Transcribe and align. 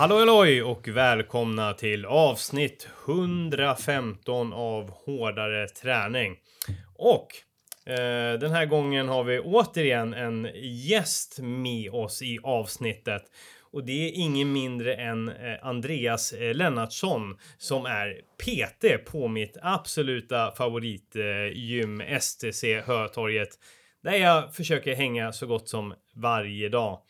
Hallå 0.00 0.18
halloj 0.18 0.62
och 0.62 0.88
välkomna 0.88 1.72
till 1.72 2.06
avsnitt 2.06 2.88
115 3.06 4.52
av 4.52 4.90
Hårdare 4.90 5.68
träning. 5.68 6.36
Och 6.94 7.26
eh, 7.86 8.38
den 8.38 8.50
här 8.50 8.66
gången 8.66 9.08
har 9.08 9.24
vi 9.24 9.38
återigen 9.38 10.14
en 10.14 10.48
gäst 10.62 11.38
med 11.42 11.90
oss 11.90 12.22
i 12.22 12.38
avsnittet. 12.42 13.22
Och 13.72 13.84
det 13.84 13.92
är 14.08 14.12
ingen 14.14 14.52
mindre 14.52 14.94
än 14.94 15.28
eh, 15.28 15.66
Andreas 15.66 16.32
eh, 16.32 16.54
Lennartsson 16.54 17.38
som 17.58 17.86
är 17.86 18.20
PT 18.36 19.10
på 19.10 19.28
mitt 19.28 19.56
absoluta 19.62 20.50
favoritgym 20.50 22.00
eh, 22.00 22.18
STC 22.18 22.80
Hötorget. 22.86 23.58
Där 24.02 24.14
jag 24.14 24.54
försöker 24.54 24.94
hänga 24.94 25.32
så 25.32 25.46
gott 25.46 25.68
som 25.68 25.94
varje 26.14 26.68
dag. 26.68 27.00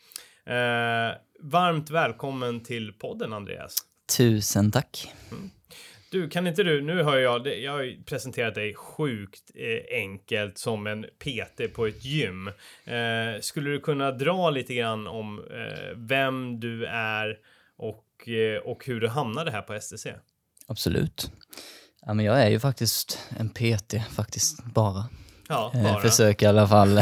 Eh, 0.45 1.11
varmt 1.43 1.89
välkommen 1.89 2.63
till 2.63 2.93
podden 2.93 3.33
Andreas. 3.33 3.77
Tusen 4.17 4.71
tack. 4.71 5.13
Mm. 5.31 5.49
Du, 6.11 6.29
kan 6.29 6.47
inte 6.47 6.63
du, 6.63 6.81
nu 6.81 7.03
har 7.03 7.17
jag, 7.17 7.47
jag 7.47 7.71
har 7.71 8.03
presenterat 8.05 8.55
dig 8.55 8.75
sjukt 8.75 9.51
eh, 9.55 9.97
enkelt 9.99 10.57
som 10.57 10.87
en 10.87 11.03
PT 11.03 11.73
på 11.73 11.85
ett 11.87 12.05
gym. 12.05 12.47
Eh, 12.85 13.41
skulle 13.41 13.69
du 13.69 13.79
kunna 13.79 14.11
dra 14.11 14.49
lite 14.49 14.73
grann 14.73 15.07
om 15.07 15.39
eh, 15.39 15.97
vem 15.97 16.59
du 16.59 16.85
är 16.85 17.37
och, 17.77 18.29
och 18.63 18.85
hur 18.85 19.01
du 19.01 19.07
hamnade 19.07 19.51
här 19.51 19.61
på 19.61 19.79
STC? 19.81 20.07
Absolut. 20.67 21.31
Ja, 22.01 22.13
men 22.13 22.25
jag 22.25 22.41
är 22.41 22.49
ju 22.49 22.59
faktiskt 22.59 23.19
en 23.39 23.49
PT, 23.49 23.93
faktiskt 24.09 24.65
bara. 24.65 25.09
Ja, 25.49 25.71
bara. 25.73 26.01
försöker 26.01 26.45
i 26.45 26.49
alla 26.49 26.67
fall. 26.67 26.99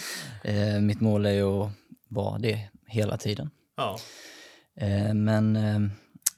Mitt 0.80 1.00
mål 1.00 1.26
är 1.26 1.30
ju 1.30 1.62
att 1.62 1.70
vara 2.08 2.38
det 2.38 2.68
hela 2.86 3.16
tiden. 3.16 3.50
Ja. 3.76 3.98
Eh, 4.76 5.14
Men 5.14 5.56
eh, 5.56 5.80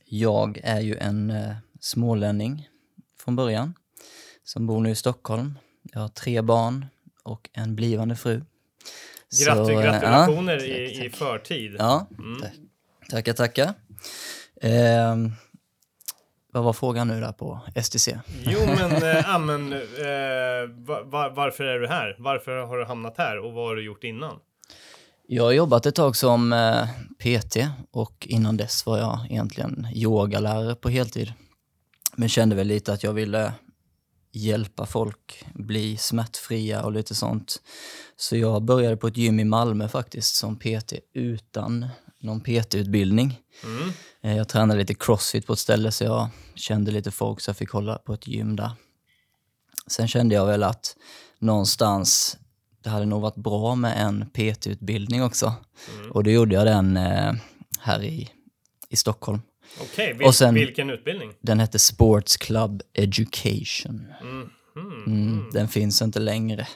jag 0.04 0.60
är 0.64 0.80
ju 0.80 0.96
en 0.96 1.30
eh, 1.30 1.54
smålänning 1.80 2.68
från 3.24 3.36
början 3.36 3.74
som 4.44 4.66
bor 4.66 4.80
nu 4.80 4.90
i 4.90 4.94
Stockholm. 4.94 5.58
Jag 5.82 6.00
har 6.00 6.08
tre 6.08 6.42
barn 6.42 6.86
och 7.22 7.50
en 7.52 7.76
blivande 7.76 8.16
fru. 8.16 8.36
Grat- 9.44 9.66
Så, 9.66 9.80
gratulationer 9.80 10.58
ja, 10.58 10.64
i, 10.64 10.96
tack, 10.96 11.04
i 11.06 11.10
förtid. 11.10 11.76
Ja, 11.78 12.06
Mm. 12.18 12.40
tack. 12.42 12.52
tackar, 13.10 13.32
tackar. 13.32 13.74
Eh, 14.60 15.16
vad 16.52 16.64
var 16.64 16.72
frågan 16.72 17.08
nu 17.08 17.20
där 17.20 17.32
på 17.32 17.60
STC? 17.82 18.18
Jo, 18.46 18.58
men, 18.66 18.92
äh, 19.16 19.38
men 19.38 19.72
eh, 19.72 20.68
va- 20.86 21.02
va- 21.04 21.28
varför 21.36 21.64
är 21.64 21.78
du 21.78 21.88
här? 21.88 22.16
Varför 22.18 22.56
har 22.56 22.78
du 22.78 22.84
hamnat 22.84 23.18
här 23.18 23.38
och 23.38 23.52
vad 23.52 23.66
har 23.66 23.76
du 23.76 23.84
gjort 23.84 24.04
innan? 24.04 24.38
Jag 25.26 25.44
har 25.44 25.52
jobbat 25.52 25.86
ett 25.86 25.94
tag 25.94 26.16
som 26.16 26.52
eh, 26.52 26.88
PT 27.18 27.56
och 27.90 28.26
innan 28.30 28.56
dess 28.56 28.86
var 28.86 28.98
jag 28.98 29.26
egentligen 29.30 29.88
yogalärare 29.94 30.74
på 30.74 30.88
heltid. 30.88 31.32
Men 32.16 32.28
kände 32.28 32.56
väl 32.56 32.66
lite 32.66 32.92
att 32.92 33.02
jag 33.02 33.12
ville 33.12 33.52
hjälpa 34.32 34.86
folk 34.86 35.44
bli 35.54 35.96
smärtfria 35.96 36.82
och 36.82 36.92
lite 36.92 37.14
sånt. 37.14 37.62
Så 38.16 38.36
jag 38.36 38.62
började 38.62 38.96
på 38.96 39.06
ett 39.06 39.16
gym 39.16 39.40
i 39.40 39.44
Malmö 39.44 39.88
faktiskt 39.88 40.36
som 40.36 40.56
PT 40.56 40.92
utan 41.14 41.86
någon 42.20 42.40
PT-utbildning. 42.40 43.40
Mm. 43.64 43.92
Eh, 44.22 44.36
Jag 44.36 44.48
tränade 44.48 44.80
lite 44.80 44.94
crossfit 44.94 45.46
på 45.46 45.52
ett 45.52 45.58
ställe 45.58 45.92
så 45.92 46.04
jag 46.04 46.28
kände 46.54 46.90
lite 46.90 47.10
folk 47.10 47.40
så 47.40 47.48
jag 47.48 47.56
fick 47.56 47.70
hålla 47.70 47.98
på 47.98 48.14
ett 48.14 48.26
gym 48.26 48.56
där. 48.56 48.70
Sen 49.86 50.08
kände 50.08 50.34
jag 50.34 50.46
väl 50.46 50.62
att 50.62 50.96
någonstans, 51.38 52.36
det 52.84 52.90
hade 52.90 53.06
nog 53.06 53.22
varit 53.22 53.34
bra 53.36 53.74
med 53.74 54.06
en 54.06 54.24
PT-utbildning 54.32 55.22
också. 55.22 55.54
Mm. 55.98 56.10
Och 56.10 56.24
då 56.24 56.30
gjorde 56.30 56.54
jag 56.54 56.66
den 56.66 56.96
eh, 56.96 57.32
här 57.80 58.02
i, 58.02 58.30
i 58.90 58.96
Stockholm. 58.96 59.40
Okej, 59.80 60.14
vil- 60.18 60.26
Och 60.26 60.34
sen- 60.34 60.54
vilken 60.54 60.90
utbildning? 60.90 61.32
Den 61.40 61.60
hette 61.60 61.78
Sports 61.78 62.36
Club 62.36 62.82
Education. 62.92 64.06
Mm. 64.22 64.48
Mm, 65.06 65.50
den 65.52 65.68
finns 65.68 66.02
inte 66.02 66.20
längre. 66.20 66.66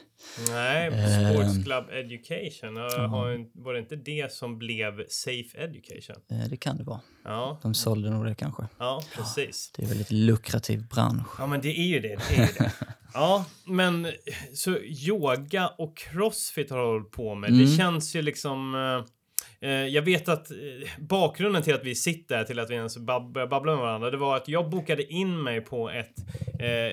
Nej, 0.50 0.86
Ehm. 0.88 1.34
Sports 1.34 1.64
Club 1.64 1.84
Education. 1.90 2.76
Jag 2.76 3.08
har, 3.08 3.46
var 3.64 3.72
det 3.72 3.78
inte 3.78 3.96
det 3.96 4.32
som 4.32 4.58
blev 4.58 5.04
Safe 5.08 5.58
Education? 5.58 6.16
Eh, 6.30 6.48
det 6.50 6.56
kan 6.56 6.76
det 6.76 6.84
vara. 6.84 7.00
Ja, 7.24 7.58
De 7.62 7.74
sålde 7.74 8.10
nog 8.10 8.26
det 8.26 8.34
kanske. 8.34 8.62
ja 8.78 9.02
precis. 9.16 9.70
Det 9.76 9.82
är 9.82 9.84
en 9.84 9.88
väldigt 9.88 10.10
lukrativ 10.10 10.88
bransch. 10.88 11.28
Ja, 11.38 11.46
men 11.46 11.60
det 11.60 11.78
är 11.78 11.86
ju 11.86 12.00
det. 12.00 12.16
det, 12.28 12.34
är 12.36 12.40
ju 12.46 12.52
det. 12.58 12.72
Ja, 13.14 13.44
men 13.64 14.06
så 14.54 14.78
yoga 14.78 15.68
och 15.78 15.96
crossfit 15.96 16.70
har 16.70 16.86
hållit 16.86 17.10
på 17.10 17.34
med. 17.34 17.50
Det 17.52 17.56
Mm. 17.64 17.76
känns 17.76 18.16
ju 18.16 18.22
liksom... 18.22 18.74
eh, 18.74 19.68
eh, 19.70 19.86
jag 19.86 20.02
vet 20.02 20.28
att 20.28 20.50
eh, 20.50 20.56
bakgrunden 20.98 21.62
till 21.62 21.74
att 21.74 21.84
vi 21.84 21.94
sitter 21.94 22.36
här, 22.36 22.44
till 22.44 22.58
att 22.58 22.70
vi 22.70 22.74
ens 22.74 22.98
börjar 22.98 23.46
babbla 23.46 23.72
med 23.72 23.80
varandra, 23.80 24.10
det 24.10 24.16
var 24.16 24.36
att 24.36 24.48
jag 24.48 24.70
bokade 24.70 25.12
in 25.12 25.42
mig 25.42 25.60
på 25.60 25.90
ett 25.90 26.14
eh, 26.60 26.92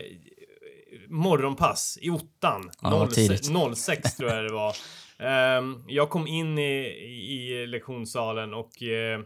morgonpass 1.09 1.97
i 2.01 2.09
ottan. 2.09 2.71
Ja, 2.81 2.89
vad 2.89 3.13
06, 3.13 3.15
tidigt. 3.15 3.77
06 3.77 4.15
tror 4.15 4.31
jag 4.31 4.43
det 4.43 4.53
var. 4.53 4.75
Ehm, 5.19 5.83
jag 5.87 6.09
kom 6.09 6.27
in 6.27 6.57
i, 6.59 6.85
i 7.29 7.67
lektionssalen 7.67 8.53
och, 8.53 8.83
eh, 8.83 9.19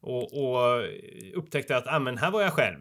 och, 0.00 0.22
och 0.22 0.84
upptäckte 1.34 1.76
att 1.76 1.86
ah, 1.86 1.98
men 1.98 2.18
här 2.18 2.30
var 2.30 2.42
jag 2.42 2.52
själv. 2.52 2.78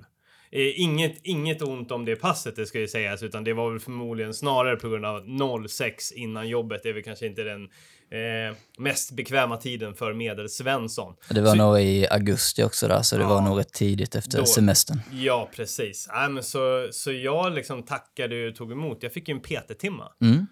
Eh, 0.52 0.80
Inget, 0.82 1.18
inget 1.24 1.62
ont 1.62 1.92
om 1.92 2.06
det 2.06 2.16
passet, 2.16 2.56
det 2.56 2.66
ska 2.66 2.80
ju 2.80 2.88
sägas, 2.88 3.24
utan 3.24 3.44
det 3.44 3.54
var 3.54 3.72
väl 3.72 3.80
förmodligen 3.80 4.34
snarare 4.34 4.76
på 4.76 4.90
grund 4.90 5.06
av 5.06 5.24
06 5.68 6.12
innan 6.12 6.48
jobbet. 6.50 6.84
Det 6.84 6.90
är 6.90 6.94
väl 6.94 7.04
kanske 7.04 7.26
inte 7.26 7.44
den 7.44 7.64
eh, 8.12 8.56
mest 8.78 9.12
bekväma 9.12 9.58
tiden 9.58 9.94
för 9.96 10.14
medelsvensson. 10.14 11.14
Det 11.30 11.42
var 11.42 11.50
Så- 11.50 11.56
nog 11.56 11.82
i 11.82 12.08
augusti 12.12 12.64
också 12.64 12.88
där, 12.88 13.02
så 13.02 13.16
det 13.18 13.22
Ja. 13.24 13.30
var 13.30 13.42
nog 13.42 13.60
rätt 13.60 13.74
tidigt 13.74 14.16
efter 14.16 14.38
Då- 14.40 14.46
semestern. 14.46 15.02
Ja, 15.12 15.50
precis. 15.56 16.10
Nej, 16.14 16.30
men 16.30 16.44
så, 16.44 16.88
så 16.92 17.12
jag 17.12 17.54
liksom 17.54 17.84
tackade 17.84 18.48
och 18.48 18.56
tog 18.56 18.72
emot. 18.72 19.04
Jag 19.04 19.14
fick 19.14 19.28
ju 19.28 19.34
en 19.36 19.42
PT-timma. 19.42 20.12
Mm. 20.22 20.48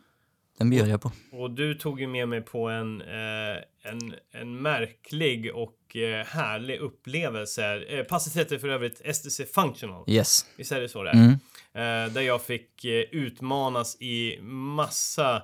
Den 0.57 0.69
bjöd 0.69 0.87
jag 0.87 1.01
på. 1.01 1.11
Och 1.31 1.51
du 1.51 1.75
tog 1.75 2.01
ju 2.01 2.07
med 2.07 2.29
mig 2.29 2.41
på 2.41 2.69
en, 2.69 3.01
eh, 3.01 3.57
en, 3.83 4.15
en 4.31 4.61
märklig 4.61 5.55
och 5.55 5.95
eh, 5.95 6.25
härlig 6.25 6.79
upplevelse. 6.79 7.83
Eh, 7.83 8.03
passet 8.03 8.35
heter 8.35 8.57
för 8.57 8.69
övrigt 8.69 9.15
STC 9.15 9.45
Functional. 9.45 10.03
Yes. 10.07 10.45
Visst 10.57 10.71
är 10.71 10.81
det 10.81 10.89
så 10.89 11.03
det 11.03 11.09
är? 11.09 11.13
Mm. 11.13 11.39
Eh, 11.73 12.13
där 12.13 12.21
jag 12.21 12.41
fick 12.41 12.85
eh, 12.85 13.01
utmanas 13.11 14.01
i 14.01 14.39
massa 14.41 15.35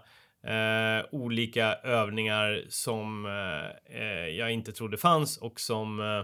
eh, 0.43 1.05
olika 1.11 1.73
övningar 1.73 2.65
som 2.69 3.25
jag 4.37 4.51
inte 4.51 4.71
trodde 4.71 4.97
fanns 4.97 5.37
och 5.37 5.59
som 5.59 6.23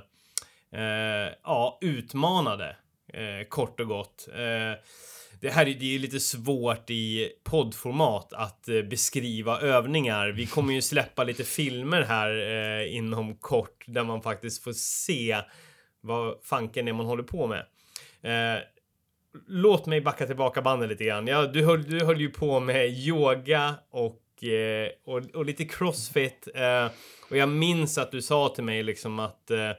ja, 1.43 1.77
utmanade 1.81 2.75
kort 3.49 3.79
och 3.79 3.87
gott. 3.87 4.27
Det 5.41 5.49
här 5.49 5.65
är, 5.67 5.73
det 5.73 5.85
är 5.85 5.91
ju 5.91 5.99
lite 5.99 6.19
svårt 6.19 6.89
i 6.89 7.31
poddformat 7.43 8.33
att 8.33 8.67
eh, 8.67 8.81
beskriva 8.81 9.59
övningar. 9.59 10.27
Vi 10.27 10.45
kommer 10.45 10.73
ju 10.73 10.81
släppa 10.81 11.23
lite 11.23 11.43
filmer 11.43 12.01
här 12.01 12.29
eh, 12.81 12.95
inom 12.95 13.35
kort 13.35 13.83
där 13.87 14.03
man 14.03 14.21
faktiskt 14.21 14.63
får 14.63 14.73
se 14.73 15.37
vad 16.01 16.43
fanken 16.43 16.87
är 16.87 16.93
man 16.93 17.05
håller 17.05 17.23
på 17.23 17.47
med. 17.47 17.65
Eh, 18.21 18.61
låt 19.47 19.85
mig 19.85 20.01
backa 20.01 20.25
tillbaka 20.25 20.61
bandet 20.61 20.89
lite 20.89 21.03
grann. 21.03 21.27
Ja, 21.27 21.45
du, 21.45 21.65
höll, 21.65 21.83
du 21.83 22.05
höll 22.05 22.21
ju 22.21 22.29
på 22.29 22.59
med 22.59 22.89
yoga 22.89 23.75
och, 23.89 24.43
eh, 24.43 24.89
och, 25.05 25.35
och 25.35 25.45
lite 25.45 25.65
crossfit. 25.65 26.47
Eh, 26.55 26.85
och 27.29 27.37
jag 27.37 27.49
minns 27.49 27.97
att 27.97 28.11
du 28.11 28.21
sa 28.21 28.49
till 28.49 28.63
mig 28.63 28.83
liksom 28.83 29.19
att 29.19 29.51
eh, 29.51 29.71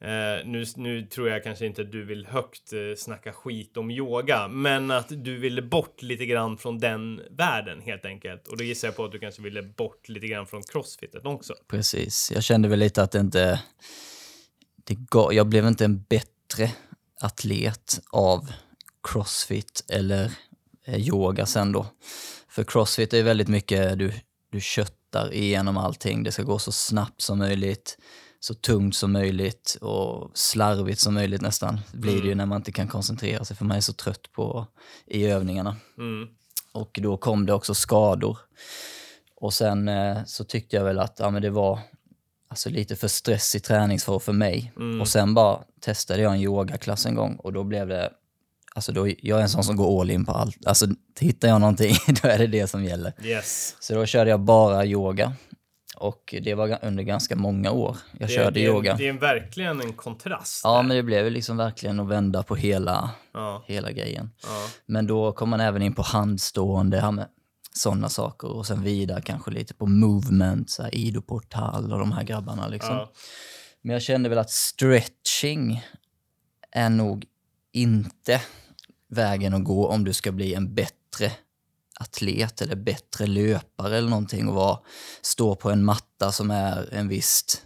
eh, 0.00 0.46
nu, 0.46 0.64
nu 0.76 1.02
tror 1.02 1.28
jag 1.28 1.44
kanske 1.44 1.66
inte 1.66 1.82
att 1.82 1.92
du 1.92 2.04
vill 2.04 2.26
högt 2.26 2.72
eh, 2.72 2.78
snacka 2.96 3.32
skit 3.32 3.76
om 3.76 3.90
yoga, 3.90 4.48
men 4.48 4.90
att 4.90 5.24
du 5.24 5.38
ville 5.38 5.62
bort 5.62 6.02
lite 6.02 6.26
grann 6.26 6.58
från 6.58 6.78
den 6.78 7.22
världen 7.30 7.80
helt 7.80 8.04
enkelt. 8.04 8.48
Och 8.48 8.56
då 8.56 8.64
gissar 8.64 8.88
jag 8.88 8.96
på 8.96 9.04
att 9.04 9.12
du 9.12 9.18
kanske 9.18 9.42
ville 9.42 9.62
bort 9.62 10.08
lite 10.08 10.26
grann 10.26 10.46
från 10.46 10.62
crossfitet 10.62 11.26
också. 11.26 11.54
Precis. 11.68 12.32
Jag 12.34 12.42
kände 12.42 12.68
väl 12.68 12.78
lite 12.78 13.02
att 13.02 13.10
det 13.10 13.20
inte... 13.20 13.60
Det 14.84 14.94
gav, 14.94 15.34
jag 15.34 15.46
blev 15.46 15.66
inte 15.66 15.84
en 15.84 16.02
bättre 16.02 16.70
atlet 17.20 18.00
av 18.10 18.52
crossfit 19.02 19.84
eller 19.88 20.32
eh, 20.84 21.08
yoga 21.08 21.46
sen 21.46 21.72
då. 21.72 21.86
För 22.48 22.64
crossfit 22.64 23.12
är 23.12 23.22
väldigt 23.22 23.48
mycket, 23.48 23.98
du, 23.98 24.12
du 24.50 24.60
köttar 24.60 25.34
igenom 25.34 25.76
allting. 25.76 26.22
Det 26.22 26.32
ska 26.32 26.42
gå 26.42 26.58
så 26.58 26.72
snabbt 26.72 27.20
som 27.20 27.38
möjligt, 27.38 27.98
så 28.46 28.54
tungt 28.54 28.96
som 28.96 29.12
möjligt 29.12 29.76
och 29.80 30.30
slarvigt 30.34 31.00
som 31.00 31.14
möjligt 31.14 31.40
nästan. 31.40 31.80
blir 31.92 32.22
det 32.22 32.28
ju 32.28 32.34
när 32.34 32.46
man 32.46 32.56
inte 32.56 32.72
kan 32.72 32.88
koncentrera 32.88 33.44
sig 33.44 33.56
för 33.56 33.64
man 33.64 33.76
är 33.76 33.80
så 33.80 33.92
trött 33.92 34.32
på 34.32 34.66
i 35.06 35.26
övningarna. 35.26 35.76
Mm. 35.98 36.28
Och 36.72 36.98
då 37.02 37.16
kom 37.16 37.46
det 37.46 37.52
också 37.52 37.74
skador. 37.74 38.38
Och 39.34 39.54
sen 39.54 39.88
eh, 39.88 40.18
så 40.26 40.44
tyckte 40.44 40.76
jag 40.76 40.84
väl 40.84 40.98
att 40.98 41.16
ja, 41.18 41.30
men 41.30 41.42
det 41.42 41.50
var 41.50 41.78
alltså, 42.48 42.70
lite 42.70 42.96
för 42.96 43.08
stressig 43.08 43.64
träningsform 43.64 44.20
för 44.20 44.32
mig. 44.32 44.72
Mm. 44.76 45.00
Och 45.00 45.08
sen 45.08 45.34
bara 45.34 45.60
testade 45.80 46.22
jag 46.22 46.32
en 46.32 46.40
yogaklass 46.40 47.06
en 47.06 47.14
gång 47.14 47.36
och 47.36 47.52
då 47.52 47.64
blev 47.64 47.88
det 47.88 48.12
Alltså 48.74 48.92
då, 48.92 49.08
jag 49.08 49.38
är 49.38 49.42
en 49.42 49.48
sån 49.48 49.64
som 49.64 49.76
går 49.76 50.00
all 50.00 50.10
in 50.10 50.24
på 50.24 50.32
allt. 50.32 50.66
Alltså 50.66 50.86
hittar 51.20 51.48
jag 51.48 51.60
någonting, 51.60 51.96
då 52.22 52.28
är 52.28 52.38
det 52.38 52.46
det 52.46 52.66
som 52.66 52.84
gäller. 52.84 53.12
Yes. 53.22 53.76
Så 53.80 53.94
då 53.94 54.06
körde 54.06 54.30
jag 54.30 54.40
bara 54.40 54.86
yoga. 54.86 55.32
Och 55.96 56.34
det 56.42 56.54
var 56.54 56.78
under 56.82 57.02
ganska 57.02 57.36
många 57.36 57.70
år 57.70 57.96
jag 58.18 58.28
Det, 58.28 58.32
körde 58.34 58.50
det, 58.50 58.66
yoga. 58.66 58.94
det 58.96 59.08
är 59.08 59.12
verkligen 59.12 59.80
en 59.80 59.92
kontrast. 59.92 60.60
Ja, 60.64 60.76
där. 60.76 60.82
men 60.82 60.96
det 60.96 61.02
blev 61.02 61.30
liksom 61.30 61.56
verkligen 61.56 62.00
att 62.00 62.08
vända 62.08 62.42
på 62.42 62.56
hela, 62.56 63.10
ja, 63.32 63.64
hela 63.66 63.92
grejen. 63.92 64.30
ja, 64.42 64.66
Men 64.86 65.06
då 65.06 65.32
kom 65.32 65.48
man 65.48 65.60
även 65.60 65.82
in 65.82 65.94
på 65.94 66.02
handstående, 66.02 67.26
sådana 67.72 68.08
saker. 68.08 68.48
Och 68.48 68.66
sen 68.66 68.82
vidare 68.82 69.22
kanske 69.22 69.50
lite 69.50 69.74
på 69.74 69.86
movement, 69.86 70.70
så 70.70 70.82
här, 70.82 70.94
Ido 70.94 71.22
Portal 71.22 71.92
och 71.92 71.98
de 71.98 72.12
här 72.12 72.22
grabbarna 72.24 72.68
liksom. 72.68 72.94
ja. 72.94 73.12
Men 73.82 73.92
jag 73.92 74.02
kände 74.02 74.28
väl 74.28 74.38
att 74.38 74.50
stretching 74.50 75.82
är 76.72 76.88
nog 76.90 77.24
inte 77.72 78.40
vägen 79.08 79.54
att 79.54 79.64
gå 79.64 79.88
om 79.88 80.04
du 80.04 80.12
ska 80.12 80.32
bli 80.32 80.54
en 80.54 80.74
bättre 80.74 81.32
atlet 82.00 82.62
eller 82.62 82.76
bättre 82.76 83.26
löpare 83.26 83.96
eller 83.98 84.08
någonting 84.10 84.48
och 84.48 84.54
vara, 84.54 84.78
stå 85.22 85.54
på 85.54 85.70
en 85.70 85.84
matta 85.84 86.32
som 86.32 86.50
är 86.50 86.94
en 86.94 87.08
viss, 87.08 87.62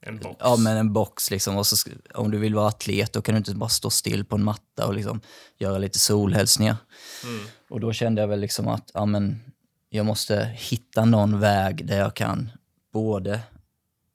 En 0.00 0.18
box. 0.18 0.36
ja 0.40 0.56
men 0.56 0.76
en 0.76 0.92
box 0.92 1.30
liksom. 1.30 1.56
Och 1.56 1.66
så, 1.66 1.90
om 2.14 2.30
du 2.30 2.38
vill 2.38 2.54
vara 2.54 2.68
atlet 2.68 3.12
då 3.12 3.22
kan 3.22 3.34
du 3.34 3.38
inte 3.38 3.54
bara 3.54 3.68
stå 3.68 3.90
still 3.90 4.24
på 4.24 4.36
en 4.36 4.44
matta 4.44 4.86
och 4.86 4.94
liksom 4.94 5.20
göra 5.58 5.78
lite 5.78 5.98
solhälsningar. 5.98 6.76
Mm. 7.24 7.46
Och 7.68 7.80
då 7.80 7.92
kände 7.92 8.20
jag 8.20 8.28
väl 8.28 8.40
liksom 8.40 8.68
att 8.68 8.90
ja, 8.94 9.06
men 9.06 9.40
jag 9.88 10.06
måste 10.06 10.44
hitta 10.44 11.04
någon 11.04 11.40
väg 11.40 11.86
där 11.86 11.98
jag 11.98 12.14
kan 12.16 12.50
både 12.92 13.40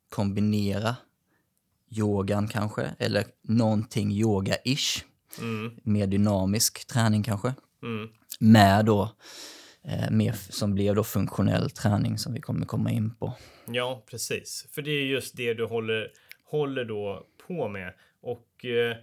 kombinera 0.09 0.95
yogan 1.91 2.47
kanske, 2.47 2.95
eller 2.99 3.25
någonting 3.43 4.11
yoga-ish, 4.11 5.03
Mm. 5.39 5.71
mer 5.83 6.07
dynamisk 6.07 6.87
träning 6.87 7.23
kanske, 7.23 7.53
Mm. 7.83 8.09
med 8.39 8.85
då 8.85 9.09
eh, 9.87 10.11
mer 10.11 10.35
som 10.49 10.73
blev 10.73 10.95
då 10.95 11.03
funktionell 11.03 11.69
träning 11.69 12.17
som 12.17 12.33
vi 12.33 12.41
kommer 12.41 12.65
komma 12.65 12.91
in 12.91 13.15
på. 13.15 13.33
Ja, 13.65 14.03
precis. 14.09 14.67
För 14.71 14.81
det 14.81 14.91
är 14.91 15.05
just 15.05 15.37
det 15.37 15.53
du 15.53 15.65
håller, 15.65 16.11
håller 16.45 16.85
då 16.85 17.27
på 17.47 17.67
med. 17.67 17.93
Och 18.21 18.65
eh, 18.65 18.95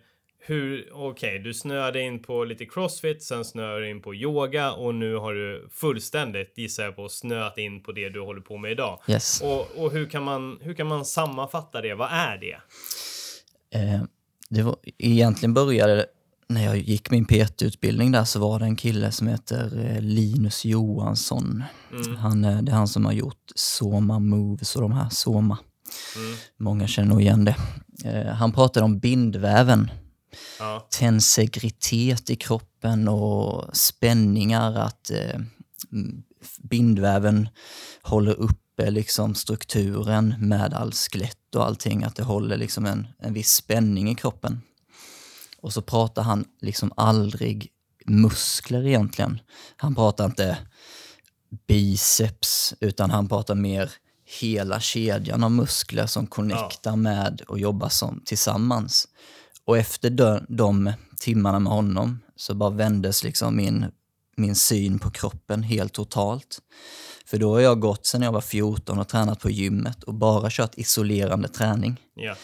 hur, 0.42 0.88
okej, 0.92 1.38
du 1.38 1.54
snöade 1.54 2.00
in 2.00 2.22
på 2.22 2.44
lite 2.44 2.66
crossfit, 2.66 3.22
sen 3.22 3.44
snöade 3.44 3.80
du 3.80 3.90
in 3.90 4.02
på 4.02 4.14
yoga 4.14 4.72
och 4.72 4.94
nu 4.94 5.14
har 5.14 5.34
du 5.34 5.68
fullständigt, 5.72 6.58
gissar 6.58 6.84
jag 6.84 6.96
på, 6.96 7.08
snöat 7.08 7.58
in 7.58 7.82
på 7.82 7.92
det 7.92 8.08
du 8.08 8.20
håller 8.20 8.40
på 8.40 8.56
med 8.56 8.72
idag. 8.72 9.00
Yes. 9.08 9.42
Och, 9.42 9.84
och 9.84 9.92
hur, 9.92 10.06
kan 10.06 10.22
man, 10.22 10.58
hur 10.60 10.74
kan 10.74 10.86
man 10.86 11.04
sammanfatta 11.04 11.80
det? 11.80 11.94
Vad 11.94 12.08
är 12.12 12.38
det? 12.38 12.60
Eh, 13.78 14.02
det 14.48 14.62
var, 14.62 14.76
egentligen 14.98 15.54
började 15.54 16.06
när 16.50 16.64
jag 16.64 16.78
gick 16.78 17.10
min 17.10 17.24
PT-utbildning 17.24 18.12
där 18.12 18.24
så 18.24 18.40
var 18.40 18.58
det 18.58 18.64
en 18.64 18.76
kille 18.76 19.12
som 19.12 19.28
heter 19.28 19.86
eh, 19.86 20.00
Linus 20.02 20.64
Johansson. 20.64 21.64
Mm. 21.92 22.16
Han, 22.16 22.44
eh, 22.44 22.62
det 22.62 22.72
är 22.72 22.76
han 22.76 22.88
som 22.88 23.04
har 23.04 23.12
gjort 23.12 23.52
Soma 23.54 24.18
Moves 24.18 24.76
och 24.76 24.82
de 24.82 24.92
här 24.92 25.08
Soma. 25.10 25.58
Mm. 26.16 26.36
Många 26.56 26.86
känner 26.86 27.08
nog 27.08 27.20
igen 27.20 27.44
det. 27.44 27.56
Eh, 28.04 28.32
han 28.32 28.52
pratade 28.52 28.84
om 28.84 28.98
bindväven, 28.98 29.90
Ja, 30.58 30.88
tensegritet 30.98 32.30
i 32.30 32.36
kroppen 32.36 33.08
och 33.08 33.76
spänningar, 33.76 34.74
att 34.74 35.10
eh, 35.10 35.40
bindväven 36.58 37.48
håller 38.02 38.34
uppe 38.40 38.90
liksom 38.90 39.34
strukturen 39.34 40.34
med 40.38 40.74
all 40.74 40.92
skelett 40.92 41.54
och 41.54 41.66
allting, 41.66 42.04
att 42.04 42.16
det 42.16 42.22
håller 42.22 42.56
liksom 42.56 42.86
en, 42.86 43.06
en 43.18 43.32
viss 43.32 43.52
spänning 43.52 44.10
i 44.10 44.14
kroppen. 44.14 44.60
Och 45.62 45.72
så 45.72 45.82
pratar 45.82 46.22
han 46.22 46.44
liksom 46.60 46.92
aldrig 46.96 47.68
muskler 48.06 48.86
egentligen. 48.86 49.40
Han 49.76 49.94
pratar 49.94 50.24
inte 50.24 50.58
biceps, 51.66 52.74
utan 52.80 53.10
han 53.10 53.28
pratar 53.28 53.54
mer 53.54 53.90
hela 54.40 54.80
kedjan 54.80 55.44
av 55.44 55.50
muskler 55.50 56.06
som 56.06 56.26
connectar 56.26 56.96
med 56.96 57.40
och 57.40 57.58
jobbar 57.58 57.88
som, 57.88 58.22
tillsammans. 58.24 59.08
Och 59.64 59.78
efter 59.78 60.10
de, 60.10 60.46
de 60.48 60.92
timmarna 61.16 61.58
med 61.58 61.72
honom 61.72 62.20
så 62.36 62.54
bara 62.54 62.70
vändes 62.70 63.24
liksom 63.24 63.56
min, 63.56 63.86
min 64.36 64.54
syn 64.54 64.98
på 64.98 65.10
kroppen 65.10 65.62
helt 65.62 65.92
totalt. 65.92 66.58
För 67.26 67.38
då 67.38 67.54
har 67.54 67.60
jag 67.60 67.80
gått 67.80 68.06
sedan 68.06 68.22
jag 68.22 68.32
var 68.32 68.40
14 68.40 68.98
och 68.98 69.08
tränat 69.08 69.40
på 69.40 69.50
gymmet 69.50 70.02
och 70.02 70.14
bara 70.14 70.50
kört 70.50 70.78
isolerande 70.78 71.48
träning. 71.48 72.00
ja, 72.14 72.36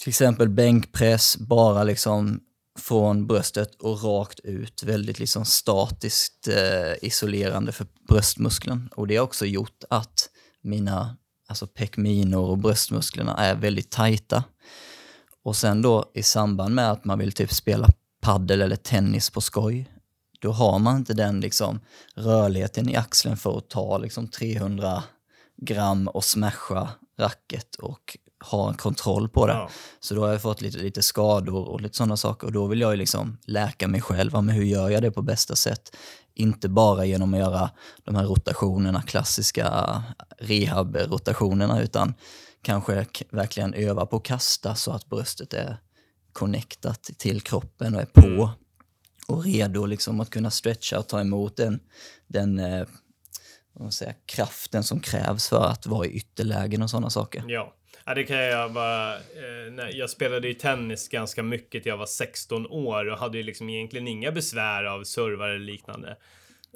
till 0.00 0.08
exempel 0.08 0.48
bänkpress, 0.48 1.36
bara 1.36 1.84
liksom 1.84 2.40
från 2.78 3.26
bröstet 3.26 3.74
och 3.74 4.04
rakt 4.04 4.40
ut. 4.40 4.82
Väldigt 4.82 5.18
liksom 5.18 5.44
statiskt 5.44 6.48
eh, 6.48 7.08
isolerande 7.08 7.72
för 7.72 7.86
bröstmuskeln. 8.08 8.88
Och 8.96 9.06
det 9.06 9.16
har 9.16 9.24
också 9.24 9.46
gjort 9.46 9.84
att 9.90 10.30
mina 10.62 11.16
alltså 11.48 11.66
pekminor 11.66 12.50
och 12.50 12.58
bröstmusklerna 12.58 13.36
är 13.36 13.54
väldigt 13.54 13.90
tajta. 13.90 14.44
Och 15.42 15.56
sen 15.56 15.82
då 15.82 16.10
i 16.14 16.22
samband 16.22 16.74
med 16.74 16.90
att 16.90 17.04
man 17.04 17.18
vill 17.18 17.32
typ 17.32 17.52
spela 17.52 17.88
paddel 18.20 18.62
eller 18.62 18.76
tennis 18.76 19.30
på 19.30 19.40
skoj, 19.40 19.90
då 20.40 20.52
har 20.52 20.78
man 20.78 20.96
inte 20.96 21.14
den 21.14 21.40
liksom 21.40 21.80
rörligheten 22.14 22.88
i 22.88 22.96
axeln 22.96 23.36
för 23.36 23.58
att 23.58 23.70
ta 23.70 23.98
liksom 23.98 24.28
300 24.28 25.02
gram 25.56 26.08
och 26.08 26.24
smasha 26.24 26.88
racket 27.18 27.74
och 27.74 28.16
ha 28.50 28.68
en 28.68 28.74
kontroll 28.76 29.28
på 29.28 29.46
det. 29.46 29.52
ja, 29.52 29.70
Så 30.00 30.14
då 30.14 30.20
har 30.24 30.32
jag 30.32 30.42
fått 30.42 30.60
lite, 30.60 30.78
lite 30.78 31.02
skador 31.02 31.68
och 31.68 31.80
lite 31.80 31.96
sådana 31.96 32.16
saker 32.16 32.46
och 32.46 32.52
då 32.52 32.66
vill 32.66 32.80
jag 32.80 32.90
ju 32.90 32.96
liksom 32.96 33.38
läka 33.44 33.88
mig 33.88 34.00
själv. 34.00 34.32
Men 34.32 34.48
hur 34.48 34.64
gör 34.64 34.90
jag 34.90 35.02
det 35.02 35.10
på 35.10 35.22
bästa 35.22 35.56
sätt? 35.56 35.96
Inte 36.34 36.68
bara 36.68 37.04
genom 37.04 37.34
att 37.34 37.40
göra 37.40 37.70
de 38.04 38.14
här 38.14 38.24
rotationerna, 38.24 39.02
klassiska 39.02 40.02
rehab-rotationerna, 40.38 41.82
utan 41.82 42.14
kanske 42.62 43.06
verkligen 43.30 43.74
öva 43.74 44.06
på 44.06 44.16
att 44.16 44.22
kasta 44.24 44.74
så 44.74 44.92
att 44.92 45.06
bröstet 45.06 45.54
är 45.54 45.76
connectat 46.32 47.02
till 47.02 47.40
kroppen 47.40 47.94
och 47.94 48.00
är 48.00 48.06
på 48.06 48.20
Mm. 48.26 48.48
och 49.28 49.44
redo 49.44 49.86
liksom 49.86 50.20
att 50.20 50.30
kunna 50.30 50.50
stretcha 50.50 50.98
och 50.98 51.06
ta 51.06 51.20
emot 51.20 51.56
den, 51.56 51.80
den 52.26 52.58
eh, 52.58 52.86
säger, 53.90 54.14
kraften 54.26 54.84
som 54.84 55.00
krävs 55.00 55.48
för 55.48 55.64
att 55.64 55.86
vara 55.86 56.06
i 56.06 56.10
ytterlägen 56.10 56.82
och 56.82 56.90
sådana 56.90 57.10
saker. 57.10 57.44
ja. 57.48 57.72
Ja, 58.08 58.14
det 58.14 58.24
kan 58.24 58.36
jag 58.36 58.72
bara... 58.72 59.14
Eh, 59.14 59.90
jag 59.92 60.10
spelade 60.10 60.48
ju 60.48 60.54
tennis 60.54 61.08
ganska 61.08 61.42
mycket 61.42 61.82
till 61.82 61.90
jag 61.90 61.96
var 61.96 62.06
16 62.06 62.66
år 62.66 63.10
och 63.10 63.18
hade 63.18 63.38
ju 63.38 63.42
liksom 63.42 63.68
egentligen 63.68 64.08
inga 64.08 64.32
besvär 64.32 64.84
av 64.84 65.04
servar 65.04 65.48
eller 65.48 65.64
liknande. 65.64 66.16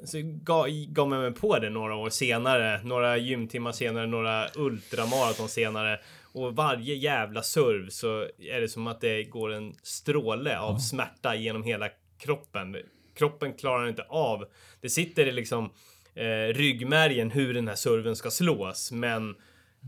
Så 0.03 0.17
gav, 0.23 0.67
gav 0.87 1.09
mig 1.09 1.31
på 1.31 1.59
det 1.59 1.69
några 1.69 1.95
år 1.95 2.09
senare, 2.09 2.83
några 2.83 3.17
gymtimmar 3.17 3.71
senare, 3.71 4.07
några 4.07 4.47
ultramaraton 4.55 5.49
senare. 5.49 5.99
Och 6.33 6.55
varje 6.55 6.95
jävla 6.95 7.43
serv 7.43 7.89
så 7.89 8.21
är 8.39 8.61
det 8.61 8.69
som 8.69 8.87
att 8.87 9.01
det 9.01 9.23
går 9.23 9.53
en 9.53 9.75
stråle 9.83 10.59
av 10.59 10.77
smärta 10.77 11.35
genom 11.35 11.63
hela 11.63 11.89
kroppen. 12.17 12.77
Kroppen 13.15 13.53
klarar 13.53 13.89
inte 13.89 14.05
av. 14.09 14.45
Det 14.81 14.89
sitter 14.89 15.27
i 15.27 15.31
liksom 15.31 15.69
eh, 16.15 16.53
ryggmärgen 16.53 17.31
hur 17.31 17.53
den 17.53 17.67
här 17.67 17.75
serven 17.75 18.15
ska 18.15 18.31
slås, 18.31 18.91
men 18.91 19.35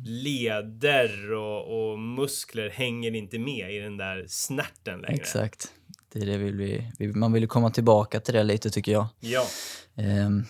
leder 0.05 1.33
och, 1.33 1.91
och 1.91 1.99
muskler 1.99 2.69
hänger 2.69 3.15
inte 3.15 3.39
med 3.39 3.73
i 3.75 3.79
den 3.79 3.97
där 3.97 4.25
snärten 4.27 4.99
längre. 4.99 5.15
Exakt. 5.15 5.67
Det 6.13 6.19
är 6.19 6.25
det 6.25 6.37
vill 6.37 6.55
vi, 6.55 6.91
vi, 6.99 7.07
man 7.07 7.31
vill 7.33 7.43
ju 7.43 7.47
komma 7.47 7.69
tillbaka 7.69 8.19
till 8.19 8.33
det 8.33 8.43
lite 8.43 8.69
tycker 8.69 8.91
jag. 8.91 9.07
Ja, 9.19 9.45
Ehm, 9.95 10.45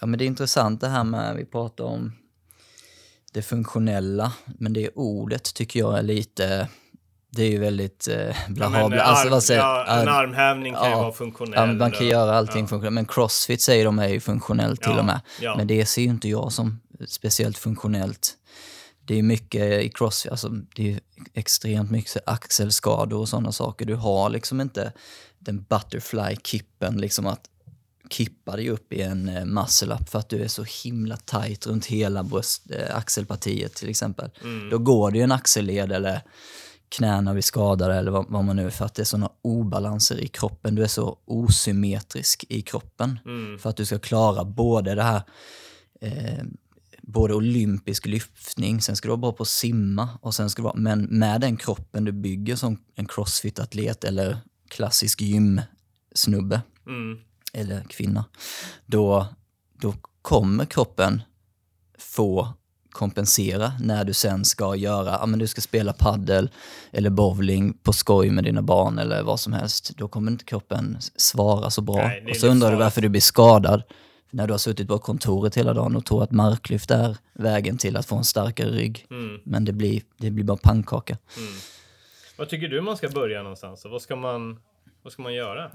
ja 0.00 0.06
men 0.06 0.18
det 0.18 0.24
är 0.24 0.26
intressant 0.26 0.80
det 0.80 0.88
här 0.88 1.04
med, 1.04 1.36
vi 1.36 1.44
pratar 1.44 1.84
om 1.84 2.12
det 3.32 3.42
funktionella, 3.42 4.32
men 4.58 4.72
det 4.72 4.88
ordet 4.94 5.54
tycker 5.54 5.80
jag 5.80 5.98
är 5.98 6.02
lite, 6.02 6.68
det 7.30 7.42
är 7.42 7.50
ju 7.50 7.58
väldigt 7.58 8.08
eh, 8.08 8.36
blaha 8.48 8.80
men, 8.80 8.90
bla. 8.90 9.02
Alltså, 9.02 9.24
arm, 9.26 9.30
vad 9.30 9.42
säger, 9.42 9.60
ja, 9.60 9.86
en 9.86 10.06
ja, 10.06 10.12
armhävning 10.12 10.74
kan 10.74 10.84
ju 10.84 10.90
ja, 10.90 11.02
vara 11.02 11.12
funktionell. 11.12 11.68
ja, 11.68 11.74
man 11.74 11.90
kan 11.90 12.06
göra 12.06 12.36
allting 12.36 12.60
ja. 12.60 12.66
funktionellt, 12.68 12.94
men 12.94 13.06
crossfit 13.06 13.60
säger 13.60 13.84
de 13.84 13.98
är 13.98 14.08
ju 14.08 14.20
funktionellt 14.20 14.82
till 14.82 14.92
Ja, 14.92 14.98
och 14.98 15.04
med. 15.04 15.20
ja. 15.40 15.56
Men 15.56 15.66
det 15.66 15.86
ser 15.86 16.02
ju 16.02 16.08
inte 16.08 16.28
jag 16.28 16.52
som 16.52 16.80
speciellt 17.08 17.58
funktionellt. 17.58 18.34
Det 19.08 19.18
är 19.18 19.22
mycket 19.22 19.82
i 19.82 19.88
crossfit, 19.88 20.30
alltså 20.30 20.48
det 20.48 20.92
är 20.92 21.00
extremt 21.34 21.90
mycket 21.90 22.22
axelskador 22.26 23.18
och 23.18 23.28
sådana 23.28 23.52
saker. 23.52 23.86
Du 23.86 23.94
har 23.94 24.30
liksom 24.30 24.60
inte 24.60 24.92
den 25.38 25.60
butterfly-kippen, 25.68 26.98
liksom 27.00 27.26
att 27.26 27.40
kippa 28.10 28.56
dig 28.56 28.70
upp 28.70 28.92
i 28.92 29.02
en 29.02 29.28
eh, 29.28 29.44
muscle 29.44 29.94
up 29.94 30.08
för 30.08 30.18
att 30.18 30.28
du 30.28 30.42
är 30.42 30.48
så 30.48 30.64
himla 30.84 31.16
tight 31.16 31.66
runt 31.66 31.86
hela 31.86 32.22
bröst, 32.22 32.70
eh, 32.70 32.96
axelpartiet 32.96 33.74
till 33.74 33.88
exempel. 33.88 34.30
Mm. 34.42 34.70
Då 34.70 34.78
går 34.78 35.10
det 35.10 35.18
ju 35.18 35.24
en 35.24 35.32
axelled 35.32 35.92
eller 35.92 36.22
knäna 36.88 37.34
vid 37.34 37.44
skadade 37.44 37.94
eller 37.94 38.10
vad, 38.10 38.26
vad 38.28 38.44
man 38.44 38.56
nu 38.56 38.66
är 38.66 38.70
för 38.70 38.84
att 38.84 38.94
det 38.94 39.02
är 39.02 39.04
sådana 39.04 39.30
obalanser 39.42 40.20
i 40.20 40.28
kroppen. 40.28 40.74
Du 40.74 40.82
är 40.82 40.88
så 40.88 41.18
osymmetrisk 41.24 42.44
i 42.48 42.62
kroppen 42.62 43.18
Mm. 43.24 43.58
för 43.58 43.70
att 43.70 43.76
du 43.76 43.86
ska 43.86 43.98
klara 43.98 44.44
både 44.44 44.94
det 44.94 45.02
här 45.02 45.22
eh, 46.00 46.44
både 47.12 47.34
olympisk 47.34 48.06
lyftning, 48.06 48.80
sen 48.80 48.96
ska 48.96 49.08
du 49.08 49.10
vara 49.10 49.16
bra 49.16 49.32
på 49.32 49.42
att 49.42 49.48
simma 49.48 50.08
och 50.22 50.34
sen 50.34 50.50
ska 50.50 50.62
du 50.62 50.64
vara, 50.64 50.76
men 50.76 51.02
med 51.04 51.40
den 51.40 51.56
kroppen 51.56 52.04
du 52.04 52.12
bygger 52.12 52.56
som 52.56 52.78
en 52.94 53.06
crossfit-atlet 53.06 54.04
eller 54.04 54.38
klassisk 54.68 55.20
gymsnubbe 55.20 56.60
Mm. 56.86 57.18
eller 57.52 57.82
kvinna, 57.82 58.24
då, 58.86 59.26
då 59.80 59.94
kommer 60.22 60.64
kroppen 60.64 61.22
få 61.98 62.48
kompensera 62.90 63.72
när 63.80 64.04
du 64.04 64.12
sen 64.12 64.44
ska 64.44 64.76
göra, 64.76 65.10
ja 65.20 65.26
men 65.26 65.38
du 65.38 65.46
ska 65.46 65.60
spela 65.60 65.92
paddel 65.92 66.50
eller 66.90 67.10
bowling 67.10 67.72
på 67.72 67.92
skoj 67.92 68.30
med 68.30 68.44
dina 68.44 68.62
barn 68.62 68.98
eller 68.98 69.22
vad 69.22 69.40
som 69.40 69.52
helst. 69.52 69.90
Då 69.96 70.08
kommer 70.08 70.32
inte 70.32 70.44
kroppen 70.44 70.98
svara 71.16 71.70
så 71.70 71.80
bra. 71.80 71.96
Nej, 71.96 72.26
och 72.30 72.36
så 72.36 72.46
undrar 72.46 72.70
du 72.70 72.76
varför 72.76 73.00
du 73.00 73.08
blir 73.08 73.20
skadad 73.20 73.82
när 74.30 74.46
du 74.46 74.52
har 74.52 74.58
suttit 74.58 74.88
på 74.88 74.98
kontoret 74.98 75.54
hela 75.54 75.74
dagen 75.74 75.96
och 75.96 76.04
tror 76.04 76.22
att 76.22 76.30
marklyft 76.30 76.90
är 76.90 77.16
vägen 77.32 77.78
till 77.78 77.96
att 77.96 78.06
få 78.06 78.16
en 78.16 78.24
starkare 78.24 78.70
rygg. 78.70 79.06
Mm. 79.10 79.40
Men 79.44 79.64
det 79.64 79.72
blir, 79.72 80.02
det 80.16 80.30
blir 80.30 80.44
bara 80.44 80.58
pannkaka. 80.62 81.18
Vad 82.38 82.48
tycker 82.48 82.68
du 82.68 82.80
man 82.80 82.96
ska 82.96 83.08
börja 83.08 83.42
någonstans? 83.42 83.84
Och 83.84 83.90
vad 83.90 84.02
ska 84.02 84.16
man, 84.16 84.60
vad 85.02 85.12
ska 85.12 85.22
man 85.22 85.34
göra? 85.34 85.70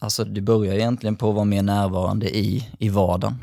Alltså 0.00 0.24
det 0.24 0.40
börjar 0.40 0.74
egentligen 0.74 1.16
på 1.16 1.28
att 1.28 1.34
vara 1.34 1.44
mer 1.44 1.62
närvarande 1.62 2.36
i, 2.36 2.68
i 2.78 2.88
vardagen. 2.88 3.38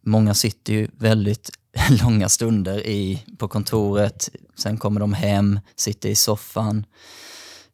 Många 0.00 0.34
sitter 0.34 0.72
ju 0.72 0.88
väldigt 0.98 1.50
långa 2.02 2.28
stunder 2.28 2.86
i, 2.86 3.24
på 3.38 3.48
kontoret, 3.48 4.30
sen 4.54 4.78
kommer 4.78 5.00
de 5.00 5.12
hem, 5.12 5.60
sitter 5.76 6.08
i 6.08 6.14
soffan, 6.14 6.86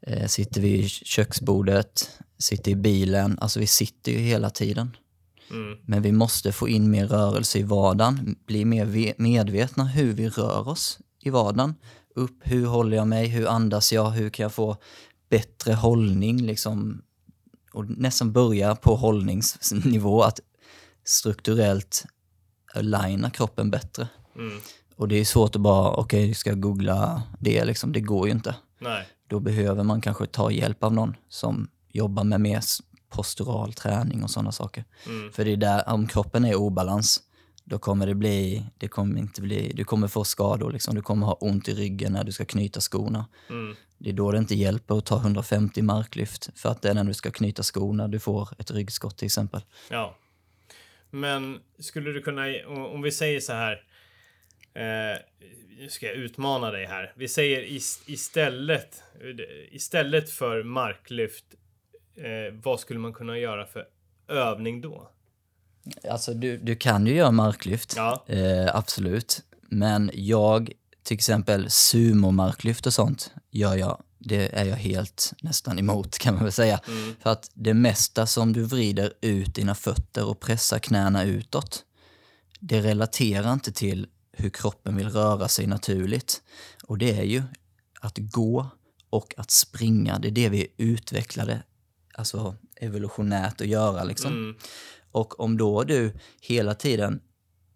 eh, 0.07 0.27
sitter 0.27 0.61
vid 0.61 0.91
köksbordet, 0.91 2.11
sitter 2.39 2.71
i 2.71 2.77
bilen. 2.77 3.39
Alltså 3.39 3.61
vi 3.61 3.67
sitter 3.67 4.13
ju 4.13 4.19
hela 4.19 4.51
tiden. 4.51 4.97
Mm. 5.51 5.79
Men 5.87 6.03
vi 6.03 6.13
måste 6.13 6.53
få 6.53 6.69
in 6.69 6.91
mer 6.91 7.07
rörelse 7.07 7.59
i 7.59 7.63
vardagen, 7.63 8.37
bli 8.47 8.65
mer 8.65 8.85
ve- 8.85 9.15
medvetna 9.19 9.85
hur 9.85 10.13
vi 10.13 10.29
rör 10.29 10.69
oss 10.69 10.99
i 11.23 11.31
vardagen. 11.31 11.75
Upp, 12.15 12.39
hur 12.43 12.67
håller 12.67 12.97
jag 12.97 13.09
mig, 13.09 13.27
hur 13.27 13.47
andas 13.49 13.93
jag, 13.93 14.11
hur 14.11 14.31
kan 14.31 14.43
jag 14.43 14.53
få 14.53 14.77
bättre 15.31 15.73
hållning 15.73 16.43
liksom. 16.43 17.03
Och 17.73 17.91
nästan 17.91 18.33
börja 18.33 18.77
på 18.77 18.97
hållningsnivå, 18.97 20.23
att 20.23 20.41
strukturellt 21.05 22.05
aligna 22.75 23.31
kroppen 23.31 23.71
bättre. 23.71 24.09
Mm. 24.37 24.61
Och 24.97 25.09
det 25.09 25.17
är 25.17 25.25
svårt 25.25 25.57
att 25.57 25.63
bara, 25.63 25.91
okej, 25.91 26.25
okay, 26.25 26.35
ska 26.35 26.51
jag 26.51 26.61
googla 26.61 27.23
det 27.39 27.65
liksom, 27.65 27.93
det 27.93 28.01
går 28.01 28.27
ju 28.27 28.33
inte. 28.33 28.55
Nej. 28.79 29.07
Då 29.31 29.41
behöver 29.41 29.85
man 29.85 30.01
kanske 30.01 30.27
ta 30.27 30.51
hjälp 30.51 30.85
av 30.85 30.93
någon 30.93 31.17
som 31.29 31.69
jobbar 31.89 32.25
med 32.25 32.41
mer 32.41 32.61
postural 33.09 33.73
träning 33.73 34.23
och 34.23 34.31
sådana 34.31 34.53
saker. 34.53 34.85
Mm. 35.07 35.33
För 35.33 35.45
det 35.45 35.53
är 35.53 35.57
där, 35.57 35.89
om 35.89 36.07
kroppen 36.07 36.45
är 36.45 36.53
i 36.53 36.55
obalans, 36.55 37.21
då 37.65 37.79
kommer 37.79 38.07
det 38.07 38.15
bli, 38.15 38.67
det 38.79 38.89
kommer 38.89 39.19
inte 39.19 39.43
bli, 39.43 39.73
du 39.75 39.85
kommer 39.85 40.09
få 40.09 40.25
skador 40.25 40.73
liksom. 40.73 40.95
Du 40.95 41.03
kommer 41.03 41.27
ha 41.27 41.33
ont 41.33 41.69
i 41.69 41.75
ryggen 41.75 42.13
när 42.13 42.25
du 42.25 42.33
ska 42.33 42.45
knyta 42.45 42.81
skorna. 42.81 43.27
Mm. 43.51 43.77
Det 43.99 44.11
är 44.11 44.15
då 44.15 44.33
det 44.33 44.39
inte 44.39 44.55
hjälper 44.55 44.99
att 44.99 45.07
ta 45.07 45.17
150 45.17 45.83
marklyft, 45.83 46.51
för 46.55 46.69
att 46.69 46.83
det 46.83 46.91
är 46.91 46.95
när 46.95 47.05
du 47.05 47.15
ska 47.15 47.31
knyta 47.31 47.63
skorna 47.63 48.09
du 48.09 48.19
får 48.19 48.49
ett 48.59 48.71
ryggskott 48.71 49.19
till 49.19 49.27
exempel. 49.27 49.61
Ja. 49.91 50.17
Men 51.11 51.61
skulle 51.79 52.13
du 52.13 52.23
kunna, 52.23 52.43
om 52.67 53.03
vi 53.03 53.13
säger 53.13 53.41
så 53.41 53.53
här. 53.53 53.83
Eh, 54.75 55.19
nu 55.79 55.89
ska 55.89 56.07
jag 56.07 56.15
utmana 56.15 56.71
dig 56.71 56.87
här. 56.87 57.13
Vi 57.17 57.29
säger 57.29 57.61
is, 57.63 58.03
istället, 58.07 59.03
istället 59.71 60.31
för 60.31 60.63
marklyft. 60.63 61.45
Eh, 62.17 62.55
vad 62.63 62.81
skulle 62.81 63.01
man 63.01 63.13
kunna 63.13 63.39
göra 63.39 63.67
för 63.67 63.85
övning 64.29 64.81
då? 64.81 65.11
Alltså 66.11 66.35
du, 66.35 66.57
du 66.59 66.77
kan 66.77 67.07
ju 67.07 67.15
göra 67.15 67.31
marklyft, 67.31 67.93
Ja. 67.97 68.25
eh, 68.27 68.77
absolut. 68.77 69.43
Men 69.69 70.11
jag, 70.15 70.73
till 71.03 71.15
exempel 71.15 71.71
sumo-marklyft 71.71 72.87
och 72.87 72.93
sånt, 72.95 73.33
gör 73.51 73.77
jag, 73.77 74.03
det 74.19 74.49
är 74.59 74.65
jag 74.65 74.77
helt 74.77 75.33
nästan 75.43 75.79
emot 75.79 76.19
kan 76.19 76.35
man 76.35 76.43
väl 76.43 76.53
säga. 76.53 76.81
Mm. 76.89 77.15
För 77.23 77.31
att 77.31 77.51
det 77.55 77.75
mesta 77.75 78.27
som 78.27 78.53
du 78.53 78.63
vrider 78.65 79.13
ut 79.21 79.55
dina 79.55 79.75
fötter 79.75 80.29
och 80.29 80.41
pressar 80.41 80.79
knäna 80.79 81.25
utåt, 81.25 81.85
det 82.61 82.81
relaterar 82.81 83.53
inte 83.53 83.73
till 83.73 84.07
hur 84.41 84.51
kroppen 84.51 84.97
vill 84.97 85.09
röra 85.09 85.49
sig 85.49 85.67
naturligt. 85.67 86.43
Och 86.85 86.99
det 86.99 87.19
är 87.19 87.25
ju 87.25 87.43
att 88.01 88.19
gå 88.19 88.67
och 89.11 89.35
att 89.37 89.51
springa, 89.51 90.19
det 90.19 90.29
är 90.29 90.33
det 90.33 90.49
vi 90.49 90.61
är 90.61 90.69
utvecklade, 90.77 91.63
alltså 92.15 92.57
evolutionärt 92.77 93.61
att 93.61 93.67
göra 93.67 94.05
liksom. 94.05 94.33
Mm. 94.33 94.57
Och 95.13 95.41
om 95.41 95.57
då 95.57 95.85
du 95.85 96.13
hela 96.41 96.75
tiden 96.75 97.21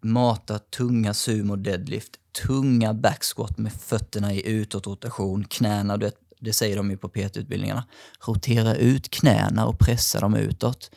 matar 0.00 0.58
tunga 0.58 1.14
sumo 1.14 1.56
deadlift, 1.56 2.10
tunga 2.46 2.94
backsquat 2.94 3.58
med 3.58 3.72
fötterna 3.72 4.34
i 4.34 4.48
utåtrotation, 4.48 5.44
knäna, 5.44 5.96
du 5.96 6.06
vet, 6.06 6.18
det 6.40 6.52
säger 6.52 6.76
de 6.76 6.90
ju 6.90 6.96
på 6.96 7.08
PT-utbildningarna, 7.08 7.84
rotera 8.26 8.74
ut 8.74 9.10
knäna 9.10 9.66
och 9.66 9.78
pressa 9.78 10.20
dem 10.20 10.34
utåt. 10.34 10.90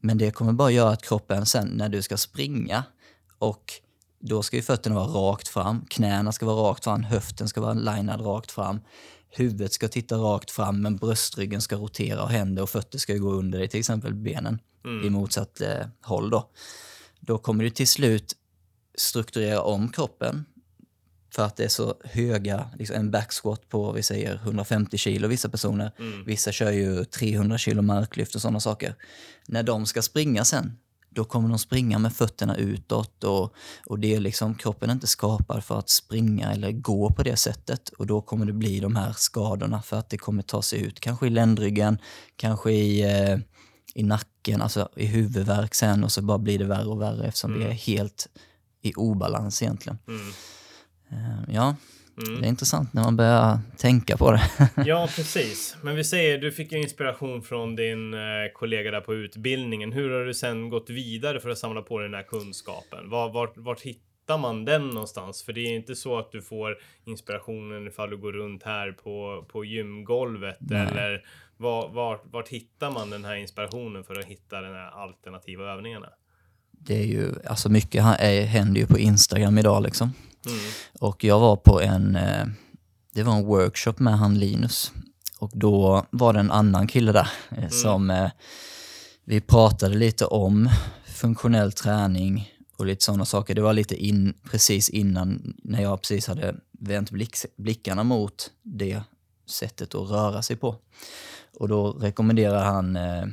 Men 0.00 0.18
det 0.18 0.30
kommer 0.30 0.52
bara 0.52 0.70
göra 0.70 0.90
att 0.90 1.02
kroppen 1.02 1.46
sen 1.46 1.68
när 1.68 1.88
du 1.88 2.02
ska 2.02 2.16
springa 2.16 2.84
och 3.38 3.72
då 4.20 4.42
ska 4.42 4.56
ju 4.56 4.62
fötterna 4.62 4.94
vara 4.96 5.06
rakt 5.06 5.48
fram, 5.48 5.86
knäna 5.90 6.32
ska 6.32 6.46
vara 6.46 6.70
rakt 6.70 6.84
fram, 6.84 7.02
höften 7.02 7.48
ska 7.48 7.60
vara 7.60 7.74
linad 7.74 8.20
rakt 8.20 8.50
fram, 8.50 8.80
huvudet 9.30 9.72
ska 9.72 9.88
titta 9.88 10.16
rakt 10.16 10.50
fram 10.50 10.82
men 10.82 10.96
bröstryggen 10.96 11.62
ska 11.62 11.76
rotera 11.76 12.22
och 12.22 12.30
händer 12.30 12.62
och 12.62 12.70
fötter 12.70 12.98
ska 12.98 13.14
gå 13.14 13.32
under 13.32 13.58
dig, 13.58 13.68
till 13.68 13.80
exempel 13.80 14.14
benen 14.14 14.58
i 15.04 15.10
motsatt 15.10 15.60
eh, 15.60 15.86
håll 16.02 16.30
då. 16.30 16.50
Då 17.20 17.38
kommer 17.38 17.64
du 17.64 17.70
till 17.70 17.88
slut 17.88 18.36
strukturera 18.94 19.62
om 19.62 19.88
kroppen 19.88 20.44
för 21.34 21.44
att 21.44 21.56
det 21.56 21.64
är 21.64 21.68
så 21.68 21.94
höga, 22.04 22.70
liksom 22.78 22.96
en 22.96 23.10
backsquat 23.10 23.68
på 23.68 23.92
vi 23.92 24.02
säger 24.02 24.34
150 24.34 24.98
kilo 24.98 25.28
vissa 25.28 25.48
personer. 25.48 25.92
Vissa 26.26 26.52
kör 26.52 26.70
ju 26.70 27.04
300 27.04 27.58
kilo 27.58 27.82
marklyft 27.82 28.34
och 28.34 28.40
sådana 28.40 28.60
saker. 28.60 28.94
När 29.46 29.62
de 29.62 29.86
ska 29.86 30.02
springa 30.02 30.44
sen, 30.44 30.78
då 31.18 31.24
kommer 31.24 31.48
de 31.48 31.58
springa 31.58 31.98
med 31.98 32.12
fötterna 32.12 32.56
utåt 32.56 33.24
och, 33.24 33.54
och 33.86 33.98
det 33.98 34.14
är 34.14 34.20
liksom, 34.20 34.54
kroppen 34.54 34.90
är 34.90 34.94
inte 34.94 35.06
skapad 35.06 35.64
för 35.64 35.78
att 35.78 35.88
springa 35.88 36.52
eller 36.52 36.72
gå 36.72 37.10
på 37.10 37.22
det 37.22 37.36
sättet 37.36 37.88
och 37.88 38.06
då 38.06 38.20
kommer 38.20 38.46
det 38.46 38.52
bli 38.52 38.80
de 38.80 38.96
här 38.96 39.12
skadorna 39.16 39.82
för 39.82 39.96
att 39.96 40.10
det 40.10 40.18
kommer 40.18 40.42
ta 40.42 40.62
sig 40.62 40.82
ut, 40.82 41.00
kanske 41.00 41.26
i 41.26 41.30
ländryggen, 41.30 41.98
kanske 42.36 42.70
i, 42.72 43.02
eh, 43.02 43.38
i 43.94 44.02
nacken, 44.02 44.62
alltså 44.62 44.88
i 44.96 45.06
huvudvärk 45.06 45.74
sen 45.74 46.04
och 46.04 46.12
så 46.12 46.22
bara 46.22 46.38
blir 46.38 46.58
det 46.58 46.64
värre 46.64 46.86
och 46.86 47.00
värre 47.00 47.26
eftersom 47.26 47.60
det 47.60 47.66
är 47.66 47.72
helt 47.72 48.28
i 48.82 48.92
obalans 48.94 49.62
egentligen. 49.62 49.98
Mm. 50.08 50.28
Eh, 51.10 51.54
Ja, 51.54 51.74
Mm. 52.26 52.40
det 52.40 52.46
är 52.46 52.48
intressant 52.48 52.92
när 52.92 53.02
man 53.02 53.16
börjar 53.16 53.58
tänka 53.76 54.16
på 54.16 54.32
det. 54.32 54.42
Ja, 54.86 55.08
precis. 55.16 55.76
Men 55.82 55.96
vi 55.96 56.04
säger, 56.04 56.38
du 56.38 56.52
fick 56.52 56.72
ju 56.72 56.78
inspiration 56.78 57.42
från 57.42 57.76
din 57.76 58.14
eh, 58.14 58.20
kollega 58.54 58.90
där 58.90 59.00
på 59.00 59.14
utbildningen. 59.14 59.92
Hur 59.92 60.10
har 60.10 60.24
du 60.24 60.34
sen 60.34 60.70
gått 60.70 60.90
vidare 60.90 61.40
för 61.40 61.50
att 61.50 61.58
samla 61.58 61.82
på 61.82 61.98
den 61.98 62.14
här 62.14 62.22
kunskapen? 62.22 63.10
Var, 63.10 63.32
vart, 63.32 63.56
vart 63.56 63.80
hittar 63.80 64.38
man 64.38 64.64
den 64.64 64.88
någonstans? 64.88 65.42
För 65.42 65.52
det 65.52 65.60
är 65.60 65.74
inte 65.74 65.96
så 65.96 66.18
att 66.18 66.32
du 66.32 66.42
får 66.42 66.76
inspirationen 67.04 67.86
ifall 67.86 68.10
du 68.10 68.16
går 68.16 68.32
runt 68.32 68.62
här 68.62 68.92
på, 68.92 69.46
på 69.48 69.64
gymgolvet. 69.64 70.56
Nej. 70.60 70.86
Eller 70.90 71.24
var, 71.56 71.88
vart, 71.88 72.22
vart 72.24 72.48
hittar 72.48 72.90
man 72.90 73.10
den 73.10 73.24
här 73.24 73.34
inspirationen 73.34 74.04
för 74.04 74.18
att 74.18 74.24
hitta 74.24 74.60
de 74.60 74.68
här 74.68 74.90
alternativa 74.90 75.72
övningarna? 75.72 76.08
Det 76.78 76.94
är 76.94 77.06
ju, 77.06 77.34
alltså 77.46 77.68
mycket 77.68 78.04
händer 78.48 78.80
ju 78.80 78.86
på 78.86 78.98
Instagram 78.98 79.58
idag 79.58 79.82
liksom. 79.82 80.12
Mm. 80.46 80.58
Och 80.98 81.24
jag 81.24 81.40
var 81.40 81.56
på 81.56 81.80
en, 81.80 82.16
eh, 82.16 82.46
det 83.14 83.22
var 83.22 83.34
en 83.34 83.44
workshop 83.44 83.94
med 83.98 84.18
han 84.18 84.38
Linus. 84.38 84.92
Och 85.38 85.50
då 85.54 86.06
var 86.10 86.32
det 86.32 86.40
en 86.40 86.50
annan 86.50 86.86
kille 86.86 87.12
där 87.12 87.28
eh, 87.50 87.68
som 87.68 88.10
eh, 88.10 88.30
vi 89.24 89.40
pratade 89.40 89.94
lite 89.94 90.24
om 90.24 90.70
funktionell 91.06 91.72
träning 91.72 92.52
och 92.76 92.86
lite 92.86 93.04
sådana 93.04 93.24
saker. 93.24 93.54
Det 93.54 93.60
var 93.60 93.72
lite 93.72 93.96
in, 94.06 94.34
precis 94.50 94.88
innan, 94.88 95.54
när 95.64 95.82
jag 95.82 96.00
precis 96.00 96.26
hade 96.26 96.54
vänt 96.78 97.10
blick, 97.10 97.36
blickarna 97.56 98.04
mot 98.04 98.50
det 98.62 99.02
sättet 99.46 99.94
att 99.94 100.10
röra 100.10 100.42
sig 100.42 100.56
på. 100.56 100.76
Och 101.58 101.68
då 101.68 101.92
rekommenderar 101.92 102.64
han 102.64 102.96
eh, 102.96 103.26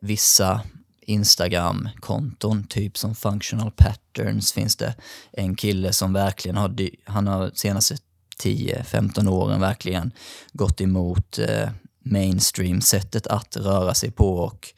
vissa 0.00 0.60
Instagram-konton, 1.06 2.64
typ 2.64 2.98
som 2.98 3.14
Functional 3.14 3.70
Patterns 3.70 4.52
finns 4.52 4.76
det 4.76 4.94
en 5.32 5.56
kille 5.56 5.92
som 5.92 6.12
verkligen 6.12 6.56
har, 6.56 6.76
han 7.04 7.26
har 7.26 7.50
senaste 7.54 7.96
10-15 8.42 9.28
åren 9.28 9.60
verkligen 9.60 10.12
gått 10.52 10.80
emot 10.80 11.38
eh, 11.38 11.68
mainstream-sättet 12.04 13.26
att 13.26 13.56
röra 13.56 13.94
sig 13.94 14.10
på 14.10 14.38
och 14.38 14.68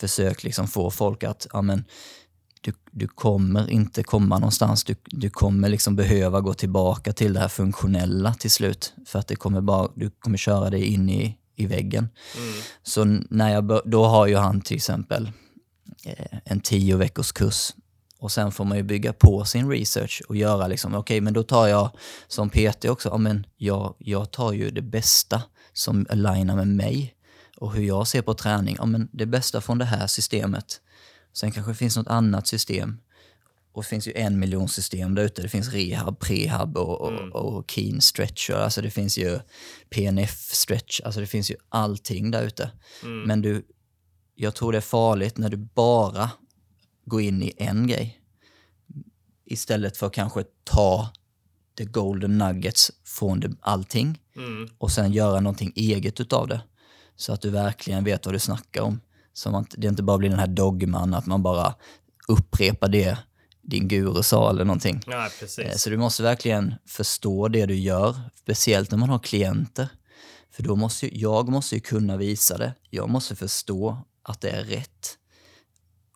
försökt 0.00 0.44
liksom 0.44 0.68
få 0.68 0.90
folk 0.90 1.24
att, 1.24 1.46
ja 1.52 1.62
men, 1.62 1.84
du, 2.60 2.72
du 2.90 3.08
kommer 3.08 3.70
inte 3.70 4.02
komma 4.02 4.38
någonstans, 4.38 4.84
du, 4.84 4.96
du 5.04 5.30
kommer 5.30 5.68
liksom 5.68 5.96
behöva 5.96 6.40
gå 6.40 6.54
tillbaka 6.54 7.12
till 7.12 7.32
det 7.32 7.40
här 7.40 7.48
funktionella 7.48 8.34
till 8.34 8.50
slut, 8.50 8.94
för 9.06 9.18
att 9.18 9.28
det 9.28 9.36
kommer 9.36 9.60
bara, 9.60 9.88
du 9.94 10.10
kommer 10.10 10.38
köra 10.38 10.70
dig 10.70 10.84
in 10.84 11.10
i, 11.10 11.38
i 11.56 11.66
väggen. 11.66 12.08
Mm. 12.36 12.54
Så 12.82 13.04
när 13.30 13.52
jag 13.52 13.80
då 13.84 14.04
har 14.04 14.26
ju 14.26 14.36
han 14.36 14.60
till 14.60 14.76
exempel 14.76 15.32
en 16.44 16.60
tio 16.60 16.96
veckors 16.96 17.32
kurs 17.32 17.74
och 18.18 18.32
sen 18.32 18.52
får 18.52 18.64
man 18.64 18.76
ju 18.76 18.82
bygga 18.82 19.12
på 19.12 19.44
sin 19.44 19.70
research 19.70 20.22
och 20.28 20.36
göra 20.36 20.66
liksom, 20.66 20.94
okej 20.94 21.20
men 21.20 21.32
då 21.34 21.42
tar 21.42 21.66
jag 21.68 21.90
som 22.28 22.50
PT 22.50 22.84
också, 22.84 23.08
ja 23.08 23.18
men 23.18 23.46
jag, 23.56 23.94
jag 23.98 24.30
tar 24.30 24.52
ju 24.52 24.70
det 24.70 24.82
bästa 24.82 25.42
som 25.72 26.06
alignar 26.10 26.56
med 26.56 26.68
mig 26.68 27.14
och 27.56 27.72
hur 27.72 27.82
jag 27.82 28.08
ser 28.08 28.22
på 28.22 28.34
träning, 28.34 28.76
ja 28.78 28.86
men 28.86 29.08
det 29.12 29.26
bästa 29.26 29.60
från 29.60 29.78
det 29.78 29.84
här 29.84 30.06
systemet. 30.06 30.80
Sen 31.32 31.52
kanske 31.52 31.72
det 31.72 31.76
finns 31.76 31.96
något 31.96 32.06
annat 32.08 32.46
system 32.46 32.98
och 33.72 33.82
det 33.82 33.88
finns 33.88 34.08
ju 34.08 34.12
en 34.12 34.38
miljon 34.38 34.68
system 34.68 35.14
där 35.14 35.22
ute. 35.22 35.42
Det 35.42 35.48
finns 35.48 35.68
rehab, 35.72 36.18
prehab 36.20 36.76
och, 36.76 37.00
och, 37.00 37.12
Mm. 37.12 37.32
och 37.32 37.70
keen 37.70 38.00
stretcher. 38.00 38.54
Alltså 38.54 38.82
det 38.82 38.90
finns 38.90 39.18
ju 39.18 39.38
PNF 39.90 40.40
stretch. 40.54 41.00
Alltså 41.04 41.20
det 41.20 41.26
finns 41.26 41.50
ju 41.50 41.56
allting 41.68 42.30
där 42.30 42.42
ute. 42.42 42.70
Mm. 43.02 43.22
Men 43.22 43.42
du, 43.42 43.66
jag 44.34 44.54
tror 44.54 44.72
det 44.72 44.78
är 44.78 44.82
farligt 44.82 45.38
när 45.38 45.48
du 45.48 45.56
bara 45.56 46.30
går 47.04 47.20
in 47.20 47.42
i 47.42 47.52
en 47.56 47.86
grej. 47.86 48.20
Istället 49.46 49.96
för 49.96 50.06
att 50.06 50.12
kanske 50.12 50.44
ta 50.64 51.08
the 51.78 51.84
golden 51.84 52.38
nuggets 52.38 52.90
från 53.04 53.40
det, 53.40 53.52
allting 53.60 54.20
Mm. 54.36 54.68
och 54.78 54.90
sen 54.92 55.12
göra 55.12 55.40
någonting 55.40 55.72
eget 55.76 56.20
utav 56.20 56.48
det. 56.48 56.60
Så 57.16 57.32
att 57.32 57.40
du 57.40 57.50
verkligen 57.50 58.04
vet 58.04 58.26
vad 58.26 58.34
du 58.34 58.38
snackar 58.38 58.82
om. 58.82 59.00
Så 59.32 59.56
att 59.56 59.74
det 59.78 59.86
inte 59.88 60.02
bara 60.02 60.18
blir 60.18 60.30
den 60.30 60.38
här 60.38 60.46
dogman, 60.46 61.14
att 61.14 61.26
man 61.26 61.42
bara 61.42 61.74
upprepar 62.28 62.88
det 62.88 63.18
din 63.62 63.88
guru 63.88 64.22
sa 64.22 64.50
eller 64.50 64.64
någonting. 64.64 65.00
Ja, 65.06 65.24
Eh, 65.26 65.32
precis. 65.40 65.82
Så 65.82 65.90
du 65.90 65.96
måste 65.96 66.22
verkligen 66.22 66.74
förstå 66.86 67.48
det 67.48 67.66
du 67.66 67.74
gör, 67.74 68.16
speciellt 68.34 68.90
när 68.90 68.98
man 68.98 69.08
har 69.08 69.18
klienter. 69.18 69.88
För 70.50 70.62
då 70.62 70.76
måste 70.76 71.18
jag 71.18 71.48
måste 71.48 71.74
ju 71.74 71.80
kunna 71.80 72.16
visa 72.16 72.58
det. 72.58 72.74
Jag 72.90 73.08
måste 73.10 73.36
förstå 73.36 73.98
att 74.24 74.40
det 74.40 74.50
är 74.50 74.64
rätt. 74.64 75.18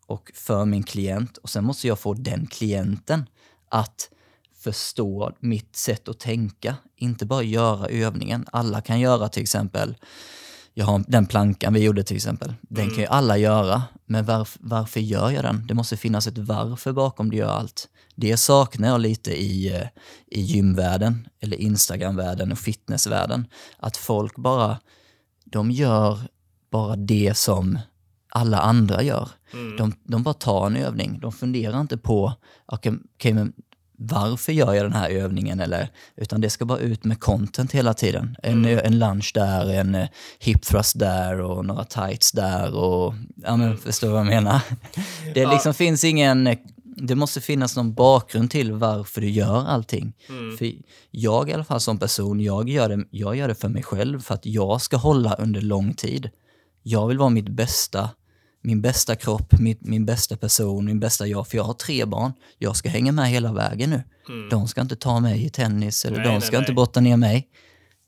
Och 0.06 0.30
för 0.34 0.64
min 0.64 0.82
klient. 0.82 1.36
Och 1.36 1.50
sen 1.50 1.64
måste 1.64 1.88
jag 1.88 1.98
få 1.98 2.14
den 2.14 2.46
klienten 2.46 3.26
att 3.70 4.10
förstå 4.58 5.32
mitt 5.40 5.76
sätt 5.76 6.08
att 6.08 6.20
tänka. 6.20 6.76
Inte 6.96 7.26
bara 7.26 7.42
göra 7.42 7.86
övningen. 7.88 8.46
Alla 8.52 8.80
kan 8.80 9.00
göra 9.00 9.28
till 9.28 9.42
exempel, 9.42 9.96
jag 10.74 10.86
har 10.86 11.04
den 11.08 11.26
plankan 11.26 11.74
vi 11.74 11.80
gjorde 11.80 12.02
till 12.02 12.16
exempel. 12.16 12.54
Den 12.60 12.88
kan 12.88 12.98
ju 12.98 13.06
alla 13.06 13.36
göra. 13.36 13.82
Men 14.06 14.24
varf, 14.24 14.56
varför 14.60 15.00
gör 15.00 15.30
jag 15.30 15.44
den? 15.44 15.66
Det 15.66 15.74
måste 15.74 15.96
finnas 15.96 16.26
ett 16.26 16.38
varför 16.38 16.92
bakom 16.92 17.30
du 17.30 17.36
gör 17.36 17.50
allt. 17.50 17.88
Det 18.14 18.36
saknar 18.36 18.88
jag 18.88 19.00
lite 19.00 19.42
i, 19.42 19.74
eh, 19.74 19.86
i 20.26 20.40
gymvärlden, 20.40 21.28
eller 21.40 21.56
Instagramvärlden 21.56 22.52
och 22.52 22.58
fitnessvärlden. 22.58 23.46
Att 23.76 23.96
folk 23.96 24.36
bara, 24.36 24.78
de 25.44 25.70
gör 25.70 26.18
bara 26.70 26.96
det 26.96 27.36
som 27.36 27.78
alla 28.28 28.58
andra 28.58 29.02
gör. 29.02 29.28
Mm. 29.52 29.76
De, 29.76 29.92
de 30.04 30.22
bara 30.22 30.34
tar 30.34 30.66
en 30.66 30.76
övning. 30.76 31.18
De 31.20 31.32
funderar 31.32 31.80
inte 31.80 31.96
på, 31.98 32.32
okej, 32.66 32.92
okej, 33.14 33.32
men 33.32 33.52
varför 34.00 34.52
gör 34.52 34.74
jag 34.74 34.84
den 34.84 34.92
här 34.92 35.10
övningen? 35.10 35.60
Eller, 35.60 35.88
utan 36.16 36.40
det 36.40 36.50
ska 36.50 36.64
bara 36.64 36.78
ut 36.78 37.04
med 37.04 37.20
content 37.20 37.72
hela 37.72 37.94
tiden. 37.94 38.36
En, 38.42 38.64
en 38.64 38.98
lunch 38.98 39.30
där, 39.34 39.70
en 39.72 39.94
eh, 39.94 40.08
hip 40.38 40.62
thrust 40.62 40.98
där 40.98 41.40
och 41.40 41.64
några 41.64 41.84
tights 41.84 42.32
där. 42.32 42.74
Och, 42.74 43.14
ja, 43.36 43.56
men, 43.56 43.76
Förstår 43.76 44.06
du 44.06 44.12
vad 44.12 44.20
jag 44.20 44.26
menar? 44.26 44.60
Det 45.34 45.40
Ja. 45.40 45.52
liksom 45.52 45.74
finns 45.74 46.04
ingen... 46.04 46.56
Det 47.00 47.14
måste 47.14 47.40
finnas 47.40 47.76
någon 47.76 47.94
bakgrund 47.94 48.50
till 48.50 48.72
varför 48.72 49.20
du 49.20 49.30
gör 49.30 49.66
allting. 49.66 50.12
För 50.58 50.72
jag 51.10 51.50
i 51.50 51.52
alla 51.52 51.64
fall 51.64 51.80
som 51.80 51.98
person, 51.98 52.40
jag 52.40 52.68
gör, 52.68 52.88
det, 52.88 53.04
jag 53.10 53.36
gör 53.36 53.48
det 53.48 53.54
för 53.54 53.68
mig 53.68 53.82
själv 53.82 54.20
för 54.20 54.34
att 54.34 54.46
jag 54.46 54.80
ska 54.82 54.96
hålla 54.96 55.34
under 55.34 55.60
lång 55.60 55.94
tid. 55.94 56.30
Jag 56.90 57.06
vill 57.08 57.18
vara 57.18 57.30
mitt 57.30 57.48
bästa, 57.48 58.10
min 58.62 58.82
bästa 58.82 59.16
kropp, 59.16 59.52
min, 59.58 59.76
min 59.80 60.06
bästa 60.06 60.36
person, 60.36 60.84
min 60.84 61.00
bästa 61.00 61.26
jag. 61.26 61.48
För 61.48 61.56
jag 61.56 61.64
har 61.64 61.74
tre 61.74 62.04
barn. 62.04 62.32
Jag 62.58 62.76
ska 62.76 62.88
hänga 62.88 63.12
med 63.12 63.30
hela 63.30 63.52
vägen 63.52 63.90
nu. 63.90 64.02
De 64.50 64.68
ska 64.68 64.80
inte 64.80 64.96
ta 64.96 65.20
mig 65.20 65.44
i 65.44 65.50
tennis 65.50 66.04
eller 66.04 66.16
Nej, 66.16 66.26
de 66.26 66.32
nej, 66.32 66.40
ska 66.40 66.52
nej. 66.52 66.60
inte 66.60 66.72
brotta 66.72 67.00
ner 67.00 67.16
mig. 67.16 67.48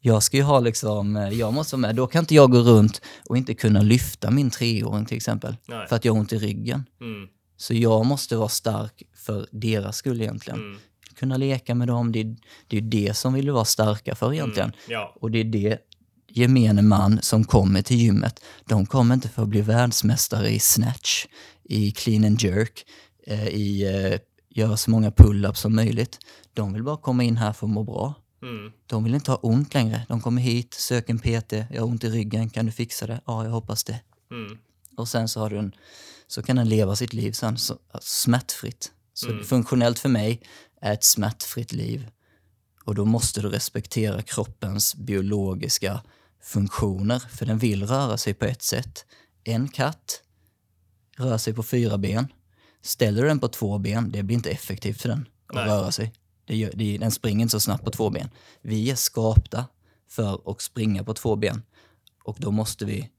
Jag 0.01 0.23
ska 0.23 0.37
ju 0.37 0.43
ha 0.43 0.61
liksom, 0.61 1.17
eh, 1.17 1.29
jag 1.29 1.55
måste 1.55 1.77
vara 1.77 1.81
med. 1.81 1.97
Då 1.97 2.07
kan 2.07 2.21
inte 2.21 2.35
jag 2.35 2.51
gå 2.51 2.59
runt 2.59 3.03
och 3.29 3.37
inte 3.37 3.55
kunna 3.55 3.83
lyfta 3.83 4.31
min 4.31 4.51
treåring 4.51 5.07
till 5.07 5.17
exempel. 5.17 5.57
Nej. 5.69 5.87
För 5.89 5.97
att 5.97 6.05
jag 6.05 6.13
har 6.13 6.21
ont 6.21 6.33
i 6.33 6.39
ryggen. 6.39 6.85
Mm. 7.01 7.29
Så 7.57 7.75
jag 7.75 8.07
måste 8.07 8.37
vara 8.37 8.49
stark 8.49 9.03
för 9.17 9.47
deras 9.53 9.97
skull 9.97 10.21
egentligen. 10.21 10.61
Mm. 10.61 10.79
Kunna 11.15 11.37
leka 11.37 11.75
med 11.75 11.89
dem, 11.89 12.13
det 12.13 12.21
är, 12.21 12.37
det 12.67 12.77
är 12.77 12.81
det 12.81 13.17
som 13.17 13.35
vill 13.35 13.51
vara 13.51 13.65
starka 13.65 14.15
för 14.15 14.33
egentligen. 14.33 14.73
Ja. 14.89 15.17
Och 15.21 15.31
det 15.31 15.39
är 15.39 15.45
det 15.45 15.79
gemene 16.33 16.83
man 16.83 17.19
som 17.23 17.45
kommer 17.45 17.83
till 17.83 17.97
gymmet, 17.97 18.41
de 18.65 18.87
kommer 18.87 19.15
inte 19.15 19.29
för 19.29 19.43
att 19.43 19.49
bli 19.49 19.61
världsmästare 19.61 20.49
i 20.49 20.59
snatch, 20.59 21.27
i 21.65 21.93
clean 21.93 22.25
and 22.25 22.43
jerk, 22.43 22.85
eh, 23.27 23.49
i 23.49 23.83
eh, 24.13 24.21
göra 24.55 24.77
så 24.77 24.91
många 24.91 25.11
pull-ups 25.11 25.55
som 25.55 25.75
möjligt. 25.75 26.19
De 26.55 26.73
vill 26.73 26.83
bara 26.83 26.97
komma 26.97 27.23
in 27.23 27.37
här 27.37 27.53
för 27.53 27.67
att 27.67 27.73
må 27.73 27.85
bra. 27.85 28.15
Mm. 28.43 28.73
De 28.87 29.05
vill 29.05 29.15
inte 29.15 29.31
ha 29.31 29.39
ont 29.39 29.75
längre. 29.75 30.07
De 30.09 30.21
kommer 30.21 30.43
hit, 30.43 30.75
söker 30.75 31.13
en 31.13 31.19
PT, 31.19 31.53
jag 31.53 31.83
har 31.83 31.89
ont 31.89 32.05
i 32.05 32.11
ryggen, 32.11 32.51
kan 32.51 32.67
du 32.67 32.73
fixa 32.73 33.07
det? 33.07 33.21
Ja, 33.27 33.45
jag 33.45 33.51
hoppas 33.51 33.85
det. 33.85 34.01
Mm. 34.31 34.59
Och 34.97 35.09
sen 35.09 35.29
så, 35.29 35.41
har 35.41 35.51
du 35.51 35.59
en, 35.59 35.73
så 36.27 36.43
kan 36.43 36.57
den 36.57 36.69
leva 36.69 36.97
sitt 36.97 37.13
liv 37.13 37.33
sen 37.33 37.59
så, 37.59 37.79
smärtfritt. 38.01 38.93
Så 39.15 39.29
Mm. 39.31 39.45
funktionellt 39.45 39.99
för 39.99 40.09
mig 40.09 40.43
är 40.81 40.93
ett 40.93 41.05
smärtfritt 41.05 41.73
liv. 41.73 42.09
Och 42.85 42.95
då 42.95 43.05
måste 43.05 43.41
du 43.41 43.49
respektera 43.49 44.23
kroppens 44.23 44.95
biologiska 44.95 46.01
funktioner, 46.43 47.19
för 47.19 47.47
den 47.47 47.59
vill 47.59 47.87
röra 47.87 48.17
sig 48.17 48.35
på 48.35 48.45
ett 48.45 48.63
sätt. 48.63 49.07
En 49.45 49.69
katt 49.69 50.23
rör 51.17 51.39
sig 51.39 51.55
på 51.55 51.63
fyra 51.63 51.99
ben. 51.99 52.33
Ställer 52.83 53.23
du 53.23 53.29
den 53.29 53.41
på 53.41 53.49
två 53.49 53.79
ben, 53.79 54.11
det 54.13 54.23
blir 54.23 54.37
inte 54.37 54.51
effektivt 54.51 55.03
för 55.03 55.09
den 55.09 55.29
att 55.47 55.55
Nej. 55.55 55.69
röra 55.69 55.93
sig. 55.93 56.13
Det 56.45 56.57
gör, 56.57 56.71
det, 56.75 56.99
den 56.99 57.11
springer 57.11 57.43
inte 57.43 57.51
så 57.51 57.61
snabbt 57.61 57.85
på 57.85 57.91
två 57.91 58.11
ben. 58.11 58.31
Vi 58.63 58.91
är 58.91 58.95
skapta 58.95 59.67
för 60.09 60.51
att 60.51 60.61
springa 60.61 61.05
på 61.05 61.15
två 61.15 61.37
ben. 61.37 61.63
Och 62.25 62.37
då 62.39 62.51
måste 62.51 62.85
vi 62.85 63.11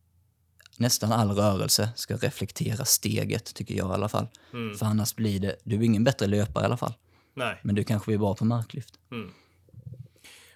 nästan 0.78 1.12
all 1.12 1.32
rörelse 1.32 1.90
ska 1.96 2.16
reflektera 2.18 2.86
steget, 2.86 3.54
tycker 3.54 3.76
jag 3.76 3.90
i 3.90 3.94
alla 3.94 4.10
fall. 4.10 4.28
Mm. 4.54 4.78
För 4.78 4.86
annars 4.86 5.16
blir 5.16 5.40
det, 5.40 5.56
du 5.64 5.76
är 5.76 5.82
ingen 5.84 6.04
bättre 6.04 6.28
löpare 6.28 6.64
i 6.64 6.66
alla 6.66 6.78
fall. 6.78 6.94
Nej. 7.36 7.60
Men 7.64 7.76
du 7.76 7.84
kanske 7.84 8.12
blir 8.12 8.18
bra 8.18 8.36
på 8.36 8.46
marklyft. 8.46 9.00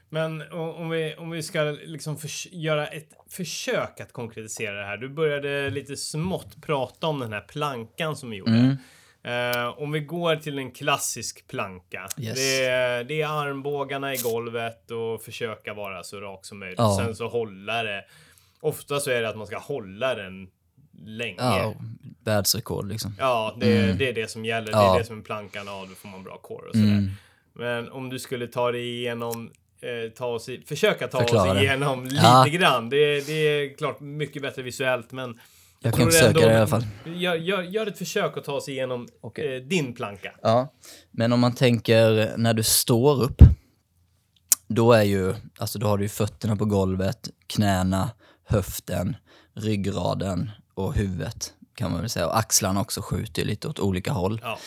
Men 0.09 0.51
om 0.51 0.89
vi, 0.89 1.15
om 1.15 1.29
vi 1.29 1.43
ska 1.43 1.61
liksom 1.63 2.17
göra 2.51 2.87
ett 2.87 3.09
försök 3.29 3.99
att 3.99 4.13
konkretisera 4.13 4.79
det 4.79 4.85
här. 4.85 4.97
Du 4.97 5.09
började 5.09 5.69
lite 5.69 5.97
smått 5.97 6.61
prata 6.61 7.07
om 7.07 7.19
den 7.19 7.33
här 7.33 7.41
plankan 7.41 8.15
som 8.15 8.29
vi 8.29 8.37
gjorde. 8.37 8.51
Mm. 8.51 8.77
Eh, 9.23 9.67
om 9.81 9.91
vi 9.91 9.99
går 9.99 10.35
till 10.35 10.57
en 10.59 10.71
klassisk 10.71 11.47
planka. 11.47 12.07
Yes. 12.17 12.35
Det, 12.35 12.65
är, 12.65 13.03
det 13.03 13.21
är 13.21 13.27
armbågarna 13.27 14.13
i 14.13 14.17
golvet 14.17 14.91
och 14.91 15.21
försöka 15.21 15.73
vara 15.73 16.03
så 16.03 16.19
rak 16.19 16.45
som 16.45 16.59
möjligt. 16.59 16.79
Ja. 16.79 17.01
Sen 17.05 17.15
så 17.15 17.27
hålla 17.27 17.83
det. 17.83 18.05
Ofta 18.61 18.99
så 18.99 19.11
är 19.11 19.21
det 19.21 19.29
att 19.29 19.37
man 19.37 19.47
ska 19.47 19.57
hålla 19.57 20.15
den 20.15 20.47
länge. 21.05 21.35
Ja, 21.39 21.57
Ja, 21.57 21.65
och 21.65 21.75
världsrekord 22.23 22.87
liksom. 22.87 23.15
det, 23.59 23.93
det 23.93 24.09
är 24.09 24.13
det 24.13 24.27
som 24.31 24.45
gäller. 24.45 24.71
Det 24.71 24.77
Ja. 24.77 24.95
är 24.95 24.99
det 24.99 25.05
som 25.05 25.19
är 25.19 25.23
plankan. 25.23 25.63
Ja, 25.65 25.85
då 25.89 25.95
får 25.95 26.09
man 26.09 26.23
bra 26.23 26.37
core 26.37 26.67
och 26.69 26.75
sådär. 26.75 26.87
Mm. 26.87 27.09
Men 27.53 27.91
om 27.91 28.09
du 28.09 28.19
skulle 28.19 28.47
ta 28.47 28.71
dig 28.71 28.97
igenom 28.99 29.51
ta 30.17 30.25
oss 30.25 30.49
i, 30.49 30.63
försöka 30.67 31.07
ta 31.07 31.19
Förklara 31.19 31.51
oss 31.51 31.57
igenom 31.61 32.03
lite 32.03 32.15
Ja. 32.15 32.45
grann. 32.51 32.89
Det, 32.89 33.27
det 33.27 33.33
är 33.33 33.77
klart 33.77 33.99
mycket 33.99 34.41
bättre 34.41 34.61
visuellt, 34.61 35.11
men 35.11 35.39
Jag 35.81 35.93
kan 35.93 36.05
försöka 36.11 36.27
ändå- 36.27 36.39
det 36.39 36.51
i 36.53 36.55
alla 36.55 36.67
fall. 36.67 36.85
Gör, 37.05 37.35
gör, 37.35 37.61
gör 37.61 37.87
ett 37.87 37.97
försök 37.97 38.37
att 38.37 38.43
ta 38.43 38.51
oss 38.53 38.69
igenom 38.69 39.07
Okej. 39.21 39.55
eh, 39.57 39.61
din 39.61 39.93
planka. 39.93 40.31
Ja, 40.41 40.73
men 41.11 41.33
om 41.33 41.39
man 41.39 41.55
tänker 41.55 42.33
när 42.37 42.53
du 42.53 42.63
står 42.63 43.23
upp, 43.23 43.41
då 44.67 44.93
är 44.93 45.03
ju, 45.03 45.33
alltså 45.57 45.79
då 45.79 45.87
har 45.87 45.97
du 45.97 46.03
ju 46.03 46.09
fötterna 46.09 46.55
på 46.55 46.65
golvet, 46.65 47.29
knäna, 47.47 48.09
höften, 48.47 49.15
ryggraden 49.55 50.51
och 50.73 50.93
huvudet 50.95 51.53
kan 51.75 51.91
man 51.91 51.99
väl 52.01 52.09
säga. 52.09 52.27
Och 52.27 52.37
axlarna 52.37 52.81
också 52.81 53.01
skjuter 53.01 53.41
ju 53.41 53.47
lite 53.47 53.67
åt 53.67 53.79
olika 53.79 54.11
håll. 54.11 54.39
Ja. 54.43 54.57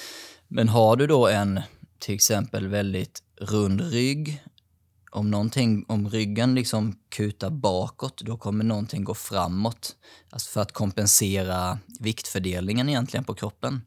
Men 0.48 0.68
har 0.68 0.96
du 0.96 1.07
då 1.07 1.28
en 1.28 1.61
till 1.98 2.14
exempel 2.14 2.66
väldigt 2.68 3.22
rund 3.40 3.81
rygg, 3.92 4.42
om, 5.11 5.31
någonting, 5.31 5.85
om 5.88 6.09
ryggen 6.11 6.55
liksom 6.55 6.99
kutar 7.09 7.51
bakåt, 7.51 8.21
då 8.21 8.37
kommer 8.37 8.64
någonting 8.64 9.05
gå 9.05 9.14
framåt. 9.14 9.97
Alltså 10.31 10.51
för 10.51 10.61
att 10.61 10.73
kompensera 10.73 11.79
viktfördelningen 12.01 12.88
egentligen 12.88 13.25
på 13.25 13.35
kroppen. 13.35 13.81